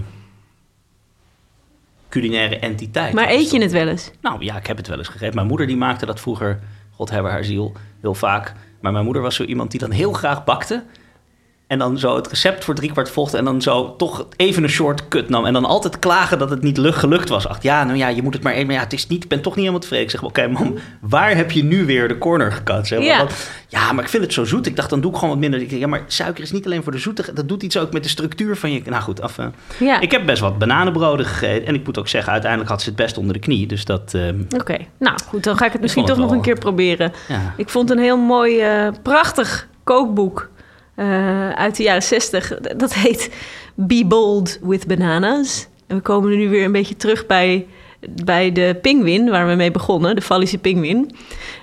culinaire 2.09 2.59
entiteit. 2.59 3.15
maar 3.15 3.29
eet 3.29 3.51
je 3.51 3.61
het 3.61 3.73
wel 3.73 3.89
eens? 3.89 4.11
Nou 4.21 4.45
ja, 4.45 4.57
ik 4.57 4.67
heb 4.67 4.77
het 4.77 4.89
wel 4.89 4.99
eens 4.99 5.09
gegeten. 5.09 5.35
Mijn 5.35 5.47
moeder 5.47 5.67
die 5.67 5.77
maakte 5.77 6.07
dat 6.07 6.21
vroeger, 6.21 6.61
God 6.91 7.11
hebben 7.11 7.33
haar 7.33 7.45
ziel, 7.45 7.73
heel 8.01 8.15
vaak. 8.15 8.55
Maar 8.81 8.93
mijn 8.93 9.05
moeder 9.05 9.23
was 9.23 9.35
zo 9.35 9.45
iemand 9.45 9.71
die 9.71 9.81
dan 9.81 9.91
heel 9.91 10.13
graag 10.13 10.45
bakte. 10.45 10.85
En 11.73 11.79
dan 11.79 11.99
zo 11.99 12.17
het 12.17 12.27
recept 12.29 12.65
voor 12.65 12.75
driekwart 12.75 13.11
volgde. 13.11 13.37
En 13.39 13.45
dan 13.45 13.63
zo 13.63 13.95
toch 13.97 14.27
even 14.37 14.63
een 14.63 14.69
shortcut 14.69 15.29
nam. 15.29 15.45
En 15.47 15.53
dan 15.53 15.65
altijd 15.65 15.99
klagen 15.99 16.39
dat 16.39 16.51
het 16.51 16.63
niet 16.63 16.77
lucht 16.77 16.99
gelukt 16.99 17.29
was. 17.29 17.49
Ach 17.49 17.63
ja, 17.63 17.85
nou 17.85 17.97
ja, 17.99 18.09
je 18.09 18.23
moet 18.23 18.35
het 18.35 18.43
maar 18.43 18.53
even. 18.53 18.67
Maar 18.67 18.75
ja, 18.75 18.81
het 18.83 18.93
is 18.93 19.07
niet, 19.07 19.23
ik 19.23 19.29
ben 19.29 19.41
toch 19.41 19.53
niet 19.53 19.61
helemaal 19.61 19.81
tevreden. 19.81 20.05
Ik 20.05 20.11
zeg, 20.11 20.23
oké 20.23 20.47
mam, 20.49 20.75
waar 21.01 21.37
heb 21.37 21.51
je 21.51 21.65
nu 21.65 21.85
weer 21.87 22.09
de 22.09 22.19
corner 22.19 22.53
gekat? 22.53 22.87
Zeg, 22.87 23.03
Ja. 23.03 23.19
Want- 23.19 23.51
ja, 23.69 23.93
maar 23.93 24.05
ik 24.05 24.11
vind 24.11 24.23
het 24.23 24.33
zo 24.33 24.45
zoet. 24.45 24.67
Ik 24.67 24.77
dacht, 24.77 24.91
dan 24.91 25.01
doe 25.01 25.11
ik 25.11 25.17
gewoon 25.17 25.31
wat 25.31 25.39
minder. 25.43 25.61
Ik 25.61 25.71
ja, 25.71 25.87
maar 25.87 26.03
suiker 26.07 26.43
is 26.43 26.53
niet 26.53 26.65
alleen 26.67 26.83
voor 26.83 26.93
de 26.93 26.99
zoetigheid. 26.99 27.37
Dat 27.37 27.49
doet 27.49 27.63
iets 27.63 27.77
ook 27.77 27.93
met 27.93 28.03
de 28.03 28.09
structuur 28.09 28.57
van 28.57 28.73
je... 28.73 28.83
Nou 28.85 29.03
goed, 29.03 29.21
af. 29.21 29.39
eh. 29.39 29.47
Ja, 29.79 30.01
Ik 30.01 30.11
heb 30.11 30.27
best 30.27 30.41
wat 30.41 30.59
bananenbroden 30.59 31.27
gegeten. 31.27 31.67
En 31.67 31.75
ik 31.75 31.85
moet 31.87 31.99
ook 31.99 32.09
zeggen, 32.09 32.33
uiteindelijk 32.33 32.71
had 32.71 32.83
ze 32.83 32.89
het 32.89 32.97
best 32.99 33.19
onder 33.19 33.33
de 33.35 33.39
knie. 33.41 33.67
Dus 33.67 33.85
dat... 33.85 34.15
ehm, 34.15 34.41
oké. 34.59 34.77
Nou 34.99 35.19
goed, 35.29 35.45
dan 35.45 35.57
ga 35.57 35.67
ik 35.67 35.73
het 35.73 35.81
misschien 35.81 36.05
toch 36.05 36.17
nog 36.19 36.31
een 36.31 36.41
keer 36.43 36.59
proberen. 36.59 37.13
ja. 37.29 37.55
Ik 37.57 37.69
vond 37.69 37.91
een 37.91 37.99
heel 37.99 38.17
mooi, 38.19 38.61
eh, 38.61 38.89
prachtig 39.03 39.69
kookboek 39.85 40.51
eh, 41.03 41.51
uit 41.51 41.77
de 41.77 41.83
jaren 41.83 42.03
zestig. 42.03 42.59
Dat 42.77 42.95
heet 42.95 43.31
Be 43.75 44.05
Bold 44.07 44.59
with 44.63 44.87
Bananas. 44.87 45.67
En 45.87 45.97
we 45.97 46.03
komen 46.03 46.37
nu 46.37 46.49
weer 46.49 46.65
een 46.65 46.73
beetje 46.73 46.97
terug 46.97 47.27
bij, 47.27 47.67
bij 48.25 48.53
de 48.53 48.79
pinguïn, 48.83 49.31
waar 49.31 49.49
we 49.49 49.55
mee 49.55 49.71
begonnen, 49.71 50.15
de 50.15 50.23
Fallische 50.23 50.59
pinguïn. 50.59 51.17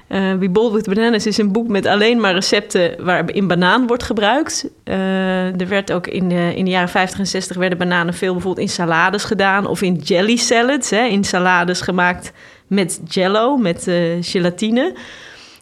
Eh 0.08 0.34
Be 0.36 0.50
Bold 0.50 0.74
with 0.74 0.86
Bananas 0.94 1.26
is 1.26 1.38
een 1.38 1.52
boek 1.52 1.68
met 1.68 1.86
alleen 1.86 2.20
maar 2.20 2.34
recepten 2.34 2.96
waarin 3.06 3.48
banaan 3.48 3.88
wordt 3.88 4.04
gebruikt. 4.04 4.68
Eh, 4.84 5.62
er 5.62 5.68
werd 5.68 5.92
ook 5.92 6.08
in 6.08 6.30
de, 6.30 6.54
in 6.56 6.66
de 6.66 6.72
jaren 6.72 6.90
50 6.90 7.20
en 7.20 7.28
60 7.28 7.58
werden 7.58 7.78
bananen 7.78 8.14
veel 8.14 8.34
bijvoorbeeld 8.34 8.68
in 8.68 8.74
salades 8.74 9.24
gedaan 9.24 9.68
of 9.68 9.82
in 9.82 9.96
jelly 9.96 10.36
salads, 10.36 10.90
hè, 10.90 11.04
in 11.04 11.24
salades 11.24 11.82
gemaakt 11.82 12.32
met 12.68 13.00
jello, 13.08 13.58
met 13.58 13.92
gelatine. 14.22 14.94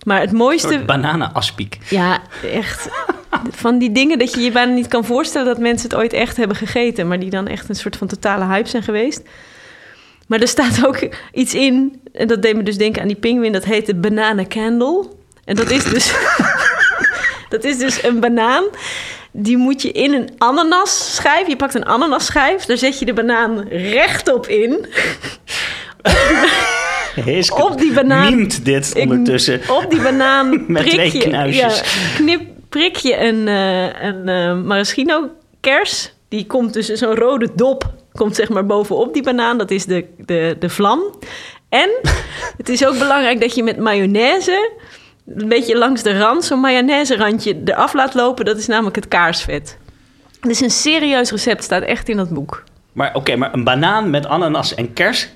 Maar 0.05 0.19
het 0.19 0.31
Een 0.31 0.37
mooiste. 0.37 0.67
soort 0.73 0.85
bananenaspiek. 0.85 1.77
Ja, 1.89 2.19
echt. 2.51 2.89
Van 3.51 3.77
die 3.77 3.91
dingen 3.91 4.19
dat 4.19 4.33
je 4.33 4.39
je 4.41 4.51
bijna 4.51 4.73
niet 4.73 4.87
kan 4.87 5.05
voorstellen 5.05 5.47
dat 5.47 5.57
mensen 5.59 5.89
het 5.89 5.97
ooit 5.99 6.13
echt 6.13 6.37
hebben 6.37 6.57
gegeten, 6.57 7.07
maar 7.07 7.19
die 7.19 7.29
dan 7.29 7.47
echt 7.47 7.69
een 7.69 7.75
soort 7.75 7.95
van 7.95 8.07
totale 8.07 8.45
hype 8.45 8.69
zijn 8.69 8.83
geweest. 8.83 9.21
Maar 10.27 10.39
er 10.41 10.47
staat 10.47 10.85
ook 10.87 10.99
iets 11.33 11.53
in, 11.53 12.01
en 12.13 12.27
dat 12.27 12.41
deed 12.41 12.55
me 12.55 12.63
dus 12.63 12.77
denken 12.77 13.01
aan 13.01 13.07
die 13.07 13.17
pinguïn, 13.17 13.51
dat 13.51 13.63
heet 13.65 13.85
de 13.85 13.95
banana 13.95 14.45
candle. 14.47 15.05
En 15.45 15.55
dat 15.55 15.69
is 15.69 15.83
dus, 15.83 16.13
dat 17.49 17.63
is 17.63 17.77
dus 17.77 18.03
een 18.03 18.19
banaan, 18.19 18.63
die 19.31 19.57
moet 19.57 19.81
je 19.81 19.91
in 19.91 20.13
een 20.13 20.29
ananas 20.37 21.15
schijf. 21.15 21.47
Je 21.47 21.55
pakt 21.55 21.73
een 21.75 21.85
ananas 21.85 22.25
schijf, 22.25 22.65
daar 22.65 22.77
zet 22.77 22.99
je 22.99 23.05
de 23.05 23.13
banaan 23.13 23.67
rechtop 23.69 24.47
in. 24.47 24.85
Heeske 27.15 27.63
Op 27.63 27.77
die 27.79 27.93
banaan- 27.93 28.49
dit 28.63 28.91
Ik- 28.95 29.01
ondertussen. 29.03 29.61
Op 29.69 29.85
die 29.89 30.01
banaan 30.01 30.63
Met 30.67 30.89
twee 30.89 31.13
je, 31.13 31.19
knuisjes. 31.19 31.77
Ja, 31.79 31.83
knip, 32.15 32.41
prik 32.69 32.95
je 32.95 33.17
een, 33.17 33.47
eh, 33.47 34.03
een 34.03 34.27
eh, 34.27 34.65
maraschino 34.65 35.29
kers. 35.59 36.13
Die 36.27 36.45
komt 36.45 36.73
dus 36.73 36.87
zo'n 36.87 37.15
rode 37.15 37.49
dop, 37.55 37.93
komt 38.11 38.35
zeg 38.35 38.49
maar 38.49 38.65
bovenop 38.65 39.13
die 39.13 39.23
banaan. 39.23 39.57
Dat 39.57 39.71
is 39.71 39.85
de, 39.85 40.05
de, 40.17 40.55
de 40.59 40.69
vlam. 40.69 41.01
En 41.69 41.89
het 42.57 42.69
is 42.69 42.85
ook 42.85 42.97
belangrijk 42.97 43.41
dat 43.41 43.55
je 43.55 43.63
met 43.63 43.77
mayonaise... 43.77 44.71
een 45.35 45.47
beetje 45.47 45.77
langs 45.77 46.03
de 46.03 46.19
rand, 46.19 46.43
zo'n 46.45 46.59
mayonaise 46.59 47.17
randje 47.17 47.61
eraf 47.65 47.93
laat 47.93 48.13
lopen. 48.13 48.45
Dat 48.45 48.57
is 48.57 48.67
namelijk 48.67 48.95
het 48.95 49.07
kaarsvet. 49.07 49.77
Het 50.39 50.51
is 50.51 50.61
een 50.61 50.71
serieus 50.71 51.31
recept, 51.31 51.63
staat 51.63 51.83
echt 51.83 52.09
in 52.09 52.17
dat 52.17 52.29
boek. 52.29 52.63
Maar 52.93 53.15
oké, 53.15 53.35
maar 53.35 53.53
een 53.53 53.63
banaan 53.63 54.09
met 54.09 54.25
ananas 54.25 54.75
en 54.75 54.93
kers, 54.93 55.29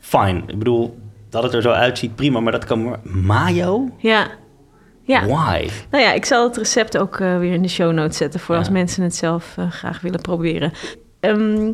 fine. 0.00 0.42
Ik 0.46 0.58
bedoel, 0.58 0.98
dat 1.30 1.42
het 1.42 1.52
er 1.52 1.62
zo 1.62 1.70
uitziet, 1.70 2.14
prima. 2.14 2.40
Maar 2.40 2.52
dat 2.52 2.64
kan 2.64 2.84
maar... 2.84 2.98
Mayo? 3.02 3.88
Ja. 3.98 4.26
Ja. 5.06 5.26
Why? 5.26 5.68
Nou 5.90 6.04
ja, 6.04 6.12
ik 6.12 6.24
zal 6.24 6.44
het 6.48 6.56
recept 6.56 6.98
ook 6.98 7.20
eh, 7.20 7.38
weer 7.38 7.52
in 7.52 7.62
de 7.62 7.68
show 7.68 7.92
notes 7.92 8.16
zetten 8.16 8.40
voor 8.40 8.54
Ja. 8.54 8.60
als 8.60 8.70
mensen 8.70 9.02
het 9.02 9.14
zelf 9.16 9.54
eh, 9.56 9.70
graag 9.70 10.00
willen 10.00 10.20
proberen. 10.20 10.72
Ehm, 11.20 11.72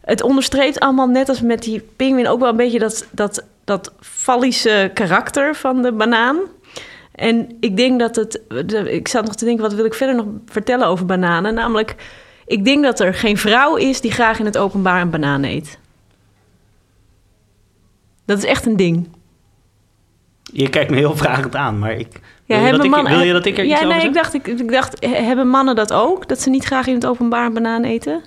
het 0.00 0.22
onderstreept 0.22 0.80
allemaal 0.80 1.06
net 1.06 1.28
als 1.28 1.40
met 1.40 1.62
die 1.62 1.80
pinguïn 1.96 2.28
ook 2.28 2.40
wel 2.40 2.48
een 2.48 2.56
beetje 2.56 2.78
dat, 2.78 3.06
dat, 3.10 3.44
dat 3.64 3.92
fallische 4.00 4.90
karakter 4.94 5.54
van 5.54 5.82
de 5.82 5.92
banaan. 5.92 6.38
En 7.14 7.56
ik 7.60 7.76
denk 7.76 8.00
dat 8.00 8.16
het. 8.16 8.40
de- 8.66 8.92
ik 8.92 9.08
zat 9.08 9.24
nog 9.24 9.34
te 9.34 9.44
denken, 9.44 9.62
wat 9.62 9.74
wil 9.74 9.84
ik 9.84 9.94
verder 9.94 10.16
nog 10.16 10.26
vertellen 10.46 10.86
over 10.86 11.06
bananen? 11.06 11.54
Namelijk, 11.54 11.94
ik 12.46 12.64
denk 12.64 12.82
dat 12.84 13.00
er 13.00 13.14
geen 13.14 13.36
vrouw 13.38 13.76
is 13.76 14.00
die 14.00 14.12
graag 14.12 14.38
in 14.38 14.44
het 14.44 14.58
openbaar 14.58 15.00
een 15.00 15.10
banaan 15.10 15.44
eet. 15.44 15.78
Dat 18.24 18.38
is 18.38 18.44
echt 18.44 18.66
een 18.66 18.76
ding. 18.76 19.08
Je 20.52 20.68
kijkt 20.68 20.90
me 20.90 20.96
heel 20.96 21.16
vragend 21.16 21.56
aan, 21.56 21.78
maar 21.78 21.92
ik... 21.92 22.20
Ja, 22.50 22.56
wil, 22.56 22.64
je 22.66 22.70
dat 22.72 22.80
hebben 22.80 22.84
ik, 22.84 22.90
mannen- 23.04 23.12
wil 23.18 23.26
je 23.26 23.32
dat 23.32 23.44
ik 23.46 23.58
er 23.58 23.64
ja, 23.64 23.70
iets 23.74 23.84
over 23.84 23.96
nee, 23.96 24.06
ik 24.06 24.14
dacht, 24.14 24.34
ik, 24.34 24.46
ik 24.46 24.70
dacht, 24.70 24.96
he- 25.04 25.22
hebben 25.22 25.48
mannen 25.48 25.74
dat 25.76 25.92
ook? 25.92 26.28
Dat 26.28 26.40
ze 26.40 26.50
niet 26.50 26.64
graag 26.64 26.86
in 26.86 26.94
het 26.94 27.06
openbaar 27.06 27.46
een 27.46 27.54
banaan 27.54 27.84
eten? 27.84 28.22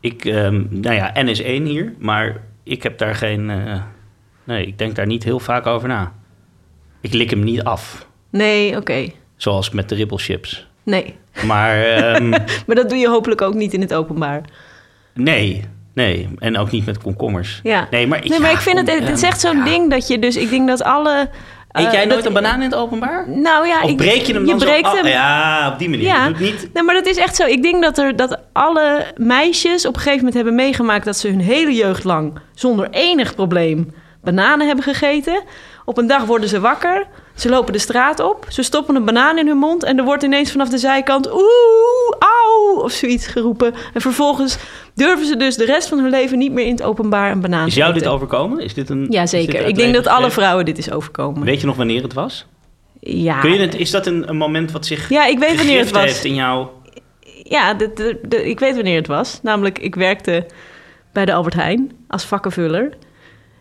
Ik, 0.00 0.24
ehm, 0.24 0.64
nou 0.70 0.94
ja, 0.94 1.12
N 1.22 1.26
is 1.28 1.42
één 1.42 1.64
hier, 1.64 1.94
maar 1.98 2.40
ik 2.64 2.82
heb 2.82 2.98
daar 2.98 3.14
geen... 3.14 3.50
eh, 3.50 3.82
nee, 4.44 4.66
ik 4.66 4.78
denk 4.78 4.94
daar 4.96 5.06
niet 5.06 5.24
heel 5.24 5.38
vaak 5.40 5.66
over 5.66 5.88
na. 5.88 6.12
Ik 7.00 7.12
lik 7.12 7.30
hem 7.30 7.44
niet 7.44 7.62
af, 7.64 8.06
Nee, 8.30 8.76
oké. 8.76 9.06
zoals 9.36 9.70
met 9.70 9.88
de 9.88 9.94
ribbelchips. 9.94 10.68
Nee. 10.82 11.14
Maar 11.46 11.82
ehm, 11.82 12.28
Maar 12.66 12.76
dat 12.76 12.88
doe 12.88 12.98
je 12.98 13.08
hopelijk 13.08 13.40
ook 13.42 13.54
niet 13.54 13.72
in 13.72 13.80
het 13.80 13.94
openbaar. 13.94 14.40
nee, 15.14 15.64
nee. 15.94 16.28
En 16.38 16.58
ook 16.58 16.70
niet 16.70 16.86
met 16.86 16.98
komkommers. 16.98 17.60
Ja. 17.62 17.86
Nee, 17.90 18.06
maar, 18.06 18.20
Nee, 18.28 18.40
maar 18.40 18.50
ja, 18.50 18.56
ik 18.56 18.62
vind 18.62 18.76
het, 18.78 18.88
kom, 18.90 18.98
het 19.06 19.16
is 19.16 19.22
echt 19.22 19.40
zo'n 19.40 19.56
ja. 19.56 19.64
ding 19.64 19.90
dat 19.90 20.08
je 20.08 20.18
dus, 20.18 20.36
ik 20.36 20.50
denk 20.50 20.68
dat 20.68 20.82
alle... 20.82 21.28
Eet 21.72 21.86
eh, 21.86 21.92
jij 21.92 22.04
nooit 22.04 22.16
dat- 22.16 22.26
een 22.26 22.32
banaan 22.32 22.54
in 22.62 22.70
het 22.70 22.74
openbaar? 22.74 23.28
Nou 23.28 23.66
ja, 23.66 23.82
Of 23.82 23.90
ik, 23.90 23.96
breek 23.96 24.22
je 24.22 24.32
hem 24.32 24.42
je 24.44 24.48
dan 24.48 24.58
breekt 24.58 24.88
zo? 24.88 24.94
hem. 24.96 25.04
af? 25.04 25.10
ja, 25.10 25.70
op 25.72 25.78
die 25.78 25.88
manier. 25.88 26.04
Ja. 26.06 26.26
Doet 26.26 26.38
niet... 26.40 26.68
Nee, 26.74 26.82
maar 26.82 26.94
dat 26.94 27.06
is 27.06 27.16
echt 27.16 27.36
zo. 27.36 27.46
Ik 27.46 27.62
denk 27.62 27.82
dat, 27.82 27.98
er, 27.98 28.16
dat 28.16 28.38
alle 28.52 29.04
meisjes 29.16 29.86
op 29.86 29.92
een 29.94 29.98
gegeven 30.00 30.18
moment 30.18 30.34
hebben 30.34 30.54
meegemaakt... 30.54 31.04
dat 31.04 31.16
ze 31.16 31.28
hun 31.28 31.40
hele 31.40 31.74
jeugd 31.74 32.04
lang 32.04 32.38
zonder 32.54 32.88
enig 32.90 33.34
probleem 33.34 33.94
bananen 34.22 34.66
hebben 34.66 34.84
gegeten. 34.84 35.42
Op 35.90 35.98
een 35.98 36.06
dag 36.06 36.24
worden 36.24 36.48
ze 36.48 36.60
wakker. 36.60 37.06
Ze 37.34 37.48
lopen 37.48 37.72
de 37.72 37.78
straat 37.78 38.20
op. 38.20 38.46
Ze 38.48 38.62
stoppen 38.62 38.94
een 38.96 39.04
banaan 39.04 39.38
in 39.38 39.46
hun 39.46 39.56
mond. 39.56 39.82
En 39.84 39.98
er 39.98 40.04
wordt 40.04 40.22
ineens 40.22 40.50
vanaf 40.50 40.68
de 40.68 40.78
zijkant... 40.78 41.32
Oeh, 41.32 41.42
auw, 42.18 42.82
of 42.82 42.92
zoiets 42.92 43.26
geroepen. 43.26 43.74
En 43.94 44.00
vervolgens 44.00 44.58
durven 44.94 45.26
ze 45.26 45.36
dus 45.36 45.56
de 45.56 45.64
rest 45.64 45.88
van 45.88 45.98
hun 45.98 46.10
leven... 46.10 46.38
niet 46.38 46.52
meer 46.52 46.64
in 46.66 46.70
het 46.72 46.82
openbaar 46.82 47.30
een 47.30 47.40
banaan 47.40 47.66
Is 47.66 47.72
te 47.72 47.78
jou 47.78 47.92
dit 47.92 48.06
overkomen? 48.06 48.58
Is 48.60 48.74
dit 48.74 48.88
een, 48.90 49.06
Ja, 49.08 49.22
is 49.22 49.30
dit 49.30 49.40
zeker. 49.40 49.58
uit 49.58 49.68
Ik 49.68 49.76
denk 49.76 49.94
dat 49.94 50.06
alle 50.06 50.30
vrouwen 50.30 50.64
dit 50.64 50.78
is 50.78 50.90
overkomen. 50.90 51.44
Weet 51.44 51.60
je 51.60 51.66
nog 51.66 51.76
wanneer 51.76 52.02
het 52.02 52.12
was? 52.12 52.46
Ja. 53.00 53.40
Kun 53.40 53.52
je 53.52 53.58
het, 53.60 53.74
is 53.74 53.90
dat 53.90 54.06
een, 54.06 54.28
een 54.28 54.36
moment 54.36 54.72
wat 54.72 54.86
zich 54.86 55.08
ja, 55.08 55.26
ik 55.26 55.38
weet 55.38 55.56
wanneer 55.56 55.78
het 55.78 55.90
was. 55.90 56.02
heeft 56.02 56.24
in 56.24 56.34
jou? 56.34 56.66
Ja, 57.42 57.74
de, 57.74 57.92
de, 57.94 58.20
de- 58.28 58.48
ik 58.48 58.58
weet 58.58 58.74
wanneer 58.74 58.96
het 58.96 59.06
was. 59.06 59.40
Namelijk, 59.42 59.78
ik 59.78 59.94
werkte 59.94 60.46
bij 61.12 61.24
de 61.24 61.32
Albert 61.32 61.54
Heijn 61.54 61.92
als 62.08 62.24
vakkenvuller. 62.24 62.92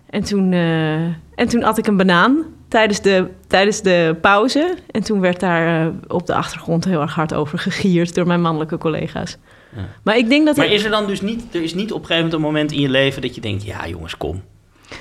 En 0.09 0.23
toen, 0.23 0.53
eh, 0.53 1.03
en 1.35 1.47
toen 1.47 1.63
at 1.63 1.77
ik 1.77 1.87
een 1.87 1.97
banaan 1.97 2.45
tijdens 2.67 3.01
de, 3.01 3.27
tijdens 3.47 3.81
de 3.81 4.15
pauze. 4.21 4.75
En 4.91 5.03
toen 5.03 5.19
werd 5.19 5.39
daar 5.39 5.85
eh, 5.85 5.93
op 6.07 6.25
de 6.25 6.33
achtergrond 6.35 6.85
heel 6.85 7.01
erg 7.01 7.15
hard 7.15 7.33
over 7.33 7.59
gegierd 7.59 8.15
door 8.15 8.27
mijn 8.27 8.41
mannelijke 8.41 8.77
collega's. 8.77 9.37
Ja. 9.75 9.81
Maar 10.03 10.17
ik 10.17 10.29
denk 10.29 10.45
dat... 10.45 10.55
Maar 10.55 10.65
ik- 10.65 10.71
is 10.71 10.83
er 10.83 10.89
dan 10.89 11.07
dus 11.07 11.21
niet, 11.21 11.43
er 11.55 11.61
is 11.63 11.73
niet 11.73 11.91
op 11.91 11.99
een 12.01 12.05
gegeven 12.05 12.15
moment 12.29 12.33
een 12.33 12.41
moment 12.53 12.71
in 12.71 12.79
je 12.79 12.89
leven 12.89 13.21
dat 13.21 13.35
je 13.35 13.41
denkt, 13.41 13.63
ja 13.63 13.87
jongens, 13.87 14.17
kom. 14.17 14.41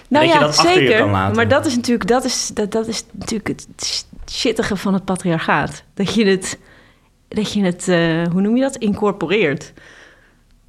nou 0.09 0.24
dat 0.26 0.34
je 0.34 0.40
ja, 0.40 0.46
dat 0.46 0.59
achter 0.59 0.72
je 0.82 0.86
zeker. 0.86 0.98
kan 0.98 1.11
laten. 1.11 1.36
Maar 1.36 1.48
dat 1.48 1.66
is 1.66 1.76
natuurlijk, 1.76 2.09
dat 2.09 2.24
is, 2.24 2.50
dat, 2.54 2.72
dat 2.72 2.86
is 2.88 3.04
natuurlijk 3.12 3.48
het 3.48 3.68
shittige 4.30 4.76
van 4.76 4.94
het 4.94 5.04
patriarchaat. 5.04 5.84
Dat 5.94 6.14
je 6.14 6.26
het, 6.26 6.59
dat 7.28 7.52
je 7.52 7.62
het 7.62 7.88
eh, 7.88 8.22
hoe 8.32 8.40
noem 8.40 8.56
je 8.56 8.62
dat, 8.62 8.76
incorporeert. 8.76 9.72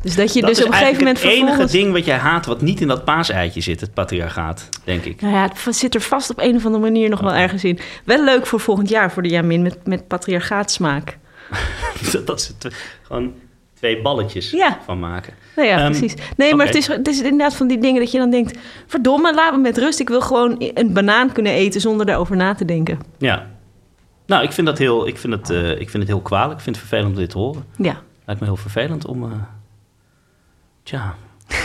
Dus 0.01 0.15
dat 0.15 0.33
je 0.33 0.39
Dat 0.41 0.49
dus 0.49 0.59
is 0.59 0.65
op 0.65 0.71
een 0.71 0.77
gegeven 0.77 0.97
moment 0.97 1.21
het 1.23 1.31
enige 1.31 1.65
ding 1.65 1.91
wat 1.91 2.05
jij 2.05 2.17
haat... 2.17 2.45
wat 2.45 2.61
niet 2.61 2.81
in 2.81 2.87
dat 2.87 3.03
paaseitje 3.05 3.61
zit, 3.61 3.81
het 3.81 3.93
patriarchaat, 3.93 4.69
denk 4.83 5.03
ik. 5.03 5.21
Nou 5.21 5.33
ja, 5.33 5.49
het 5.63 5.75
zit 5.75 5.95
er 5.95 6.01
vast 6.01 6.29
op 6.29 6.39
een 6.39 6.55
of 6.55 6.65
andere 6.65 6.83
manier 6.83 7.09
nog 7.09 7.19
wel 7.19 7.33
ergens 7.33 7.63
in. 7.63 7.79
Wel 8.03 8.23
leuk 8.23 8.45
voor 8.45 8.59
volgend 8.59 8.89
jaar 8.89 9.11
voor 9.11 9.23
de 9.23 9.29
Jamin 9.29 9.61
met, 9.61 9.77
met 9.87 10.07
patriarchaatsmaak. 10.07 11.17
dat, 12.11 12.27
dat 12.27 12.41
ze 12.41 12.57
tw- 12.57 12.67
gewoon 13.01 13.33
twee 13.73 14.01
balletjes 14.01 14.51
Ja. 14.51 14.79
van 14.85 14.99
maken. 14.99 15.33
Nou 15.55 15.67
ja, 15.67 15.77
Ehm, 15.77 15.85
precies. 15.91 16.13
Nee, 16.37 16.55
maar 16.55 16.65
het, 16.65 16.75
is, 16.75 16.87
het 16.87 17.07
is 17.07 17.21
inderdaad 17.21 17.55
van 17.55 17.67
die 17.67 17.77
dingen 17.79 18.01
dat 18.01 18.11
je 18.11 18.17
dan 18.17 18.29
denkt... 18.29 18.57
verdomme, 18.87 19.33
laat 19.33 19.51
me 19.51 19.57
met 19.57 19.77
rust. 19.77 19.99
Ik 19.99 20.09
wil 20.09 20.21
gewoon 20.21 20.55
een 20.73 20.93
banaan 20.93 21.31
kunnen 21.31 21.51
eten 21.51 21.81
zonder 21.81 22.05
daarover 22.05 22.35
na 22.35 22.53
te 22.55 22.65
denken. 22.65 22.99
Ja. 23.17 23.47
Nou, 24.25 24.43
ik 24.43 24.51
vind, 24.51 24.67
dat 24.67 24.77
heel, 24.77 25.07
ik, 25.07 25.17
vind 25.17 25.33
het, 25.33 25.49
eh, 25.49 25.69
ik 25.71 25.89
vind 25.89 25.93
het 26.03 26.07
heel 26.07 26.21
kwalijk. 26.21 26.57
Ik 26.57 26.63
vind 26.63 26.75
het 26.75 26.85
vervelend 26.87 27.13
om 27.15 27.19
dit 27.21 27.29
te 27.29 27.37
horen. 27.37 27.63
Ja. 27.77 28.01
Lijkt 28.25 28.41
me 28.41 28.47
heel 28.47 28.55
vervelend 28.57 29.05
om... 29.05 29.23
eh, 29.23 29.31
Tja, 30.89 31.15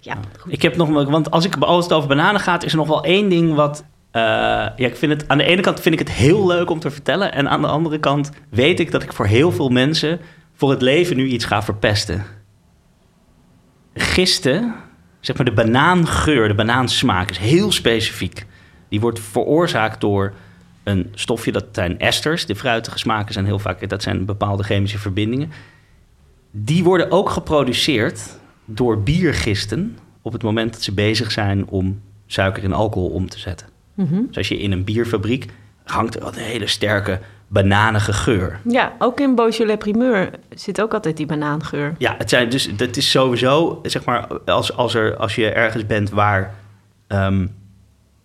Ja, 0.00 0.16
goed. 0.38 0.52
ik 0.52 0.62
heb 0.62 0.76
nog... 0.76 0.88
Want 0.88 1.30
als, 1.30 1.44
ik, 1.44 1.56
als 1.56 1.84
het 1.84 1.92
over 1.92 2.08
bananen 2.08 2.40
gaat, 2.40 2.64
is 2.64 2.72
er 2.72 2.78
nog 2.78 2.86
wel 2.86 3.04
één 3.04 3.28
ding 3.28 3.54
wat... 3.54 3.84
eh, 4.10 4.22
ja, 4.22 4.72
ik 4.76 4.96
vind 4.96 5.12
het, 5.12 5.28
aan 5.28 5.38
de 5.38 5.44
ene 5.44 5.62
kant 5.62 5.80
vind 5.80 6.00
ik 6.00 6.06
het 6.08 6.16
heel 6.16 6.46
leuk 6.46 6.70
om 6.70 6.78
te 6.78 6.90
vertellen. 6.90 7.32
En 7.32 7.48
aan 7.48 7.60
de 7.60 7.66
andere 7.66 7.98
kant 7.98 8.30
weet 8.50 8.80
ik 8.80 8.90
dat 8.90 9.02
ik 9.02 9.12
voor 9.12 9.26
heel 9.26 9.52
veel 9.52 9.68
mensen... 9.68 10.20
voor 10.54 10.70
het 10.70 10.82
leven 10.82 11.16
nu 11.16 11.26
iets 11.26 11.44
ga 11.44 11.62
verpesten. 11.62 12.24
Gisten, 13.94 14.74
zeg 15.20 15.36
maar 15.36 15.46
de 15.46 15.52
banaangeur, 15.52 16.48
de 16.48 16.54
banaansmaak 16.54 17.30
is 17.30 17.38
heel 17.38 17.72
specifiek. 17.72 18.46
Die 18.88 19.00
wordt 19.00 19.20
veroorzaakt 19.20 20.00
door 20.00 20.32
een 20.84 21.12
stofje, 21.14 21.52
dat 21.52 21.66
zijn 21.72 21.98
esters. 21.98 22.46
De 22.46 22.56
fruitige 22.56 22.98
smaken 22.98 23.32
zijn 23.32 23.44
heel 23.44 23.58
vaak, 23.58 23.88
dat 23.88 24.02
zijn 24.02 24.24
bepaalde 24.24 24.62
chemische 24.62 24.98
verbindingen. 24.98 25.52
Die 26.58 26.84
worden 26.84 27.10
ook 27.10 27.30
geproduceerd 27.30 28.20
door 28.64 29.02
biergisten 29.02 29.98
op 30.22 30.32
het 30.32 30.42
moment 30.42 30.72
dat 30.72 30.82
ze 30.82 30.92
bezig 30.92 31.32
zijn 31.32 31.68
om 31.68 32.00
suiker 32.26 32.62
in 32.62 32.72
alcohol 32.72 33.08
om 33.08 33.28
te 33.28 33.38
zetten. 33.38 33.66
Mhm. 33.94 34.14
Dus 34.26 34.36
als 34.36 34.48
je 34.48 34.58
in 34.58 34.72
een 34.72 34.84
bierfabriek 34.84 35.46
hangt 35.84 36.16
er 36.16 36.26
een 36.26 36.34
hele 36.34 36.66
sterke 36.66 37.20
bananige 37.48 38.12
geur. 38.12 38.60
Ja, 38.68 38.92
ook 38.98 39.20
in 39.20 39.34
Beaujolais 39.34 39.76
Primeur 39.78 40.30
zit 40.54 40.80
ook 40.80 40.94
altijd 40.94 41.16
die 41.16 41.26
banaangeur. 41.26 41.94
Ja, 41.98 42.14
het 42.18 42.30
zijn 42.30 42.48
dus, 42.48 42.76
dat 42.76 42.96
is 42.96 43.10
sowieso, 43.10 43.80
zeg 43.82 44.04
maar, 44.04 44.26
als, 44.44 44.76
als, 44.76 44.94
er, 44.94 45.16
als 45.16 45.34
je 45.34 45.50
ergens 45.50 45.86
bent 45.86 46.10
waar 46.10 46.54
ehm, 47.06 47.46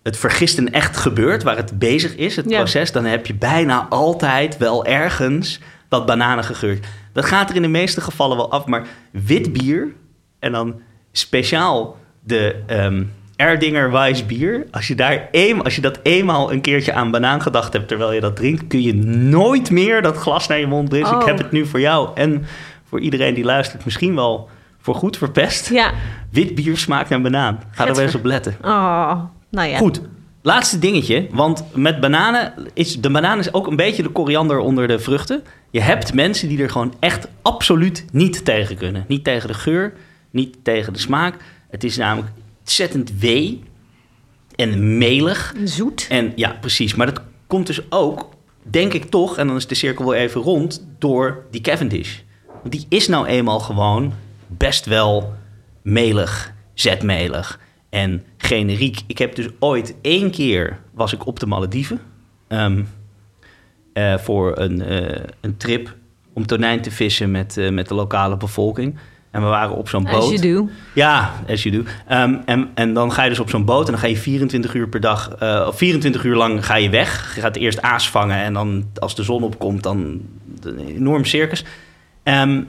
het 0.03 0.17
vergisten 0.17 0.71
echt 0.71 0.97
gebeurt, 0.97 1.43
waar 1.43 1.57
het 1.57 1.79
bezig 1.79 2.15
is, 2.15 2.35
het 2.35 2.49
Ja. 2.49 2.57
proces, 2.57 2.91
dan 2.91 3.05
heb 3.05 3.25
je 3.25 3.33
bijna 3.33 3.87
altijd 3.89 4.57
wel 4.57 4.85
ergens 4.85 5.59
dat 5.87 6.05
bananige 6.05 6.53
geur. 6.53 6.79
Dat 7.13 7.25
gaat 7.25 7.49
er 7.49 7.55
in 7.55 7.61
de 7.61 7.67
meeste 7.67 8.01
gevallen 8.01 8.37
wel 8.37 8.51
af, 8.51 8.65
maar 8.65 8.87
wit 9.11 9.53
bier 9.53 9.87
en 10.39 10.51
dan 10.51 10.81
speciaal 11.11 11.97
de 12.23 12.55
ehm 12.67 13.03
Erdinger 13.35 13.91
Weiss 13.91 14.25
bier, 14.25 14.67
als 14.71 14.87
je, 14.87 14.95
daar 14.95 15.27
een, 15.31 15.63
als 15.63 15.75
je 15.75 15.81
dat 15.81 15.99
eenmaal 16.03 16.51
een 16.51 16.61
keertje 16.61 16.93
aan 16.93 17.11
banaan 17.11 17.41
gedacht 17.41 17.73
hebt 17.73 17.87
terwijl 17.87 18.13
je 18.13 18.19
dat 18.21 18.35
drinkt, 18.35 18.67
kun 18.67 18.81
je 18.81 18.93
nooit 18.95 19.71
meer 19.71 20.01
dat 20.01 20.17
glas 20.17 20.47
naar 20.47 20.59
je 20.59 20.67
mond 20.67 20.89
brengen. 20.89 21.05
Dus 21.07 21.15
Oh. 21.15 21.21
ik 21.21 21.27
heb 21.27 21.37
het 21.37 21.51
nu 21.51 21.65
voor 21.65 21.79
jou 21.79 22.09
en 22.15 22.45
voor 22.89 22.99
iedereen 22.99 23.33
die 23.33 23.43
luistert 23.43 23.85
misschien 23.85 24.15
wel 24.15 24.49
voor 24.79 24.95
goed 24.95 25.17
verpest. 25.17 25.69
Ja. 25.69 25.91
Wit 26.29 26.55
bier 26.55 26.77
smaakt 26.77 27.09
naar 27.09 27.21
banaan. 27.21 27.59
Ga 27.71 27.87
er 27.87 27.93
wel 27.93 28.03
eens 28.03 28.15
op 28.15 28.25
letten. 28.25 28.55
Oh, 28.61 29.13
nou 29.49 29.67
ja. 29.69 29.77
Goed. 29.77 30.01
Laatste 30.43 30.79
dingetje, 30.79 31.27
want 31.31 31.63
met 31.75 31.99
bananen 31.99 32.53
is 32.73 33.01
de 33.01 33.09
banaan 33.09 33.39
is 33.39 33.53
ook 33.53 33.67
een 33.67 33.75
beetje 33.75 34.03
de 34.03 34.09
koriander 34.09 34.59
onder 34.59 34.87
de 34.87 34.99
vruchten. 34.99 35.43
Je 35.69 35.81
hebt 35.81 36.13
mensen 36.13 36.47
die 36.47 36.61
er 36.61 36.69
gewoon 36.69 36.93
echt 36.99 37.27
absoluut 37.41 38.05
niet 38.11 38.45
tegen 38.45 38.77
kunnen. 38.77 39.05
Niet 39.07 39.23
tegen 39.23 39.47
de 39.47 39.53
geur, 39.53 39.93
niet 40.31 40.57
tegen 40.63 40.93
de 40.93 40.99
smaak. 40.99 41.35
Het 41.69 41.83
is 41.83 41.97
namelijk 41.97 42.31
ontzettend 42.59 43.11
wee 43.19 43.63
en 44.55 44.97
melig. 44.97 45.53
Zoet. 45.63 46.05
En 46.09 46.31
ja, 46.35 46.57
precies. 46.61 46.95
Maar 46.95 47.05
dat 47.05 47.21
komt 47.47 47.67
dus 47.67 47.91
ook, 47.91 48.29
denk 48.63 48.93
ik 48.93 49.05
toch, 49.05 49.37
en 49.37 49.47
dan 49.47 49.55
is 49.55 49.67
de 49.67 49.75
cirkel 49.75 50.05
wel 50.05 50.13
even 50.13 50.41
rond, 50.41 50.85
door 50.99 51.45
die 51.51 51.61
Cavendish. 51.61 52.19
Want 52.61 52.71
die 52.71 52.85
is 52.89 53.07
nou 53.07 53.25
eenmaal 53.25 53.59
gewoon 53.59 54.13
best 54.47 54.85
wel 54.85 55.33
melig, 55.81 56.53
zetmelig 56.73 57.59
en 57.91 58.23
generiek. 58.37 59.01
Ik 59.07 59.17
heb 59.17 59.35
dus 59.35 59.47
ooit 59.59 59.95
één 60.01 60.31
keer 60.31 60.79
was 60.93 61.13
ik 61.13 61.25
op 61.25 61.39
de 61.39 61.45
Malediven 61.45 61.99
ehm, 62.47 62.83
eh, 63.93 64.17
voor 64.17 64.57
een, 64.57 64.81
eh, 64.81 65.23
een 65.41 65.57
trip 65.57 65.95
om 66.33 66.45
tonijn 66.45 66.81
te 66.81 66.91
vissen 66.91 67.31
met, 67.31 67.57
eh, 67.57 67.69
met 67.69 67.87
de 67.87 67.93
lokale 67.93 68.37
bevolking. 68.37 68.97
En 69.31 69.41
we 69.41 69.47
waren 69.47 69.75
op 69.75 69.89
zo'n 69.89 70.03
boot. 70.03 70.13
As 70.13 70.29
you 70.29 70.53
do. 70.53 70.69
Ja, 70.93 71.33
as 71.49 71.63
you 71.63 71.75
do. 71.75 71.89
Ehm, 72.07 72.35
en, 72.45 72.69
en 72.73 72.93
dan 72.93 73.11
ga 73.11 73.23
je 73.23 73.29
dus 73.29 73.39
op 73.39 73.49
zo'n 73.49 73.65
boot 73.65 73.85
en 73.85 73.91
dan 73.91 74.01
ga 74.01 74.07
je 74.07 74.17
24 74.17 74.73
uur 74.73 74.89
per 74.89 74.99
dag, 74.99 75.41
of 75.67 75.77
24 75.77 76.23
uur 76.23 76.35
lang 76.35 76.65
ga 76.65 76.75
je 76.75 76.89
weg. 76.89 77.35
Je 77.35 77.41
gaat 77.41 77.55
eerst 77.55 77.81
aas 77.81 78.09
vangen 78.09 78.37
en 78.37 78.53
dan 78.53 78.89
als 78.95 79.15
de 79.15 79.23
zon 79.23 79.43
opkomt, 79.43 79.83
dan 79.83 80.21
een 80.61 80.87
enorm 80.87 81.25
circus. 81.25 81.65
Ehm, 82.23 82.61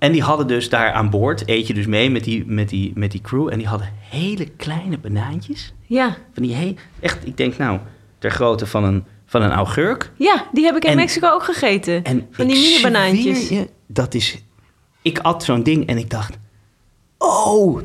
en 0.00 0.12
die 0.12 0.22
hadden 0.22 0.46
dus 0.46 0.68
daar 0.68 0.92
aan 0.92 1.10
boord, 1.10 1.48
eet 1.48 1.66
je 1.66 1.74
dus 1.74 1.86
mee 1.86 2.10
met 2.10 2.24
die, 2.24 2.44
met, 2.46 2.68
die, 2.68 2.92
met 2.94 3.10
die 3.10 3.20
crew. 3.20 3.48
En 3.52 3.58
die 3.58 3.66
hadden 3.66 3.92
hele 4.08 4.48
kleine 4.48 4.98
banaantjes. 4.98 5.72
Ja. 5.86 6.16
Van 6.34 6.42
die 6.42 6.76
echt, 7.00 7.26
ik 7.26 7.36
denk 7.36 7.56
nou, 7.56 7.78
ter 8.18 8.30
grootte 8.30 8.66
van 8.66 8.84
een, 8.84 9.04
van 9.26 9.42
een 9.42 9.50
augurk. 9.50 10.12
Ja, 10.16 10.46
die 10.52 10.64
heb 10.64 10.76
ik 10.76 10.84
in 10.84 10.90
En- 10.90 10.96
Mexico 10.96 11.28
ook 11.28 11.42
gegeten. 11.42 12.04
En 12.04 12.26
Van 12.30 12.46
die 12.46 12.56
mini-banaantjes. 12.56 13.48
je, 13.48 13.68
Dat 13.86 14.14
is... 14.14 14.42
Ik 15.02 15.18
at 15.18 15.44
zo'n 15.44 15.62
ding 15.62 15.86
en 15.86 15.98
ik 15.98 16.10
dacht... 16.10 16.38
Oh, 17.18 17.80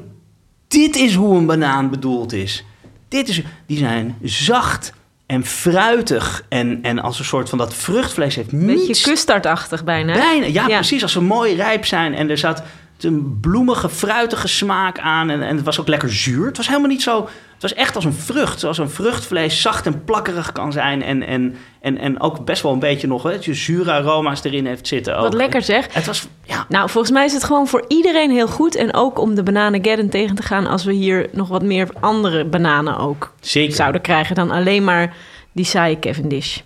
dit 0.68 0.96
is 0.96 1.16
hoe 1.16 1.38
een 1.38 1.46
banaan 1.46 1.90
bedoeld 1.90 2.34
is. 2.34 2.66
Dit 3.08 3.28
is... 3.30 3.42
Die 3.66 3.78
zijn 3.78 4.18
zacht 4.24 4.94
en 5.26 5.46
fruitig. 5.46 6.46
En, 6.50 6.80
en 6.82 7.00
als 7.00 7.20
een 7.20 7.26
soort 7.26 7.50
van 7.50 7.58
dat 7.58 7.74
vruchtvlees 7.74 8.36
heeft 8.36 8.52
Beetje 8.52 8.66
niets... 8.88 9.02
custardachtig 9.02 9.84
bijna. 9.84 10.14
Bijna, 10.14 10.46
ja, 10.46 10.68
Ja. 10.68 10.76
precies. 10.76 11.02
Als 11.02 11.12
ze 11.12 11.22
mooi 11.22 11.56
rijp 11.56 11.86
zijn 11.86 12.16
en 12.16 12.30
er 12.30 12.38
zat 12.38 12.64
een 13.04 13.38
bloemige, 13.42 13.90
fruitige 13.90 14.48
smaak 14.48 15.00
aan. 15.00 15.30
En, 15.30 15.42
en 15.42 15.56
het 15.56 15.66
was 15.66 15.80
ook 15.80 15.88
lekker 15.88 16.14
zuur. 16.14 16.46
Het 16.46 16.58
was 16.58 16.68
helemaal 16.68 16.90
niet 16.90 17.02
zo... 17.02 17.30
Het 17.54 17.64
was 17.64 17.74
echt 17.74 17.96
als 17.96 18.06
een 18.06 18.14
vrucht. 18.14 18.60
Zoals 18.60 18.78
een 18.78 18.90
vruchtvlees 18.90 19.62
zacht 19.62 19.86
en 19.86 20.04
plakkerig 20.04 20.52
kan 20.52 20.72
zijn. 20.72 21.04
En, 21.04 21.24
en, 21.24 21.56
en, 21.82 21.98
en 21.98 22.22
ook 22.22 22.46
best 22.46 22.62
wel 22.62 22.72
een 22.72 22.80
beetje 22.80 23.08
nog... 23.08 23.24
Hè, 23.24 23.32
dat 23.32 23.46
je 23.46 23.54
zure 23.54 23.92
aroma's 23.92 24.44
erin 24.44 24.66
heeft 24.66 24.88
zitten. 24.88 25.16
Wat 25.16 25.26
ook. 25.26 25.34
lekker 25.34 25.62
zeg. 25.62 25.94
Het 25.94 26.06
was... 26.06 26.28
Ja, 26.44 26.66
Nou, 26.70 26.90
volgens 26.90 27.14
mij 27.14 27.26
is 27.26 27.34
het 27.34 27.44
gewoon 27.44 27.68
voor 27.68 27.86
iedereen 27.88 28.32
heel 28.32 28.48
goed. 28.48 28.76
En 28.76 28.94
ook 28.94 29.20
om 29.20 29.36
de 29.36 29.44
bananen 29.44 30.10
tegen 30.10 30.36
te 30.36 30.44
gaan... 30.44 30.68
als 30.68 30.84
we 30.84 30.94
hier 30.94 31.30
nog 31.32 31.48
wat 31.48 31.64
meer 31.64 31.88
andere 32.00 32.46
bananen 32.46 32.98
ook 32.98 33.34
zeker. 33.40 33.76
zouden 33.76 34.02
krijgen... 34.02 34.36
dan 34.36 34.52
alleen 34.52 34.84
maar 34.84 35.16
die 35.52 35.66
saaie 35.66 36.00
Cavendish. 36.00 36.58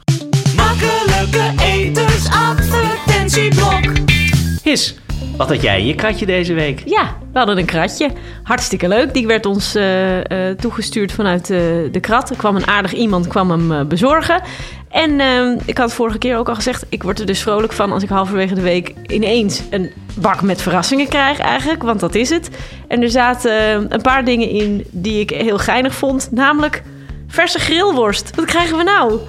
Makkelijke 0.56 1.54
etensadvertentieblok. 1.58 3.98
His, 4.64 4.96
wat 5.38 5.50
had 5.50 5.62
jij 5.62 5.80
in 5.80 5.86
je 5.86 5.96
kratje 5.96 6.26
deze 6.26 6.54
week? 6.54 6.82
Ja, 6.86 7.16
we 7.32 7.38
hadden 7.38 7.58
een 7.58 7.66
kratje. 7.66 8.10
Hartstikke 8.44 8.88
leuk. 8.88 9.14
Die 9.14 9.28
werd 9.28 9.46
ons 9.46 9.76
eh, 9.76 10.50
eh, 10.50 10.58
toegestuurd 10.58 11.12
vanuit 11.12 11.50
eh, 11.50 11.58
de 11.92 12.00
krat. 12.00 12.30
Er 12.30 12.36
kwam 12.36 12.56
een 12.56 12.68
aardig 12.68 12.94
iemand 12.94 13.28
kwam 13.28 13.52
hem 13.52 13.88
bezorgen. 13.88 14.42
En 14.90 15.20
eh, 15.20 15.56
ik 15.66 15.78
had 15.78 15.94
vorige 15.94 16.18
keer 16.18 16.38
ook 16.38 16.50
al 16.50 16.56
gezegd... 16.56 16.86
ik 16.90 17.04
word 17.04 17.20
er 17.20 17.26
dus 17.26 17.42
vrolijk 17.42 17.74
van 17.74 17.92
als 17.92 18.04
ik 18.04 18.10
halverwege 18.10 18.54
de 18.54 18.62
week... 18.62 18.94
ineens 19.08 19.62
een 19.70 19.92
bak 20.14 20.42
met 20.42 20.62
verrassingen 20.62 21.08
krijg 21.08 21.40
eigenlijk. 21.40 21.84
Want 21.84 22.00
dat 22.00 22.16
is 22.16 22.30
het. 22.30 22.50
En 22.88 23.02
er 23.02 23.10
zaten 23.10 23.54
een 23.94 24.02
paar 24.02 24.26
dingen 24.26 24.50
in 24.50 24.86
die 24.92 25.20
ik 25.20 25.30
heel 25.30 25.58
geinig 25.58 25.94
vond. 25.94 26.32
Namelijk 26.32 26.84
verse 27.28 27.60
grillworst. 27.60 28.36
Wat 28.36 28.46
krijgen 28.46 28.78
we 28.78 28.84
nou? 28.84 29.20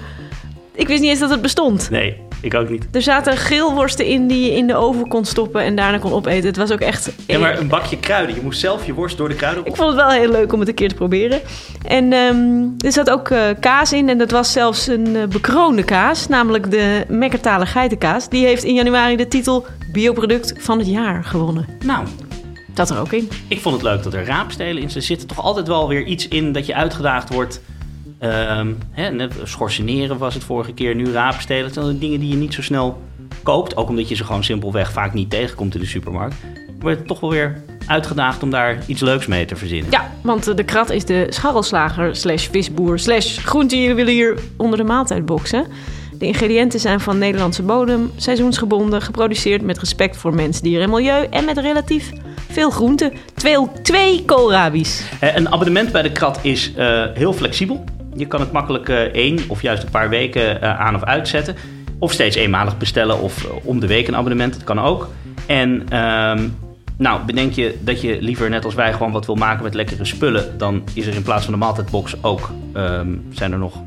Ik 0.73 0.87
wist 0.87 1.01
niet 1.01 1.09
eens 1.09 1.19
dat 1.19 1.29
het 1.29 1.41
bestond. 1.41 1.89
Nee, 1.89 2.17
ik 2.41 2.53
ook 2.53 2.69
niet. 2.69 2.87
Er 2.91 3.01
zaten 3.01 3.37
grillworsten 3.37 4.05
in 4.05 4.27
die 4.27 4.45
je 4.45 4.57
in 4.57 4.67
de 4.67 4.75
oven 4.75 5.07
kon 5.07 5.25
stoppen... 5.25 5.61
en 5.61 5.75
daarna 5.75 5.97
kon 5.97 6.13
opeten. 6.13 6.47
Het 6.47 6.57
was 6.57 6.71
ook 6.71 6.79
echt... 6.79 7.11
Ja, 7.27 7.39
maar 7.39 7.59
een 7.59 7.67
bakje 7.67 7.97
kruiden. 7.99 8.35
Je 8.35 8.41
moest 8.41 8.59
zelf 8.59 8.85
je 8.85 8.93
worst 8.93 9.17
door 9.17 9.29
de 9.29 9.35
kruiden 9.35 9.65
Ik 9.65 9.75
vond 9.75 9.87
het 9.87 9.97
wel 9.97 10.09
heel 10.09 10.31
leuk 10.31 10.53
om 10.53 10.59
het 10.59 10.67
een 10.67 10.73
keer 10.75 10.89
te 10.89 10.95
proberen. 10.95 11.41
En 11.87 12.13
ehm, 12.13 12.63
er 12.85 12.91
zat 12.91 13.09
ook 13.09 13.29
eh, 13.29 13.43
kaas 13.59 13.93
in. 13.93 14.09
En 14.09 14.17
dat 14.17 14.31
was 14.31 14.51
zelfs 14.51 14.87
een 14.87 15.15
eh, 15.15 15.27
bekroonde 15.27 15.83
kaas. 15.83 16.27
Namelijk 16.27 16.71
de 16.71 17.05
Mekkertale 17.07 17.65
geitenkaas. 17.65 18.29
Die 18.29 18.45
heeft 18.45 18.63
in 18.63 18.73
januari 18.73 19.15
de 19.15 19.27
titel 19.27 19.65
Bioproduct 19.91 20.53
van 20.57 20.77
het 20.77 20.87
jaar 20.87 21.23
gewonnen. 21.23 21.65
Nou, 21.85 22.05
Dat 22.73 22.89
er 22.89 22.99
ook 22.99 23.11
in. 23.11 23.29
ik 23.47 23.59
vond 23.59 23.75
het 23.75 23.83
leuk 23.83 24.03
dat 24.03 24.13
er 24.13 24.25
raapstelen 24.25 24.81
in 24.81 24.89
zitten. 24.89 24.95
Er 25.11 25.19
zit 25.19 25.27
toch 25.27 25.41
altijd 25.41 25.67
wel 25.67 25.87
weer 25.87 26.03
iets 26.03 26.27
in 26.27 26.51
dat 26.51 26.65
je 26.65 26.75
uitgedaagd 26.75 27.33
wordt. 27.33 27.61
Ehm 28.21 28.73
hè, 28.91 29.27
schorseneren 29.43 30.17
was 30.17 30.33
het 30.33 30.43
vorige 30.43 30.73
keer, 30.73 30.95
nu 30.95 31.11
raapstelen. 31.11 31.63
Het 31.63 31.73
zijn 31.73 31.99
dingen 31.99 32.19
die 32.19 32.29
je 32.29 32.35
niet 32.35 32.53
zo 32.53 32.61
snel 32.61 33.01
koopt. 33.43 33.75
Ook 33.75 33.89
omdat 33.89 34.09
je 34.09 34.15
ze 34.15 34.23
gewoon 34.23 34.43
simpelweg 34.43 34.91
vaak 34.91 35.13
niet 35.13 35.29
tegenkomt 35.29 35.73
in 35.75 35.79
de 35.79 35.85
supermarkt. 35.87 36.35
Maar 36.81 37.03
toch 37.03 37.19
wel 37.19 37.29
weer 37.29 37.61
uitgedaagd 37.85 38.43
om 38.43 38.49
daar 38.49 38.77
iets 38.85 39.01
leuks 39.01 39.27
mee 39.27 39.45
te 39.45 39.55
verzinnen. 39.55 39.91
Ja, 39.91 40.11
want 40.21 40.47
eh, 40.47 40.55
de 40.55 40.63
krat 40.63 40.89
is 40.89 41.05
de 41.05 41.25
scharrelslager 41.29 42.15
slash 42.15 42.47
visboer 42.51 42.99
slash 42.99 43.37
groentejuwelier 43.37 44.39
onder 44.57 44.77
de 44.77 44.83
maaltijdbox. 44.83 45.51
Hè? 45.51 45.61
De 46.17 46.25
ingrediënten 46.25 46.79
zijn 46.79 46.99
van 46.99 47.17
Nederlandse 47.17 47.63
bodem, 47.63 48.11
seizoensgebonden, 48.15 49.01
geproduceerd 49.01 49.61
met 49.61 49.79
respect 49.79 50.17
voor 50.17 50.35
mens, 50.35 50.61
dier 50.61 50.81
en 50.81 50.89
milieu 50.89 51.27
en 51.29 51.45
met 51.45 51.57
relatief 51.57 52.11
veel 52.51 52.69
groenten. 52.69 53.13
Twee, 53.35 53.57
twee 53.83 54.25
koolrabi's. 54.25 55.03
Eh, 55.19 55.35
Een 55.35 55.51
abonnement 55.51 55.91
bij 55.91 56.01
de 56.01 56.11
krat 56.11 56.39
is 56.41 56.73
eh, 56.75 57.03
heel 57.13 57.33
flexibel. 57.33 57.83
Je 58.15 58.27
kan 58.27 58.39
het 58.39 58.51
makkelijk 58.51 58.89
eh, 58.89 58.97
één 58.97 59.39
of 59.47 59.61
juist 59.61 59.83
een 59.83 59.89
paar 59.89 60.09
weken 60.09 60.61
eh, 60.61 60.79
aan 60.79 60.95
of 60.95 61.03
uitzetten. 61.03 61.55
Of 61.99 62.11
steeds 62.11 62.35
eenmalig 62.35 62.77
bestellen 62.77 63.21
of 63.21 63.45
eh, 63.45 63.51
om 63.63 63.79
de 63.79 63.87
week 63.87 64.07
een 64.07 64.15
abonnement. 64.15 64.53
Dat 64.53 64.63
kan 64.63 64.79
ook. 64.79 65.09
En 65.45 65.85
ehm, 65.89 66.47
nou, 66.97 67.25
bedenk 67.25 67.53
je 67.53 67.77
dat 67.81 68.01
je 68.01 68.21
liever 68.21 68.49
net 68.49 68.65
als 68.65 68.75
wij 68.75 68.93
gewoon 68.93 69.11
wat 69.11 69.25
wil 69.25 69.35
maken 69.35 69.63
met 69.63 69.73
lekkere 69.73 70.05
spullen. 70.05 70.57
Dan 70.57 70.83
is 70.93 71.07
er 71.07 71.15
in 71.15 71.23
plaats 71.23 71.43
van 71.43 71.53
de 71.53 71.59
maaltijdbox 71.59 72.23
ook 72.23 72.51
ehm, 72.73 73.15
zijn 73.29 73.51
er 73.51 73.57
nog 73.57 73.83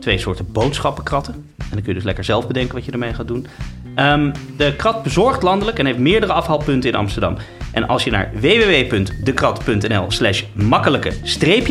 twee 0.00 0.18
soorten 0.18 0.52
boodschappenkratten. 0.52 1.34
En 1.34 1.66
dan 1.70 1.78
kun 1.78 1.88
je 1.88 1.94
dus 1.94 2.04
lekker 2.04 2.24
zelf 2.24 2.46
bedenken 2.46 2.74
wat 2.74 2.84
je 2.84 2.92
ermee 2.92 3.14
gaat 3.14 3.28
doen. 3.28 3.46
Ehm, 3.94 4.32
de 4.56 4.76
krat 4.76 5.02
bezorgt 5.02 5.42
landelijk 5.42 5.78
en 5.78 5.86
heeft 5.86 5.98
meerdere 5.98 6.32
afhaalpunten 6.32 6.90
in 6.90 6.96
Amsterdam. 6.96 7.36
En 7.72 7.88
als 7.88 8.04
je 8.04 8.10
naar 8.10 8.30
www.dekrat.nl 8.34 10.10
slash 10.10 10.42
makkelijke 10.52 11.12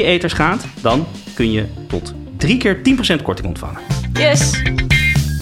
eters 0.04 0.34
gaat, 0.34 0.66
dan 0.82 1.06
kun 1.36 1.52
je 1.52 1.66
tot 1.88 2.14
drie 2.38 2.58
keer 2.58 2.82
10% 3.18 3.22
korting 3.22 3.48
ontvangen. 3.48 3.82
Yes. 4.14 4.62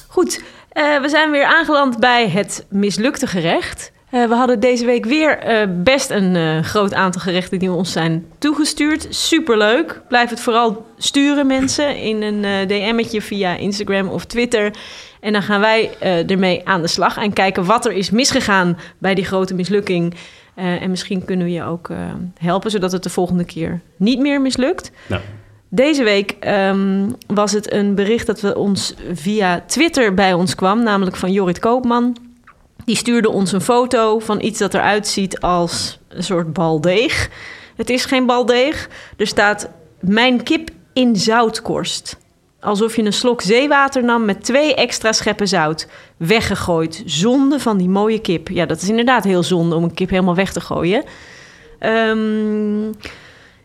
Goed, 0.07 0.43
eh, 0.69 1.01
we 1.01 1.09
zijn 1.09 1.31
weer 1.31 1.45
aangeland 1.45 1.99
bij 1.99 2.29
het 2.29 2.65
mislukte 2.69 3.27
gerecht. 3.27 3.91
Eh, 4.11 4.27
we 4.27 4.35
hadden 4.35 4.59
deze 4.59 4.85
week 4.85 5.05
weer 5.05 5.37
eh, 5.37 5.67
best 5.69 6.09
een 6.09 6.35
eh, 6.35 6.59
groot 6.63 6.93
aantal 6.93 7.21
gerechten 7.21 7.59
die 7.59 7.71
ons 7.71 7.91
zijn 7.91 8.25
toegestuurd. 8.37 9.07
Superleuk. 9.09 10.01
Blijf 10.07 10.29
het 10.29 10.39
vooral 10.39 10.85
sturen 10.97 11.47
mensen 11.47 11.97
in 11.97 12.21
een 12.21 12.67
DM'tje 12.67 13.21
via 13.21 13.55
Instagram 13.55 14.07
of 14.07 14.25
Twitter. 14.25 14.73
En 15.19 15.33
dan 15.33 15.41
gaan 15.43 15.59
wij 15.59 15.89
ermee 16.27 16.67
aan 16.67 16.81
de 16.81 16.87
slag 16.87 17.17
en 17.17 17.33
kijken 17.33 17.65
wat 17.65 17.85
er 17.85 17.91
is 17.91 18.09
misgegaan 18.09 18.77
bij 18.97 19.15
die 19.15 19.25
grote 19.25 19.53
mislukking. 19.53 20.13
En 20.55 20.89
misschien 20.89 21.25
kunnen 21.25 21.45
we 21.45 21.51
je 21.51 21.63
ook 21.63 21.89
helpen, 22.37 22.71
zodat 22.71 22.91
het 22.91 23.03
de 23.03 23.09
volgende 23.09 23.45
keer 23.45 23.81
niet 23.97 24.19
meer 24.19 24.41
mislukt. 24.41 24.91
Nou, 25.07 25.21
Deze 25.69 26.03
week 26.03 26.35
ehm, 26.39 27.09
was 27.27 27.51
het 27.51 27.73
een 27.73 27.95
bericht 27.95 28.27
dat 28.27 28.41
we 28.41 28.55
ons 28.55 28.95
via 29.13 29.63
Twitter 29.67 30.13
bij 30.13 30.33
ons 30.33 30.55
kwam, 30.55 30.83
namelijk 30.83 31.15
van 31.15 31.31
Jorrit 31.31 31.59
Koopman. 31.59 32.30
Die 32.91 32.99
stuurde 32.99 33.29
ons 33.29 33.51
een 33.51 33.61
foto 33.61 34.19
van 34.19 34.41
iets 34.41 34.59
dat 34.59 34.73
eruit 34.73 35.07
ziet 35.07 35.39
als 35.39 35.99
een 36.07 36.23
soort 36.23 36.53
baldeeg. 36.53 37.29
Het 37.75 37.89
is 37.89 38.05
geen 38.05 38.25
baldeeg. 38.25 38.89
Er 39.17 39.27
staat 39.27 39.69
mijn 39.99 40.43
kip 40.43 40.69
in 40.93 41.15
zoutkorst. 41.15 42.17
Alsof 42.59 42.95
je 42.95 43.03
een 43.03 43.13
slok 43.13 43.41
zeewater 43.41 44.03
nam 44.03 44.25
met 44.25 44.43
twee 44.43 44.75
extra 44.75 45.11
scheppen 45.11 45.47
zout. 45.47 45.87
Weggegooid. 46.17 47.03
Zonde 47.05 47.59
van 47.59 47.77
die 47.77 47.89
mooie 47.89 48.19
kip. 48.19 48.47
Ja, 48.47 48.65
dat 48.65 48.81
is 48.81 48.89
inderdaad 48.89 49.23
heel 49.23 49.43
zonde 49.43 49.75
om 49.75 49.83
een 49.83 49.93
kip 49.93 50.09
helemaal 50.09 50.35
weg 50.35 50.51
te 50.53 50.61
gooien. 50.61 51.03
Ehm, 51.79 52.91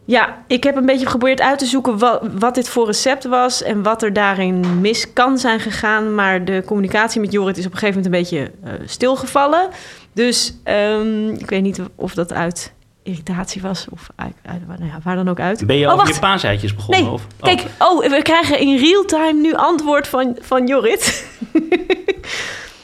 ja, 0.06 0.44
ik 0.46 0.64
heb 0.64 0.76
een 0.76 0.86
beetje 0.86 1.06
geprobeerd 1.06 1.40
uit 1.40 1.58
te 1.58 1.64
zoeken 1.66 1.98
wat, 1.98 2.20
wat 2.38 2.54
dit 2.54 2.68
voor 2.68 2.86
recept 2.86 3.24
was 3.24 3.62
en 3.62 3.82
wat 3.82 4.02
er 4.02 4.12
daarin 4.12 4.80
mis 4.80 5.12
kan 5.12 5.38
zijn 5.38 5.60
gegaan. 5.60 6.14
Maar 6.14 6.44
de 6.44 6.62
communicatie 6.66 7.20
met 7.20 7.32
Jorrit 7.32 7.58
is 7.58 7.66
op 7.66 7.72
een 7.72 7.78
gegeven 7.78 8.02
moment 8.02 8.14
een 8.14 8.38
beetje 8.38 8.50
eh, 8.64 8.86
stilgevallen. 8.88 9.68
Dus 10.12 10.54
ehm, 10.64 11.28
ik 11.28 11.50
weet 11.50 11.62
niet 11.62 11.80
of 11.94 12.14
dat 12.14 12.32
uit 12.32 12.72
irritatie 13.02 13.62
was 13.62 13.86
of 13.90 14.06
uit, 14.16 14.34
uit- 14.46 14.66
nou 14.68 14.84
ja, 14.84 14.98
waar 15.02 15.16
dan 15.16 15.28
ook 15.28 15.40
uit. 15.40 15.66
ben 15.66 15.76
je 15.76 15.86
Oh, 15.86 15.92
over 15.92 16.04
wacht. 16.04 16.14
je 16.14 16.20
paaseitjes 16.20 16.74
begonnen? 16.74 17.02
Nee, 17.04 17.12
of? 17.12 17.22
Oh. 17.40 17.46
kijk, 17.46 17.62
oh, 17.78 18.00
we 18.08 18.22
krijgen 18.22 18.58
in 18.58 18.76
real 18.78 19.04
time 19.04 19.40
nu 19.40 19.54
antwoord 19.54 20.08
van, 20.08 20.36
van 20.40 20.66
Jorrit. 20.66 21.26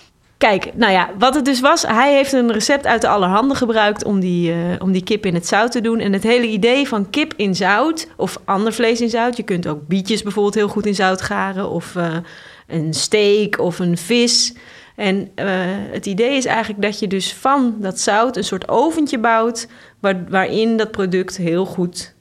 Kijk, 0.42 0.74
nou 0.74 0.92
ja, 0.92 1.10
wat 1.18 1.34
het 1.34 1.44
dus 1.44 1.60
was, 1.60 1.82
hij 1.82 2.14
heeft 2.14 2.32
een 2.32 2.52
recept 2.52 2.86
uit 2.86 3.00
de 3.00 3.08
allerhande 3.08 3.54
gebruikt 3.54 4.04
om 4.04 4.20
die, 4.20 4.52
eh, 4.52 4.58
om 4.78 4.92
die 4.92 5.02
kip 5.02 5.26
in 5.26 5.34
het 5.34 5.46
zout 5.46 5.72
te 5.72 5.80
doen. 5.80 5.98
En 5.98 6.12
het 6.12 6.22
hele 6.22 6.46
idee 6.46 6.88
van 6.88 7.10
kip 7.10 7.32
in 7.36 7.54
zout 7.54 8.08
of 8.16 8.38
ander 8.44 8.72
vlees 8.72 9.00
in 9.00 9.10
zout, 9.10 9.36
je 9.36 9.42
kunt 9.42 9.66
ook 9.66 9.86
bietjes 9.86 10.22
bijvoorbeeld 10.22 10.54
heel 10.54 10.68
goed 10.68 10.86
in 10.86 10.94
zout 10.94 11.22
garen 11.22 11.70
of 11.70 11.96
eh, 11.96 12.16
een 12.66 12.94
steak 12.94 13.58
of 13.58 13.78
een 13.78 13.98
vis. 13.98 14.54
En 14.96 15.30
eh, 15.34 15.46
het 15.90 16.06
idee 16.06 16.36
is 16.36 16.44
eigenlijk 16.44 16.82
dat 16.82 16.98
je 16.98 17.06
dus 17.06 17.34
van 17.34 17.74
dat 17.78 18.00
zout 18.00 18.36
een 18.36 18.44
soort 18.44 18.68
oventje 18.68 19.18
bouwt 19.18 19.68
waar, 20.00 20.24
waarin 20.28 20.76
dat 20.76 20.90
product 20.90 21.36
heel 21.36 21.64
goed 21.64 22.14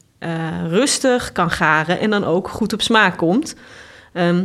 rustig 0.67 1.31
kan 1.31 1.51
garen 1.51 1.99
en 1.99 2.09
dan 2.09 2.23
ook 2.23 2.49
goed 2.49 2.73
op 2.73 2.81
smaak 2.81 3.17
komt. 3.17 3.55
Ehm, 4.13 4.43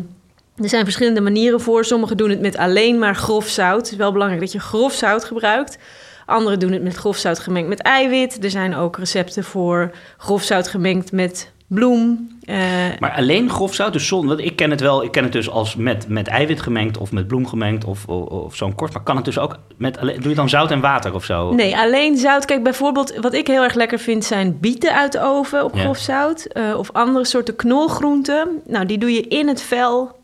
er 0.63 0.69
zijn 0.69 0.85
verschillende 0.85 1.21
manieren 1.21 1.61
voor. 1.61 1.85
Sommigen 1.85 2.17
doen 2.17 2.31
het 2.31 2.41
met 2.41 2.57
alleen 2.57 2.99
maar 2.99 3.15
grof 3.17 3.49
zout. 3.49 3.81
Het 3.81 3.91
is 3.91 3.97
wel 3.97 4.13
belangrijk 4.13 4.43
dat 4.43 4.53
je 4.53 4.61
grof 4.61 4.93
zout 4.93 5.25
gebruikt. 5.25 5.79
Anderen 6.27 6.59
doen 6.59 6.73
het 6.73 6.83
met 6.83 6.95
grof 6.97 7.17
zout 7.17 7.39
gemengd 7.39 7.69
met 7.69 7.83
eiwit. 7.83 8.45
Er 8.45 8.51
zijn 8.51 8.75
ook 8.75 8.97
recepten 8.99 9.45
voor 9.45 9.91
grof 10.17 10.43
zout 10.43 10.69
gemengd 10.69 11.13
met 11.13 11.53
bloem. 11.67 12.29
Eh, 12.45 12.57
Maar 12.99 13.13
alleen 13.17 13.51
grof 13.51 13.75
zout, 13.75 13.93
dus 13.93 14.07
zonder, 14.07 14.37
want 14.37 14.49
ik 14.49 14.57
ken 14.57 14.71
het 14.71 14.81
wel, 14.81 15.03
ik 15.05 15.11
ken 15.13 15.23
het 15.23 15.33
dus 15.33 15.51
als 15.51 15.77
met, 15.77 16.09
met 16.09 16.27
eiwit 16.29 16.61
gemengd 16.63 16.99
of 16.99 17.13
met 17.13 17.27
bloem 17.27 17.47
gemengd 17.47 17.85
of, 17.85 18.07
of, 18.07 18.25
of 18.29 18.57
zo'n 18.57 18.75
korst. 18.75 18.95
Maar 18.95 19.03
kan 19.03 19.17
het 19.17 19.25
dus 19.25 19.39
ook 19.39 19.59
met, 19.77 19.99
alleen- 19.99 20.21
doe 20.21 20.29
je 20.29 20.35
dan 20.35 20.49
zout 20.49 20.71
en 20.71 20.81
water 20.81 21.15
of 21.15 21.25
zo? 21.25 21.53
Nee, 21.53 21.77
alleen 21.77 22.17
zout. 22.17 22.45
Kijk, 22.45 22.63
bijvoorbeeld 22.63 23.15
wat 23.21 23.35
ik 23.35 23.47
heel 23.47 23.63
erg 23.63 23.75
lekker 23.75 23.99
vind 23.99 24.25
zijn 24.25 24.59
bieten 24.61 24.95
uit 24.95 25.13
de 25.13 25.21
oven 25.23 25.65
op 25.65 25.75
Ja. 25.75 25.81
grof 25.81 25.99
zout. 25.99 26.45
eh, 26.45 26.79
of 26.79 26.93
andere 26.93 27.25
soorten 27.25 27.57
knolgroenten. 27.57 28.49
Nou, 28.67 28.87
die 28.87 28.99
doe 28.99 29.13
je 29.13 29.23
in 29.23 29.49
het 29.49 29.63
vel 29.63 30.15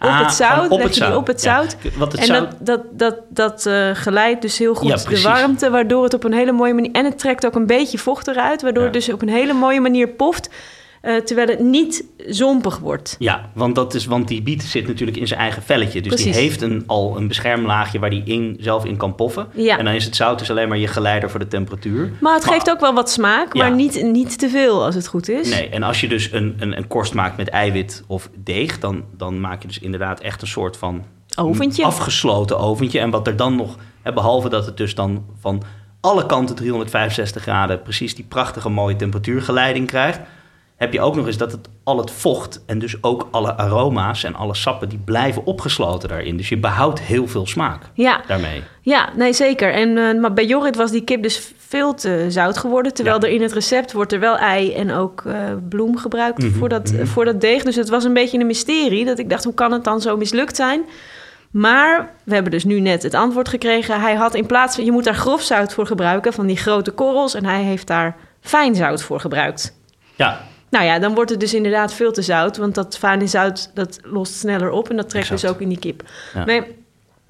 op 0.00 0.08
Ah, 0.08 0.20
het 0.20 0.34
zout. 0.34 0.52
gewoon 0.52 0.70
op 0.70 0.82
het 0.82 0.94
zout. 0.94 1.16
op 1.16 1.26
het 1.26 1.42
Ja. 1.42 1.54
zout. 1.54 1.76
Het 1.98 2.14
en 2.14 2.26
zout, 2.26 2.48
dat, 2.58 2.58
dat, 2.60 2.80
dat, 2.90 3.16
dat 3.28 3.66
eh, 3.66 3.90
geleidt 3.92 4.42
dus 4.42 4.58
heel 4.58 4.74
goed 4.74 4.88
Ja, 4.88 5.10
de 5.10 5.20
warmte, 5.22 5.70
waardoor 5.70 6.04
het 6.04 6.14
op 6.14 6.24
een 6.24 6.32
hele 6.32 6.52
mooie 6.52 6.74
manier... 6.74 6.92
En 6.92 7.04
het 7.04 7.18
trekt 7.18 7.46
ook 7.46 7.54
een 7.54 7.66
beetje 7.66 7.98
vocht 7.98 8.28
eruit, 8.28 8.62
waardoor 8.62 8.84
het 8.84 8.92
dus 8.92 9.12
op 9.12 9.22
een 9.22 9.28
hele 9.28 9.52
mooie 9.52 9.80
manier 9.80 10.08
poft... 10.08 10.48
eh, 11.00 11.16
terwijl 11.16 11.48
het 11.48 11.60
niet 11.60 12.04
zompig 12.26 12.78
wordt. 12.78 13.16
Ja, 13.18 13.50
want, 13.52 13.74
dat 13.74 13.94
is, 13.94 14.06
want 14.06 14.28
die 14.28 14.42
biet 14.42 14.62
zit 14.62 14.86
natuurlijk 14.86 15.18
in 15.18 15.26
zijn 15.26 15.40
eigen 15.40 15.62
velletje. 15.62 16.02
Dus 16.02 16.22
die 16.22 16.32
heeft 16.32 16.62
een, 16.62 16.82
al 16.86 17.16
een 17.16 17.28
beschermlaagje 17.28 17.98
waar 17.98 18.10
die 18.10 18.22
in, 18.24 18.56
zelf 18.60 18.84
in 18.84 18.96
kan 18.96 19.14
poffen. 19.14 19.46
Ja. 19.54 19.78
En 19.78 19.84
dan 19.84 19.94
is 19.94 20.04
het 20.04 20.16
zout 20.16 20.38
dus 20.38 20.50
alleen 20.50 20.68
maar 20.68 20.78
je 20.78 20.86
geleider 20.86 21.30
voor 21.30 21.40
de 21.40 21.48
temperatuur. 21.48 22.12
Maar 22.20 22.34
het 22.34 22.44
geeft 22.44 22.70
ook 22.70 22.80
wel 22.80 22.94
wat 22.94 23.10
smaak, 23.10 23.54
Ja. 23.54 23.62
maar 23.62 23.74
niet, 23.74 24.02
niet 24.02 24.38
te 24.38 24.48
veel 24.48 24.84
als 24.84 24.94
het 24.94 25.06
goed 25.06 25.28
is. 25.28 25.48
Nee, 25.50 25.68
en 25.68 25.82
als 25.82 26.00
je 26.00 26.08
dus 26.08 26.32
een, 26.32 26.56
een, 26.58 26.76
een 26.76 26.86
korst 26.86 27.14
maakt 27.14 27.36
met 27.36 27.48
eiwit 27.48 28.04
of 28.06 28.30
deeg... 28.44 28.78
Dan, 28.78 29.04
dan 29.16 29.40
maak 29.40 29.62
je 29.62 29.68
dus 29.68 29.78
inderdaad 29.78 30.20
echt 30.20 30.42
een 30.42 30.48
soort 30.48 30.76
van... 30.76 31.04
Oventje. 31.38 31.84
Afgesloten 31.84 32.58
oventje. 32.58 32.98
En 33.00 33.10
wat 33.10 33.26
er 33.26 33.36
dan 33.36 33.56
nog... 33.56 33.76
Hè, 34.02 34.12
behalve 34.12 34.48
dat 34.48 34.66
het 34.66 34.76
dus 34.76 34.94
dan 34.94 35.24
van 35.40 35.62
alle 36.00 36.26
kanten 36.26 36.56
365 36.56 37.42
graden... 37.42 37.82
precies 37.82 38.14
die 38.14 38.24
prachtige 38.24 38.68
mooie 38.68 38.96
temperatuurgeleiding 38.96 39.86
krijgt... 39.86 40.20
heb 40.80 40.92
je 40.92 41.00
ook 41.00 41.16
nog 41.16 41.26
eens 41.26 41.36
dat 41.36 41.52
het 41.52 41.68
al 41.84 41.98
het 41.98 42.10
vocht... 42.10 42.62
en 42.66 42.78
dus 42.78 42.96
ook 43.02 43.28
alle 43.30 43.56
aroma's 43.56 44.24
en 44.24 44.34
alle 44.34 44.54
sappen... 44.54 44.88
die 44.88 44.98
blijven 45.04 45.46
opgesloten 45.46 46.08
daarin. 46.08 46.36
Dus 46.36 46.48
je 46.48 46.58
behoudt 46.58 47.00
heel 47.00 47.26
veel 47.28 47.46
smaak 47.46 47.82
Ja, 47.94 48.20
daarmee. 48.26 48.62
Ja, 48.80 49.08
nee, 49.16 49.32
zeker. 49.32 49.72
En, 49.72 49.98
eh, 49.98 50.20
maar 50.20 50.32
bij 50.32 50.46
Jorrit 50.46 50.76
was 50.76 50.90
die 50.90 51.04
kip 51.04 51.22
dus 51.22 51.52
veel 51.58 51.94
te 51.94 52.26
zout 52.28 52.58
geworden. 52.58 52.94
Terwijl 52.94 53.16
Ja. 53.20 53.26
er 53.26 53.32
in 53.34 53.42
het 53.42 53.52
recept 53.52 53.92
wordt 53.92 54.12
er 54.12 54.20
wel 54.20 54.36
ei 54.36 54.72
en 54.74 54.92
ook 54.92 55.22
eh, 55.26 55.34
bloem 55.68 55.96
gebruikt 55.98 56.44
voor, 56.44 56.68
dat, 56.68 56.92
voor 57.02 57.24
dat 57.24 57.40
deeg. 57.40 57.62
Dus 57.62 57.76
het 57.76 57.88
was 57.88 58.04
een 58.04 58.14
beetje 58.14 58.38
een 58.38 58.46
mysterie. 58.46 59.04
Dat 59.04 59.18
ik 59.18 59.30
dacht, 59.30 59.44
hoe 59.44 59.54
kan 59.54 59.72
het 59.72 59.84
dan 59.84 60.00
zo 60.00 60.16
mislukt 60.16 60.56
zijn? 60.56 60.82
Maar 61.50 62.14
we 62.24 62.34
hebben 62.34 62.52
dus 62.52 62.64
nu 62.64 62.80
net 62.80 63.02
het 63.02 63.14
antwoord 63.14 63.48
gekregen. 63.48 64.00
Hij 64.00 64.14
had 64.14 64.34
in 64.34 64.46
plaats 64.46 64.74
van, 64.74 64.84
je 64.84 64.92
moet 64.92 65.04
daar 65.04 65.14
grof 65.14 65.42
zout 65.42 65.74
voor 65.74 65.86
gebruiken, 65.86 66.32
van 66.32 66.46
die 66.46 66.56
grote 66.56 66.90
korrels. 66.90 67.34
En 67.34 67.44
hij 67.44 67.62
heeft 67.62 67.86
daar 67.86 68.16
fijn 68.40 68.74
zout 68.74 69.02
voor 69.02 69.20
gebruikt. 69.20 69.78
Ja, 70.14 70.40
Nou 70.70 70.84
ja, 70.84 70.98
dan 70.98 71.14
wordt 71.14 71.30
het 71.30 71.40
dus 71.40 71.54
inderdaad 71.54 71.94
veel 71.94 72.12
te 72.12 72.22
zout. 72.22 72.56
Want 72.56 72.74
dat 72.74 72.98
fijne 72.98 73.26
zout, 73.26 73.70
dat 73.74 73.98
lost 74.02 74.34
sneller 74.34 74.70
op. 74.70 74.90
En 74.90 74.96
dat 74.96 75.08
trekt 75.08 75.24
Exact. 75.24 75.40
dus 75.40 75.50
ook 75.50 75.60
in 75.60 75.68
die 75.68 75.78
kip. 75.78 76.02
Ja. 76.34 76.44
Maar 76.44 76.64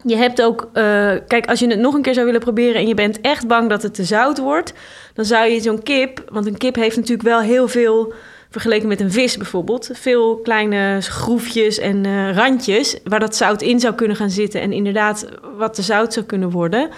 je 0.03 0.16
hebt 0.16 0.43
ook... 0.43 0.68
eh, 0.72 1.12
kijk, 1.26 1.47
als 1.47 1.59
je 1.59 1.66
het 1.66 1.78
nog 1.78 1.95
een 1.95 2.03
keer 2.03 2.14
zou 2.14 2.26
willen 2.26 2.41
proberen... 2.41 2.80
en 2.80 2.88
je 2.88 2.95
bent 2.95 3.20
echt 3.20 3.47
bang 3.47 3.68
dat 3.68 3.82
het 3.82 3.95
te 3.95 4.05
zout 4.05 4.38
wordt... 4.38 4.72
dan 5.14 5.24
zou 5.24 5.49
je 5.49 5.61
zo'n 5.61 5.82
kip... 5.82 6.24
want 6.28 6.47
een 6.47 6.57
kip 6.57 6.74
heeft 6.74 6.97
natuurlijk 6.97 7.28
wel 7.28 7.41
heel 7.41 7.68
veel... 7.68 8.12
vergeleken 8.51 8.88
met 8.88 9.01
een 9.01 9.12
vis 9.12 9.36
bijvoorbeeld... 9.36 9.91
veel 9.93 10.36
kleine 10.36 11.01
groefjes 11.01 11.78
en 11.78 12.05
eh, 12.05 12.34
randjes... 12.34 12.99
waar 13.05 13.20
dat 13.20 13.36
zout 13.36 13.62
in 13.62 13.80
zou 13.80 13.95
kunnen 13.95 14.16
gaan 14.16 14.30
zitten... 14.30 14.61
en 14.61 14.72
inderdaad 14.72 15.26
wat 15.57 15.74
te 15.74 15.82
zout 15.82 16.12
zou 16.12 16.26
kunnen 16.26 16.51
worden... 16.51 16.88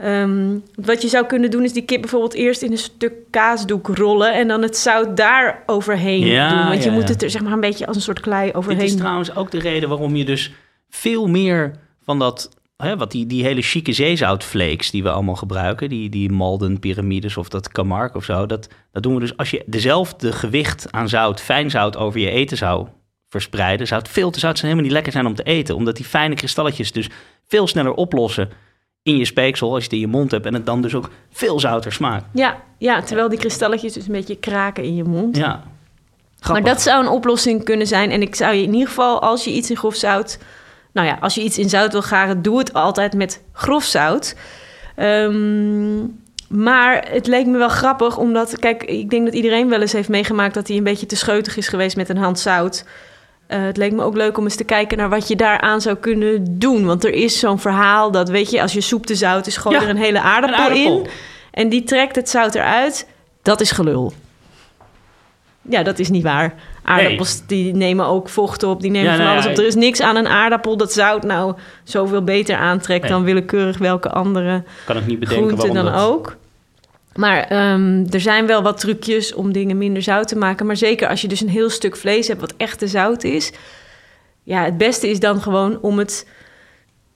Ehm, 0.00 0.58
wat 0.74 1.02
je 1.02 1.08
zou 1.08 1.26
kunnen 1.26 1.50
doen 1.50 1.64
is 1.64 1.72
die 1.72 1.84
kip 1.84 2.00
bijvoorbeeld 2.00 2.34
eerst 2.34 2.62
in 2.62 2.72
een 2.72 2.78
stuk 2.78 3.12
kaasdoek 3.30 3.88
rollen 3.88 4.34
en 4.34 4.48
dan 4.48 4.62
het 4.62 4.76
zout 4.76 5.16
daar 5.16 5.62
overheen 5.66 6.26
Ja, 6.26 6.48
doen. 6.48 6.68
Want 6.68 6.84
je 6.84 6.90
moet 6.90 7.08
het 7.08 7.22
er 7.22 7.30
zeg 7.30 7.42
maar 7.42 7.52
een 7.52 7.60
beetje 7.60 7.86
als 7.86 7.96
een 7.96 8.02
soort 8.02 8.20
klei 8.20 8.52
overheen 8.52 8.78
Dit 8.78 8.88
is 8.88 8.96
trouwens 8.96 9.36
ook 9.36 9.50
de 9.50 9.58
reden 9.58 9.88
waarom 9.88 10.16
je 10.16 10.24
dus 10.24 10.52
veel 10.88 11.26
meer 11.26 11.72
van 12.02 12.18
dat... 12.18 12.50
Hè, 12.76 12.96
wat 12.96 13.10
die, 13.10 13.26
die 13.26 13.44
hele 13.44 13.62
chique 13.62 13.92
zeezoutvlees 13.92 14.90
die 14.90 15.02
we 15.02 15.10
allemaal 15.10 15.36
gebruiken... 15.36 15.88
die, 15.88 16.08
die 16.08 16.32
Malden 16.32 16.78
piramides 16.78 17.36
of 17.36 17.48
dat 17.48 17.68
Camargue 17.68 18.16
of 18.16 18.24
zo... 18.24 18.46
Dat, 18.46 18.68
dat 18.92 19.02
doen 19.02 19.14
we 19.14 19.20
dus 19.20 19.36
als 19.36 19.50
je 19.50 19.62
dezelfde 19.66 20.32
gewicht 20.32 20.86
aan 20.90 21.08
zout, 21.08 21.40
fijn 21.40 21.70
zout 21.70 21.96
over 21.96 22.20
je 22.20 22.30
eten 22.30 22.56
zou 22.56 22.86
verspreiden. 23.28 23.86
Zout, 23.86 24.08
veel 24.08 24.30
te 24.30 24.38
zout 24.38 24.58
zijn 24.58 24.70
helemaal 24.70 24.84
niet 24.84 24.92
lekker 24.92 25.12
zijn 25.12 25.26
om 25.26 25.34
te 25.34 25.42
eten. 25.42 25.74
Omdat 25.74 25.96
die 25.96 26.04
fijne 26.04 26.34
kristalletjes 26.34 26.92
dus 26.92 27.08
veel 27.46 27.66
sneller 27.66 27.92
oplossen 27.92 28.50
in 29.02 29.16
je 29.16 29.24
speeksel 29.24 29.68
als 29.68 29.78
je 29.78 29.84
het 29.84 29.92
in 29.92 30.00
je 30.00 30.06
mond 30.06 30.30
hebt. 30.30 30.46
En 30.46 30.54
het 30.54 30.66
dan 30.66 30.82
dus 30.82 30.94
ook 30.94 31.10
veel 31.30 31.60
zouter 31.60 31.92
smaakt. 31.92 32.24
Ja, 32.32 32.56
ja, 32.78 33.02
terwijl 33.02 33.28
die 33.28 33.38
kristalletjes 33.38 33.92
dus 33.92 34.06
een 34.06 34.12
beetje 34.12 34.36
kraken 34.36 34.84
in 34.84 34.94
je 34.94 35.04
mond. 35.04 35.36
Ja. 35.36 35.62
Maar 36.48 36.62
dat 36.62 36.82
zou 36.82 37.02
een 37.02 37.10
oplossing 37.10 37.64
kunnen 37.64 37.86
zijn. 37.86 38.10
En 38.10 38.22
ik 38.22 38.34
zou 38.34 38.54
je 38.54 38.62
in 38.62 38.72
ieder 38.72 38.88
geval, 38.88 39.22
als 39.22 39.44
je 39.44 39.52
iets 39.52 39.70
in 39.70 39.76
grof 39.76 39.94
zout... 39.94 40.38
Nou 40.92 41.06
ja, 41.06 41.18
als 41.20 41.34
je 41.34 41.42
iets 41.42 41.58
in 41.58 41.68
zout 41.68 41.92
wil 41.92 42.02
garen, 42.02 42.42
doe 42.42 42.58
het 42.58 42.72
altijd 42.72 43.14
met 43.14 43.42
grof 43.52 43.84
zout. 43.84 44.36
Ehm, 44.96 45.98
maar 46.48 47.08
het 47.10 47.26
leek 47.26 47.46
me 47.46 47.58
wel 47.58 47.68
grappig, 47.68 48.16
omdat... 48.16 48.58
Kijk, 48.58 48.84
ik 48.84 49.10
denk 49.10 49.24
dat 49.24 49.34
iedereen 49.34 49.68
wel 49.68 49.80
eens 49.80 49.92
heeft 49.92 50.08
meegemaakt... 50.08 50.54
dat 50.54 50.68
hij 50.68 50.76
een 50.76 50.84
beetje 50.84 51.06
te 51.06 51.16
scheutig 51.16 51.56
is 51.56 51.68
geweest 51.68 51.96
met 51.96 52.08
een 52.08 52.16
hand 52.16 52.38
zout. 52.38 52.84
Eh, 53.50 53.62
het 53.62 53.76
leek 53.76 53.92
me 53.92 54.02
ook 54.02 54.16
leuk 54.16 54.38
om 54.38 54.44
eens 54.44 54.56
te 54.56 54.64
kijken 54.64 54.98
naar 54.98 55.08
wat 55.08 55.28
je 55.28 55.36
daaraan 55.36 55.80
zou 55.80 55.96
kunnen 55.96 56.58
doen. 56.58 56.86
Want 56.86 57.04
er 57.04 57.12
is 57.12 57.38
zo'n 57.38 57.58
verhaal 57.58 58.10
dat, 58.10 58.28
weet 58.28 58.50
je, 58.50 58.62
als 58.62 58.72
je 58.72 58.80
soep 58.80 59.06
te 59.06 59.14
zout 59.14 59.46
is... 59.46 59.56
gooi 59.56 59.76
Ja, 59.76 59.82
er 59.82 59.88
een 59.88 59.96
hele 59.96 60.20
aardappel, 60.20 60.58
een 60.58 60.64
aardappel. 60.64 61.00
in. 61.02 61.10
En 61.50 61.68
die 61.68 61.84
trekt 61.84 62.16
het 62.16 62.28
zout 62.28 62.54
eruit. 62.54 63.08
Dat 63.42 63.60
is 63.60 63.70
gelul. 63.70 64.12
Ja, 65.62 65.82
dat 65.82 65.98
is 65.98 66.10
niet 66.10 66.22
waar. 66.22 66.54
Aardappels 66.82 67.46
die 67.46 67.74
nemen 67.74 68.06
ook 68.06 68.28
vocht 68.28 68.62
op, 68.62 68.80
die 68.80 68.90
nemen 68.90 69.10
Ja, 69.10 69.16
van 69.16 69.24
nou 69.24 69.32
alles 69.32 69.44
ja, 69.44 69.50
op. 69.50 69.58
Er 69.58 69.66
is 69.66 69.74
niks 69.74 70.00
aan 70.00 70.16
een 70.16 70.28
aardappel 70.28 70.76
dat 70.76 70.92
zout 70.92 71.22
nou 71.22 71.54
zoveel 71.84 72.24
beter 72.24 72.56
aantrekt... 72.56 73.02
Nee. 73.02 73.10
dan 73.10 73.24
willekeurig 73.24 73.78
welke 73.78 74.10
andere 74.10 74.64
kan 74.84 74.96
ik 74.96 75.06
niet 75.06 75.18
bedenken 75.18 75.58
groente 75.58 75.74
dan 75.74 75.92
dat... 75.92 76.02
ook. 76.02 76.36
Maar 77.14 77.42
ehm, 77.42 78.06
er 78.10 78.20
zijn 78.20 78.46
wel 78.46 78.62
wat 78.62 78.80
trucjes 78.80 79.34
om 79.34 79.52
dingen 79.52 79.78
minder 79.78 80.02
zout 80.02 80.28
te 80.28 80.36
maken. 80.36 80.66
Maar 80.66 80.76
zeker 80.76 81.08
als 81.08 81.20
je 81.20 81.28
dus 81.28 81.40
een 81.40 81.48
heel 81.48 81.70
stuk 81.70 81.96
vlees 81.96 82.28
hebt 82.28 82.40
wat 82.40 82.54
echt 82.56 82.78
te 82.78 82.88
zout 82.88 83.24
is... 83.24 83.52
Ja, 84.42 84.64
het 84.64 84.78
beste 84.78 85.08
is 85.08 85.20
dan 85.20 85.42
gewoon 85.42 85.80
om 85.80 85.98
het 85.98 86.26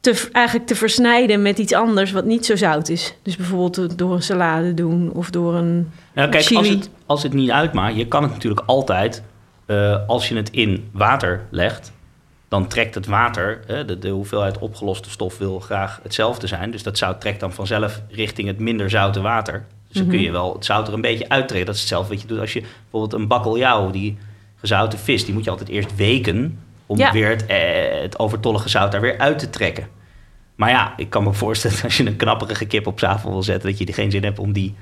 te, 0.00 0.28
eigenlijk 0.32 0.66
te 0.66 0.74
versnijden 0.74 1.42
met 1.42 1.58
iets 1.58 1.72
anders 1.72 2.12
wat 2.12 2.24
niet 2.24 2.46
zo 2.46 2.56
zout 2.56 2.88
is. 2.88 3.14
Dus 3.22 3.36
bijvoorbeeld 3.36 3.98
door 3.98 4.14
een 4.14 4.22
salade 4.22 4.74
doen 4.74 5.12
of 5.12 5.30
door 5.30 5.54
een 5.54 5.90
Ja, 6.14 6.26
kijk, 6.26 6.50
als 6.52 6.68
het, 6.68 6.90
als 7.06 7.22
het 7.22 7.32
niet 7.32 7.50
uitmaakt, 7.50 7.96
je 7.96 8.08
kan 8.08 8.22
het 8.22 8.32
natuurlijk 8.32 8.62
altijd, 8.66 9.22
eh, 9.66 9.96
als 10.06 10.28
je 10.28 10.36
het 10.36 10.50
in 10.50 10.88
water 10.92 11.46
legt, 11.50 11.92
dan 12.48 12.68
trekt 12.68 12.94
het 12.94 13.06
water, 13.06 13.60
de, 13.86 13.98
de 13.98 14.08
hoeveelheid 14.08 14.58
opgeloste 14.58 15.10
stof 15.10 15.38
wil 15.38 15.60
graag 15.60 16.00
hetzelfde 16.02 16.46
zijn. 16.46 16.70
Dus 16.70 16.82
dat 16.82 16.98
zout 16.98 17.20
trekt 17.20 17.40
dan 17.40 17.52
vanzelf 17.52 18.02
richting 18.08 18.48
het 18.48 18.58
minder 18.58 18.90
zoute 18.90 19.20
water. 19.20 19.66
Dus 19.94 20.02
dan 20.02 20.10
kun 20.12 20.20
je 20.22 20.30
wel 20.32 20.54
het 20.54 20.64
zout 20.64 20.88
er 20.88 20.94
een 20.94 21.00
beetje 21.00 21.28
uittrekken. 21.28 21.66
Dat 21.66 21.74
is 21.74 21.80
hetzelfde 21.80 22.12
wat 22.12 22.22
je 22.22 22.26
doet 22.28 22.38
als 22.38 22.52
je 22.52 22.60
bijvoorbeeld 22.60 23.20
een 23.20 23.28
bakkeljauw, 23.28 23.90
die 23.90 24.16
gezouten 24.56 24.98
vis, 24.98 25.24
die 25.24 25.34
moet 25.34 25.44
je 25.44 25.50
altijd 25.50 25.68
eerst 25.68 25.96
weken 25.96 26.58
om 26.86 26.98
Ja. 26.98 27.12
weer 27.12 27.28
het, 27.28 27.46
eh, 27.46 27.58
het 28.02 28.18
overtollige 28.18 28.68
zout 28.68 28.92
daar 28.92 29.00
weer 29.00 29.18
uit 29.18 29.38
te 29.38 29.50
trekken. 29.50 29.88
Maar 30.54 30.70
ja, 30.70 30.92
ik 30.96 31.10
kan 31.10 31.22
me 31.24 31.32
voorstellen 31.42 31.82
als 31.82 31.96
je 31.96 32.06
een 32.06 32.16
knapperige 32.16 32.66
kip 32.66 32.86
op 32.86 32.98
tafel 32.98 33.30
wil 33.30 33.42
zetten, 33.42 33.68
dat 33.70 33.78
je 33.78 33.86
er 33.86 33.94
geen 33.94 34.10
zin 34.10 34.24
hebt 34.24 34.38
om 34.38 34.52
die 34.52 34.74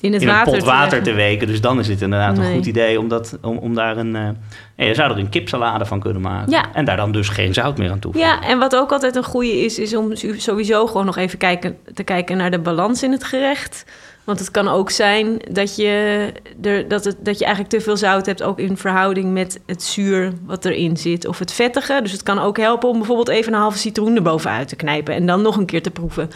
in 0.00 0.12
het 0.12 0.22
in 0.22 0.28
water 0.28 0.46
een 0.46 0.52
pot 0.52 0.60
te 0.60 0.70
water 0.70 1.02
te 1.02 1.12
weken. 1.12 1.46
Dus 1.46 1.60
dan 1.60 1.78
is 1.78 1.88
het 1.88 2.02
inderdaad 2.02 2.38
een 2.38 2.52
goed 2.54 2.66
idee 2.66 2.98
om, 2.98 3.08
dat, 3.08 3.38
om, 3.42 3.56
om 3.58 3.74
daar 3.74 3.96
een... 3.96 4.16
eh, 4.16 4.28
ja, 4.76 4.84
je 4.84 4.94
zou 4.94 5.10
er 5.12 5.18
een 5.18 5.28
kipsalade 5.28 5.84
van 5.86 6.00
kunnen 6.00 6.22
maken. 6.22 6.52
Ja. 6.52 6.64
En 6.74 6.84
daar 6.84 6.96
dan 6.96 7.12
dus 7.12 7.28
geen 7.28 7.54
zout 7.54 7.78
meer 7.78 7.90
aan 7.90 7.98
toevoegen. 7.98 8.30
Ja, 8.30 8.42
en 8.48 8.58
wat 8.58 8.76
ook 8.76 8.92
altijd 8.92 9.16
een 9.16 9.24
goede 9.24 9.64
is, 9.64 9.78
is 9.78 9.96
om 9.96 10.10
sowieso 10.36 10.86
gewoon 10.86 11.06
nog 11.06 11.16
even 11.16 11.38
kijken, 11.38 11.76
te 11.94 12.02
kijken 12.02 12.36
naar 12.36 12.50
de 12.50 12.58
balans 12.58 13.02
in 13.02 13.12
het 13.12 13.24
gerecht. 13.24 13.84
Want 14.30 14.42
het 14.42 14.50
kan 14.50 14.68
ook 14.68 14.90
zijn 14.90 15.36
dat 15.50 15.76
je, 15.76 16.32
er, 16.62 16.88
dat, 16.88 17.04
het, 17.04 17.16
dat 17.20 17.38
je 17.38 17.44
eigenlijk 17.44 17.74
te 17.74 17.80
veel 17.80 17.96
zout 17.96 18.26
hebt, 18.26 18.42
ook 18.42 18.58
in 18.58 18.76
verhouding 18.76 19.32
met 19.32 19.60
het 19.66 19.82
zuur 19.82 20.32
wat 20.44 20.64
erin 20.64 20.96
zit. 20.96 21.26
Of 21.26 21.38
het 21.38 21.52
vettige. 21.52 22.00
Dus 22.02 22.12
het 22.12 22.22
kan 22.22 22.38
ook 22.38 22.56
helpen 22.58 22.88
om 22.88 22.96
bijvoorbeeld 22.98 23.28
even 23.28 23.52
een 23.52 23.58
halve 23.60 23.78
citroen 23.78 24.16
erbovenuit 24.16 24.68
te 24.68 24.76
knijpen 24.76 25.14
en 25.14 25.26
dan 25.26 25.42
nog 25.42 25.56
een 25.56 25.66
keer 25.66 25.82
te 25.82 25.90
proeven. 25.90 26.30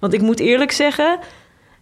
Want 0.00 0.12
ik 0.12 0.20
moet 0.20 0.40
eerlijk 0.40 0.72
zeggen, 0.72 1.18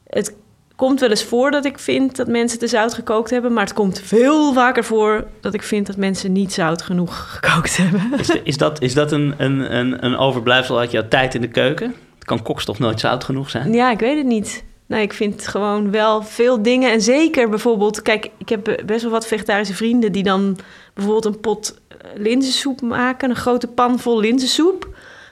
het 0.06 0.34
komt 0.76 1.00
wel 1.00 1.10
eens 1.10 1.24
voor 1.24 1.50
dat 1.50 1.64
ik 1.64 1.78
vind 1.78 2.16
dat 2.16 2.28
mensen 2.28 2.58
te 2.58 2.66
zout 2.66 2.94
gekookt 2.94 3.30
hebben. 3.30 3.52
Maar 3.52 3.64
het 3.64 3.74
komt 3.74 4.00
veel 4.04 4.52
vaker 4.52 4.84
voor 4.84 5.26
dat 5.40 5.54
ik 5.54 5.62
vind 5.62 5.86
dat 5.86 5.96
mensen 5.96 6.32
niet 6.32 6.52
zout 6.52 6.82
genoeg 6.82 7.40
gekookt 7.40 7.76
hebben. 7.76 8.02
Is, 8.18 8.26
de- 8.26 8.40
is 8.42 8.56
dat, 8.56 8.82
is 8.82 8.94
dat 8.94 9.12
een, 9.12 9.34
een, 9.36 9.76
een, 9.76 10.04
een 10.04 10.16
overblijfsel 10.16 10.78
uit 10.78 10.90
jouw 10.90 11.08
tijd 11.08 11.34
in 11.34 11.40
de 11.40 11.48
keuken? 11.48 11.94
Kan 12.18 12.42
kokstof 12.42 12.78
nooit 12.78 13.00
zout 13.00 13.24
genoeg 13.24 13.50
zijn? 13.50 13.72
Ja, 13.72 13.90
ik 13.90 13.98
weet 13.98 14.16
het 14.16 14.26
niet. 14.26 14.64
Nee, 14.89 15.03
ik 15.03 15.12
vind 15.12 15.47
gewoon 15.47 15.91
wel 15.91 16.22
veel 16.22 16.62
dingen. 16.62 16.93
En 16.93 17.01
zeker 17.01 17.49
bijvoorbeeld, 17.49 18.03
kijk, 18.03 18.30
ik 18.39 18.49
heb 18.49 18.82
best 18.86 19.03
wel 19.03 19.11
wat 19.11 19.26
vegetarische 19.26 19.74
vrienden 19.74 20.12
die 20.12 20.22
dan 20.22 20.59
bijvoorbeeld 20.95 21.24
een 21.24 21.41
pot 21.41 21.80
eh, 21.89 21.97
linzensoep 22.14 22.80
maken. 22.80 23.30
Een 23.30 23.36
grote 23.36 23.66
pan 23.66 23.99
vol 23.99 24.20
linzensoep. 24.20 24.89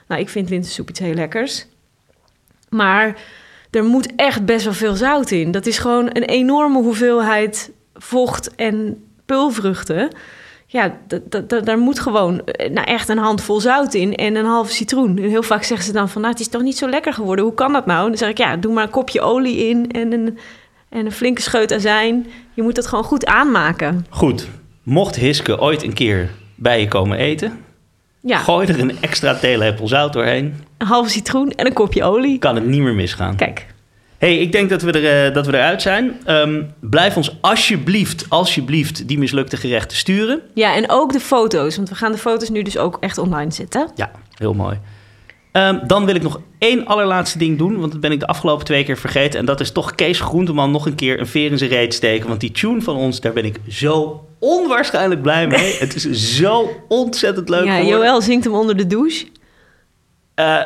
Nou, 0.07 0.21
ik 0.21 0.29
vind 0.29 0.49
linzensoep 0.49 0.89
iets 0.89 0.99
heel 0.99 1.13
lekkers. 1.13 1.65
Maar 2.69 3.21
er 3.71 3.83
moet 3.83 4.15
echt 4.15 4.45
best 4.45 4.63
wel 4.63 4.73
veel 4.73 4.95
zout 4.95 5.31
in. 5.31 5.51
Dat 5.51 5.65
is 5.65 5.77
gewoon 5.77 6.05
een 6.05 6.23
enorme 6.23 6.81
hoeveelheid 6.81 7.71
vocht 7.93 8.55
en 8.55 9.03
pulvruchten. 9.25 10.09
Ja, 10.69 10.97
daar 11.63 11.77
moet 11.77 11.99
gewoon 11.99 12.45
eh, 12.45 12.71
nou, 12.71 12.87
echt 12.87 13.09
een 13.09 13.17
handvol 13.17 13.59
zout 13.59 13.93
in 13.93 14.15
en 14.15 14.35
een 14.35 14.45
halve 14.45 14.73
citroen. 14.73 15.17
En 15.17 15.29
heel 15.29 15.43
vaak 15.43 15.63
zeggen 15.63 15.87
ze 15.87 15.93
dan 15.93 16.09
van, 16.09 16.21
nou, 16.21 16.33
het 16.33 16.41
is 16.41 16.49
toch 16.49 16.61
niet 16.61 16.77
zo 16.77 16.89
lekker 16.89 17.13
geworden. 17.13 17.45
Hoe 17.45 17.53
kan 17.53 17.73
dat 17.73 17.85
nou? 17.85 18.03
En 18.03 18.07
dan 18.07 18.17
zeg 18.17 18.29
ik, 18.29 18.37
ja, 18.37 18.55
doe 18.55 18.73
maar 18.73 18.83
een 18.83 18.89
kopje 18.89 19.21
olie 19.21 19.67
in 19.67 19.91
en 19.91 20.13
een, 20.13 20.37
en 20.89 21.05
een 21.05 21.11
flinke 21.11 21.41
scheut 21.41 21.73
azijn. 21.73 22.27
Je 22.53 22.61
moet 22.61 22.75
dat 22.75 22.87
gewoon 22.87 23.03
goed 23.03 23.25
aanmaken. 23.25 24.05
Goed, 24.09 24.47
mocht 24.83 25.15
Hiske 25.15 25.59
ooit 25.59 25.83
een 25.83 25.93
keer 25.93 26.29
bij 26.55 26.79
je 26.79 26.87
komen 26.87 27.17
eten... 27.17 27.65
Ja, 28.21 28.37
gooi 28.37 28.67
er 28.67 28.79
een 28.79 29.01
extra 29.01 29.35
theelepel 29.35 29.87
zout 29.87 30.13
doorheen. 30.13 30.55
een 30.77 30.87
halve 30.87 31.09
citroen 31.09 31.51
en 31.51 31.65
een 31.65 31.73
kopje 31.73 32.03
olie. 32.03 32.39
Kan 32.39 32.55
het 32.55 32.65
niet 32.65 32.81
meer 32.81 32.93
misgaan. 32.93 33.35
Kijk, 33.35 33.65
hey, 34.17 34.37
ik 34.37 34.51
denk 34.51 34.69
dat 34.69 34.81
we, 34.81 34.91
er, 34.91 35.27
eh, 35.27 35.33
dat 35.33 35.45
we 35.45 35.53
eruit 35.53 35.81
zijn. 35.81 36.19
Ehm, 36.25 36.63
blijf 36.79 37.17
ons 37.17 37.37
alsjeblieft, 37.41 38.25
alsjeblieft 38.29 39.07
die 39.07 39.17
mislukte 39.17 39.57
gerechten 39.57 39.97
sturen. 39.97 40.41
ja, 40.53 40.75
en 40.75 40.89
ook 40.89 41.13
de 41.13 41.19
foto's. 41.19 41.75
Want 41.75 41.89
we 41.89 41.95
gaan 41.95 42.11
de 42.11 42.17
foto's 42.17 42.49
nu 42.49 42.61
dus 42.61 42.77
ook 42.77 42.97
echt 42.99 43.17
online 43.17 43.51
zetten. 43.51 43.91
Ja, 43.95 44.11
heel 44.37 44.53
mooi. 44.53 44.79
Ehm, 45.51 45.87
dan 45.87 46.05
wil 46.05 46.15
ik 46.15 46.21
nog 46.21 46.41
één 46.59 46.85
allerlaatste 46.85 47.37
ding 47.37 47.57
doen, 47.57 47.79
want 47.79 47.91
dat 47.91 48.01
ben 48.01 48.11
ik 48.11 48.19
de 48.19 48.27
afgelopen 48.27 48.65
twee 48.65 48.83
keer 48.83 48.97
vergeten. 48.97 49.39
En 49.39 49.45
dat 49.45 49.59
is 49.59 49.71
toch 49.71 49.95
Kees 49.95 50.19
Groenteman 50.19 50.71
nog 50.71 50.85
een 50.85 50.95
keer 50.95 51.19
een 51.19 51.27
veer 51.27 51.51
in 51.51 51.57
zijn 51.57 51.69
reet 51.69 51.93
steken. 51.93 52.27
Want 52.27 52.39
die 52.39 52.51
tune 52.51 52.81
van 52.81 52.95
ons, 52.95 53.19
daar 53.19 53.33
ben 53.33 53.45
ik 53.45 53.59
zo 53.67 54.25
onwaarschijnlijk 54.39 55.21
blij 55.21 55.47
mee. 55.47 55.75
Het 55.79 55.95
is 55.95 56.35
zo 56.35 56.69
ontzettend 56.87 57.49
leuk 57.49 57.65
ja, 57.65 57.75
geworden. 57.75 57.99
Joël 57.99 58.21
zingt 58.21 58.43
hem 58.43 58.53
onder 58.53 58.77
de 58.77 58.87
douche. 58.87 59.25
Eh, 60.35 60.61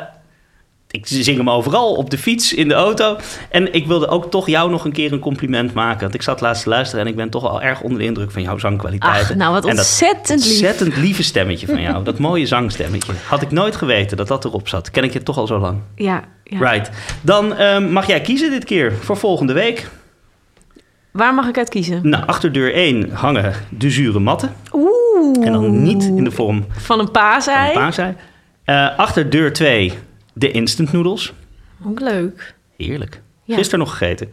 ik 0.92 1.06
zing 1.06 1.36
hem 1.36 1.50
overal, 1.50 1.94
op 1.94 2.10
de 2.10 2.18
fiets, 2.18 2.54
in 2.54 2.68
de 2.68 2.74
auto. 2.74 3.16
En 3.50 3.72
ik 3.74 3.86
wilde 3.86 4.08
ook 4.08 4.30
toch 4.30 4.46
jou 4.46 4.70
nog 4.70 4.84
een 4.84 4.92
keer 4.92 5.12
een 5.12 5.18
compliment 5.18 5.74
maken. 5.74 6.00
Want 6.00 6.14
ik 6.14 6.22
zat 6.22 6.40
laatst 6.40 6.62
te 6.62 6.68
luisteren 6.68 7.04
en 7.04 7.10
ik 7.10 7.16
ben 7.16 7.30
toch 7.30 7.44
al 7.44 7.62
erg 7.62 7.80
onder 7.80 7.98
de 7.98 8.04
indruk 8.04 8.30
van 8.30 8.42
jouw 8.42 8.58
zangkwaliteiten. 8.58 9.28
Ach, 9.30 9.34
nou 9.34 9.52
wat 9.52 9.62
En 9.64 9.76
dat 9.76 9.78
ontzettend 9.78 10.40
lief. 10.40 10.48
Ontzettend 10.48 10.96
lieve 10.96 11.22
stemmetje 11.22 11.66
van 11.66 11.80
jou. 11.80 12.04
Dat 12.12 12.18
mooie 12.18 12.46
zangstemmetje. 12.46 13.12
Had 13.26 13.42
ik 13.42 13.50
nooit 13.50 13.76
geweten 13.76 14.16
dat 14.16 14.28
dat 14.28 14.44
erop 14.44 14.68
zat. 14.68 14.90
Ken 14.90 15.04
ik 15.04 15.12
je 15.12 15.22
toch 15.22 15.38
al 15.38 15.46
zo 15.46 15.58
lang. 15.58 15.80
Ja, 15.94 16.24
ja. 16.44 16.58
Right. 16.58 16.90
Dan 17.20 17.54
ehm, 17.56 17.92
mag 17.92 18.06
jij 18.06 18.20
kiezen 18.20 18.50
dit 18.50 18.64
keer 18.64 18.92
voor 18.92 19.16
volgende 19.16 19.52
week. 19.52 19.88
Waar 21.10 21.34
mag 21.34 21.48
ik 21.48 21.58
uit 21.58 21.68
kiezen? 21.68 22.00
Nou, 22.02 22.26
achter 22.26 22.52
deur 22.52 22.74
1 22.74 23.10
hangen 23.10 23.54
de 23.68 23.90
zure 23.90 24.18
matten. 24.18 24.52
Oeh. 24.72 25.46
En 25.46 25.52
dan 25.52 25.82
niet 25.82 26.02
in 26.02 26.24
de 26.24 26.30
vorm 26.30 26.66
Van 26.68 26.98
een 26.98 27.04
van 27.04 27.12
paasei. 27.12 27.68
een 27.68 27.74
paasei. 27.74 28.14
Eh, 28.64 28.98
achter 28.98 29.30
deur 29.30 29.52
2 29.52 29.92
de 30.32 30.50
instant 30.50 30.92
noodles. 30.92 31.32
Ook 31.86 32.00
leuk. 32.00 32.54
Heerlijk. 32.76 33.20
Ja. 33.44 33.54
Gisteren 33.56 33.78
nog 33.80 33.90
gegeten. 33.90 34.32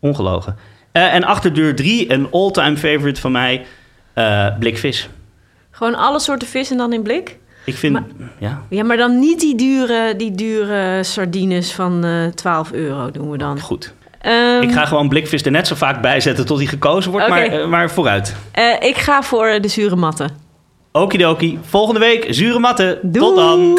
Ongelogen. 0.00 0.56
Eh, 0.92 1.14
en 1.14 1.24
achter 1.24 1.52
deur 1.54 1.74
3 1.76 2.12
een 2.12 2.28
all-time 2.30 2.76
favorite 2.76 3.20
van 3.20 3.32
mij. 3.32 3.66
eh, 4.12 4.46
blikvis. 4.58 5.08
Gewoon 5.70 5.94
alle 5.94 6.20
soorten 6.20 6.48
vis 6.48 6.70
en 6.70 6.76
dan 6.76 6.92
in 6.92 7.02
blik? 7.02 7.38
Ik 7.64 7.74
vind... 7.76 7.92
Maar- 7.92 8.04
ja, 8.38 8.62
Ja, 8.68 8.84
maar 8.84 8.96
dan 8.96 9.18
niet 9.18 9.40
die 9.40 9.54
dure, 9.54 10.14
die 10.16 10.30
dure 10.34 11.02
sardines 11.04 11.72
van 11.72 12.04
eh 12.04 12.26
12 12.26 12.72
euro 12.72 13.10
doen 13.10 13.30
we 13.30 13.38
dan. 13.38 13.60
goed. 13.60 13.92
Ehm, 14.20 14.62
Ik 14.62 14.72
ga 14.72 14.84
gewoon 14.84 15.08
blikvis 15.08 15.42
er 15.42 15.50
net 15.50 15.66
zo 15.66 15.74
vaak 15.74 16.02
bij 16.02 16.20
zetten 16.20 16.46
tot 16.46 16.58
hij 16.58 16.66
gekozen 16.66 17.10
wordt. 17.10 17.28
Maar, 17.28 17.68
maar 17.68 17.90
vooruit. 17.90 18.36
ik 18.80 18.96
ga 18.96 19.22
voor 19.22 19.58
de 19.60 19.68
zure 19.68 19.96
matten. 19.96 20.30
Okidoki. 20.92 21.58
Volgende 21.62 22.00
week 22.00 22.26
zure 22.30 22.58
matten. 22.58 22.98
Doei. 23.02 23.24
Tot 23.26 23.36
dan. 23.36 23.78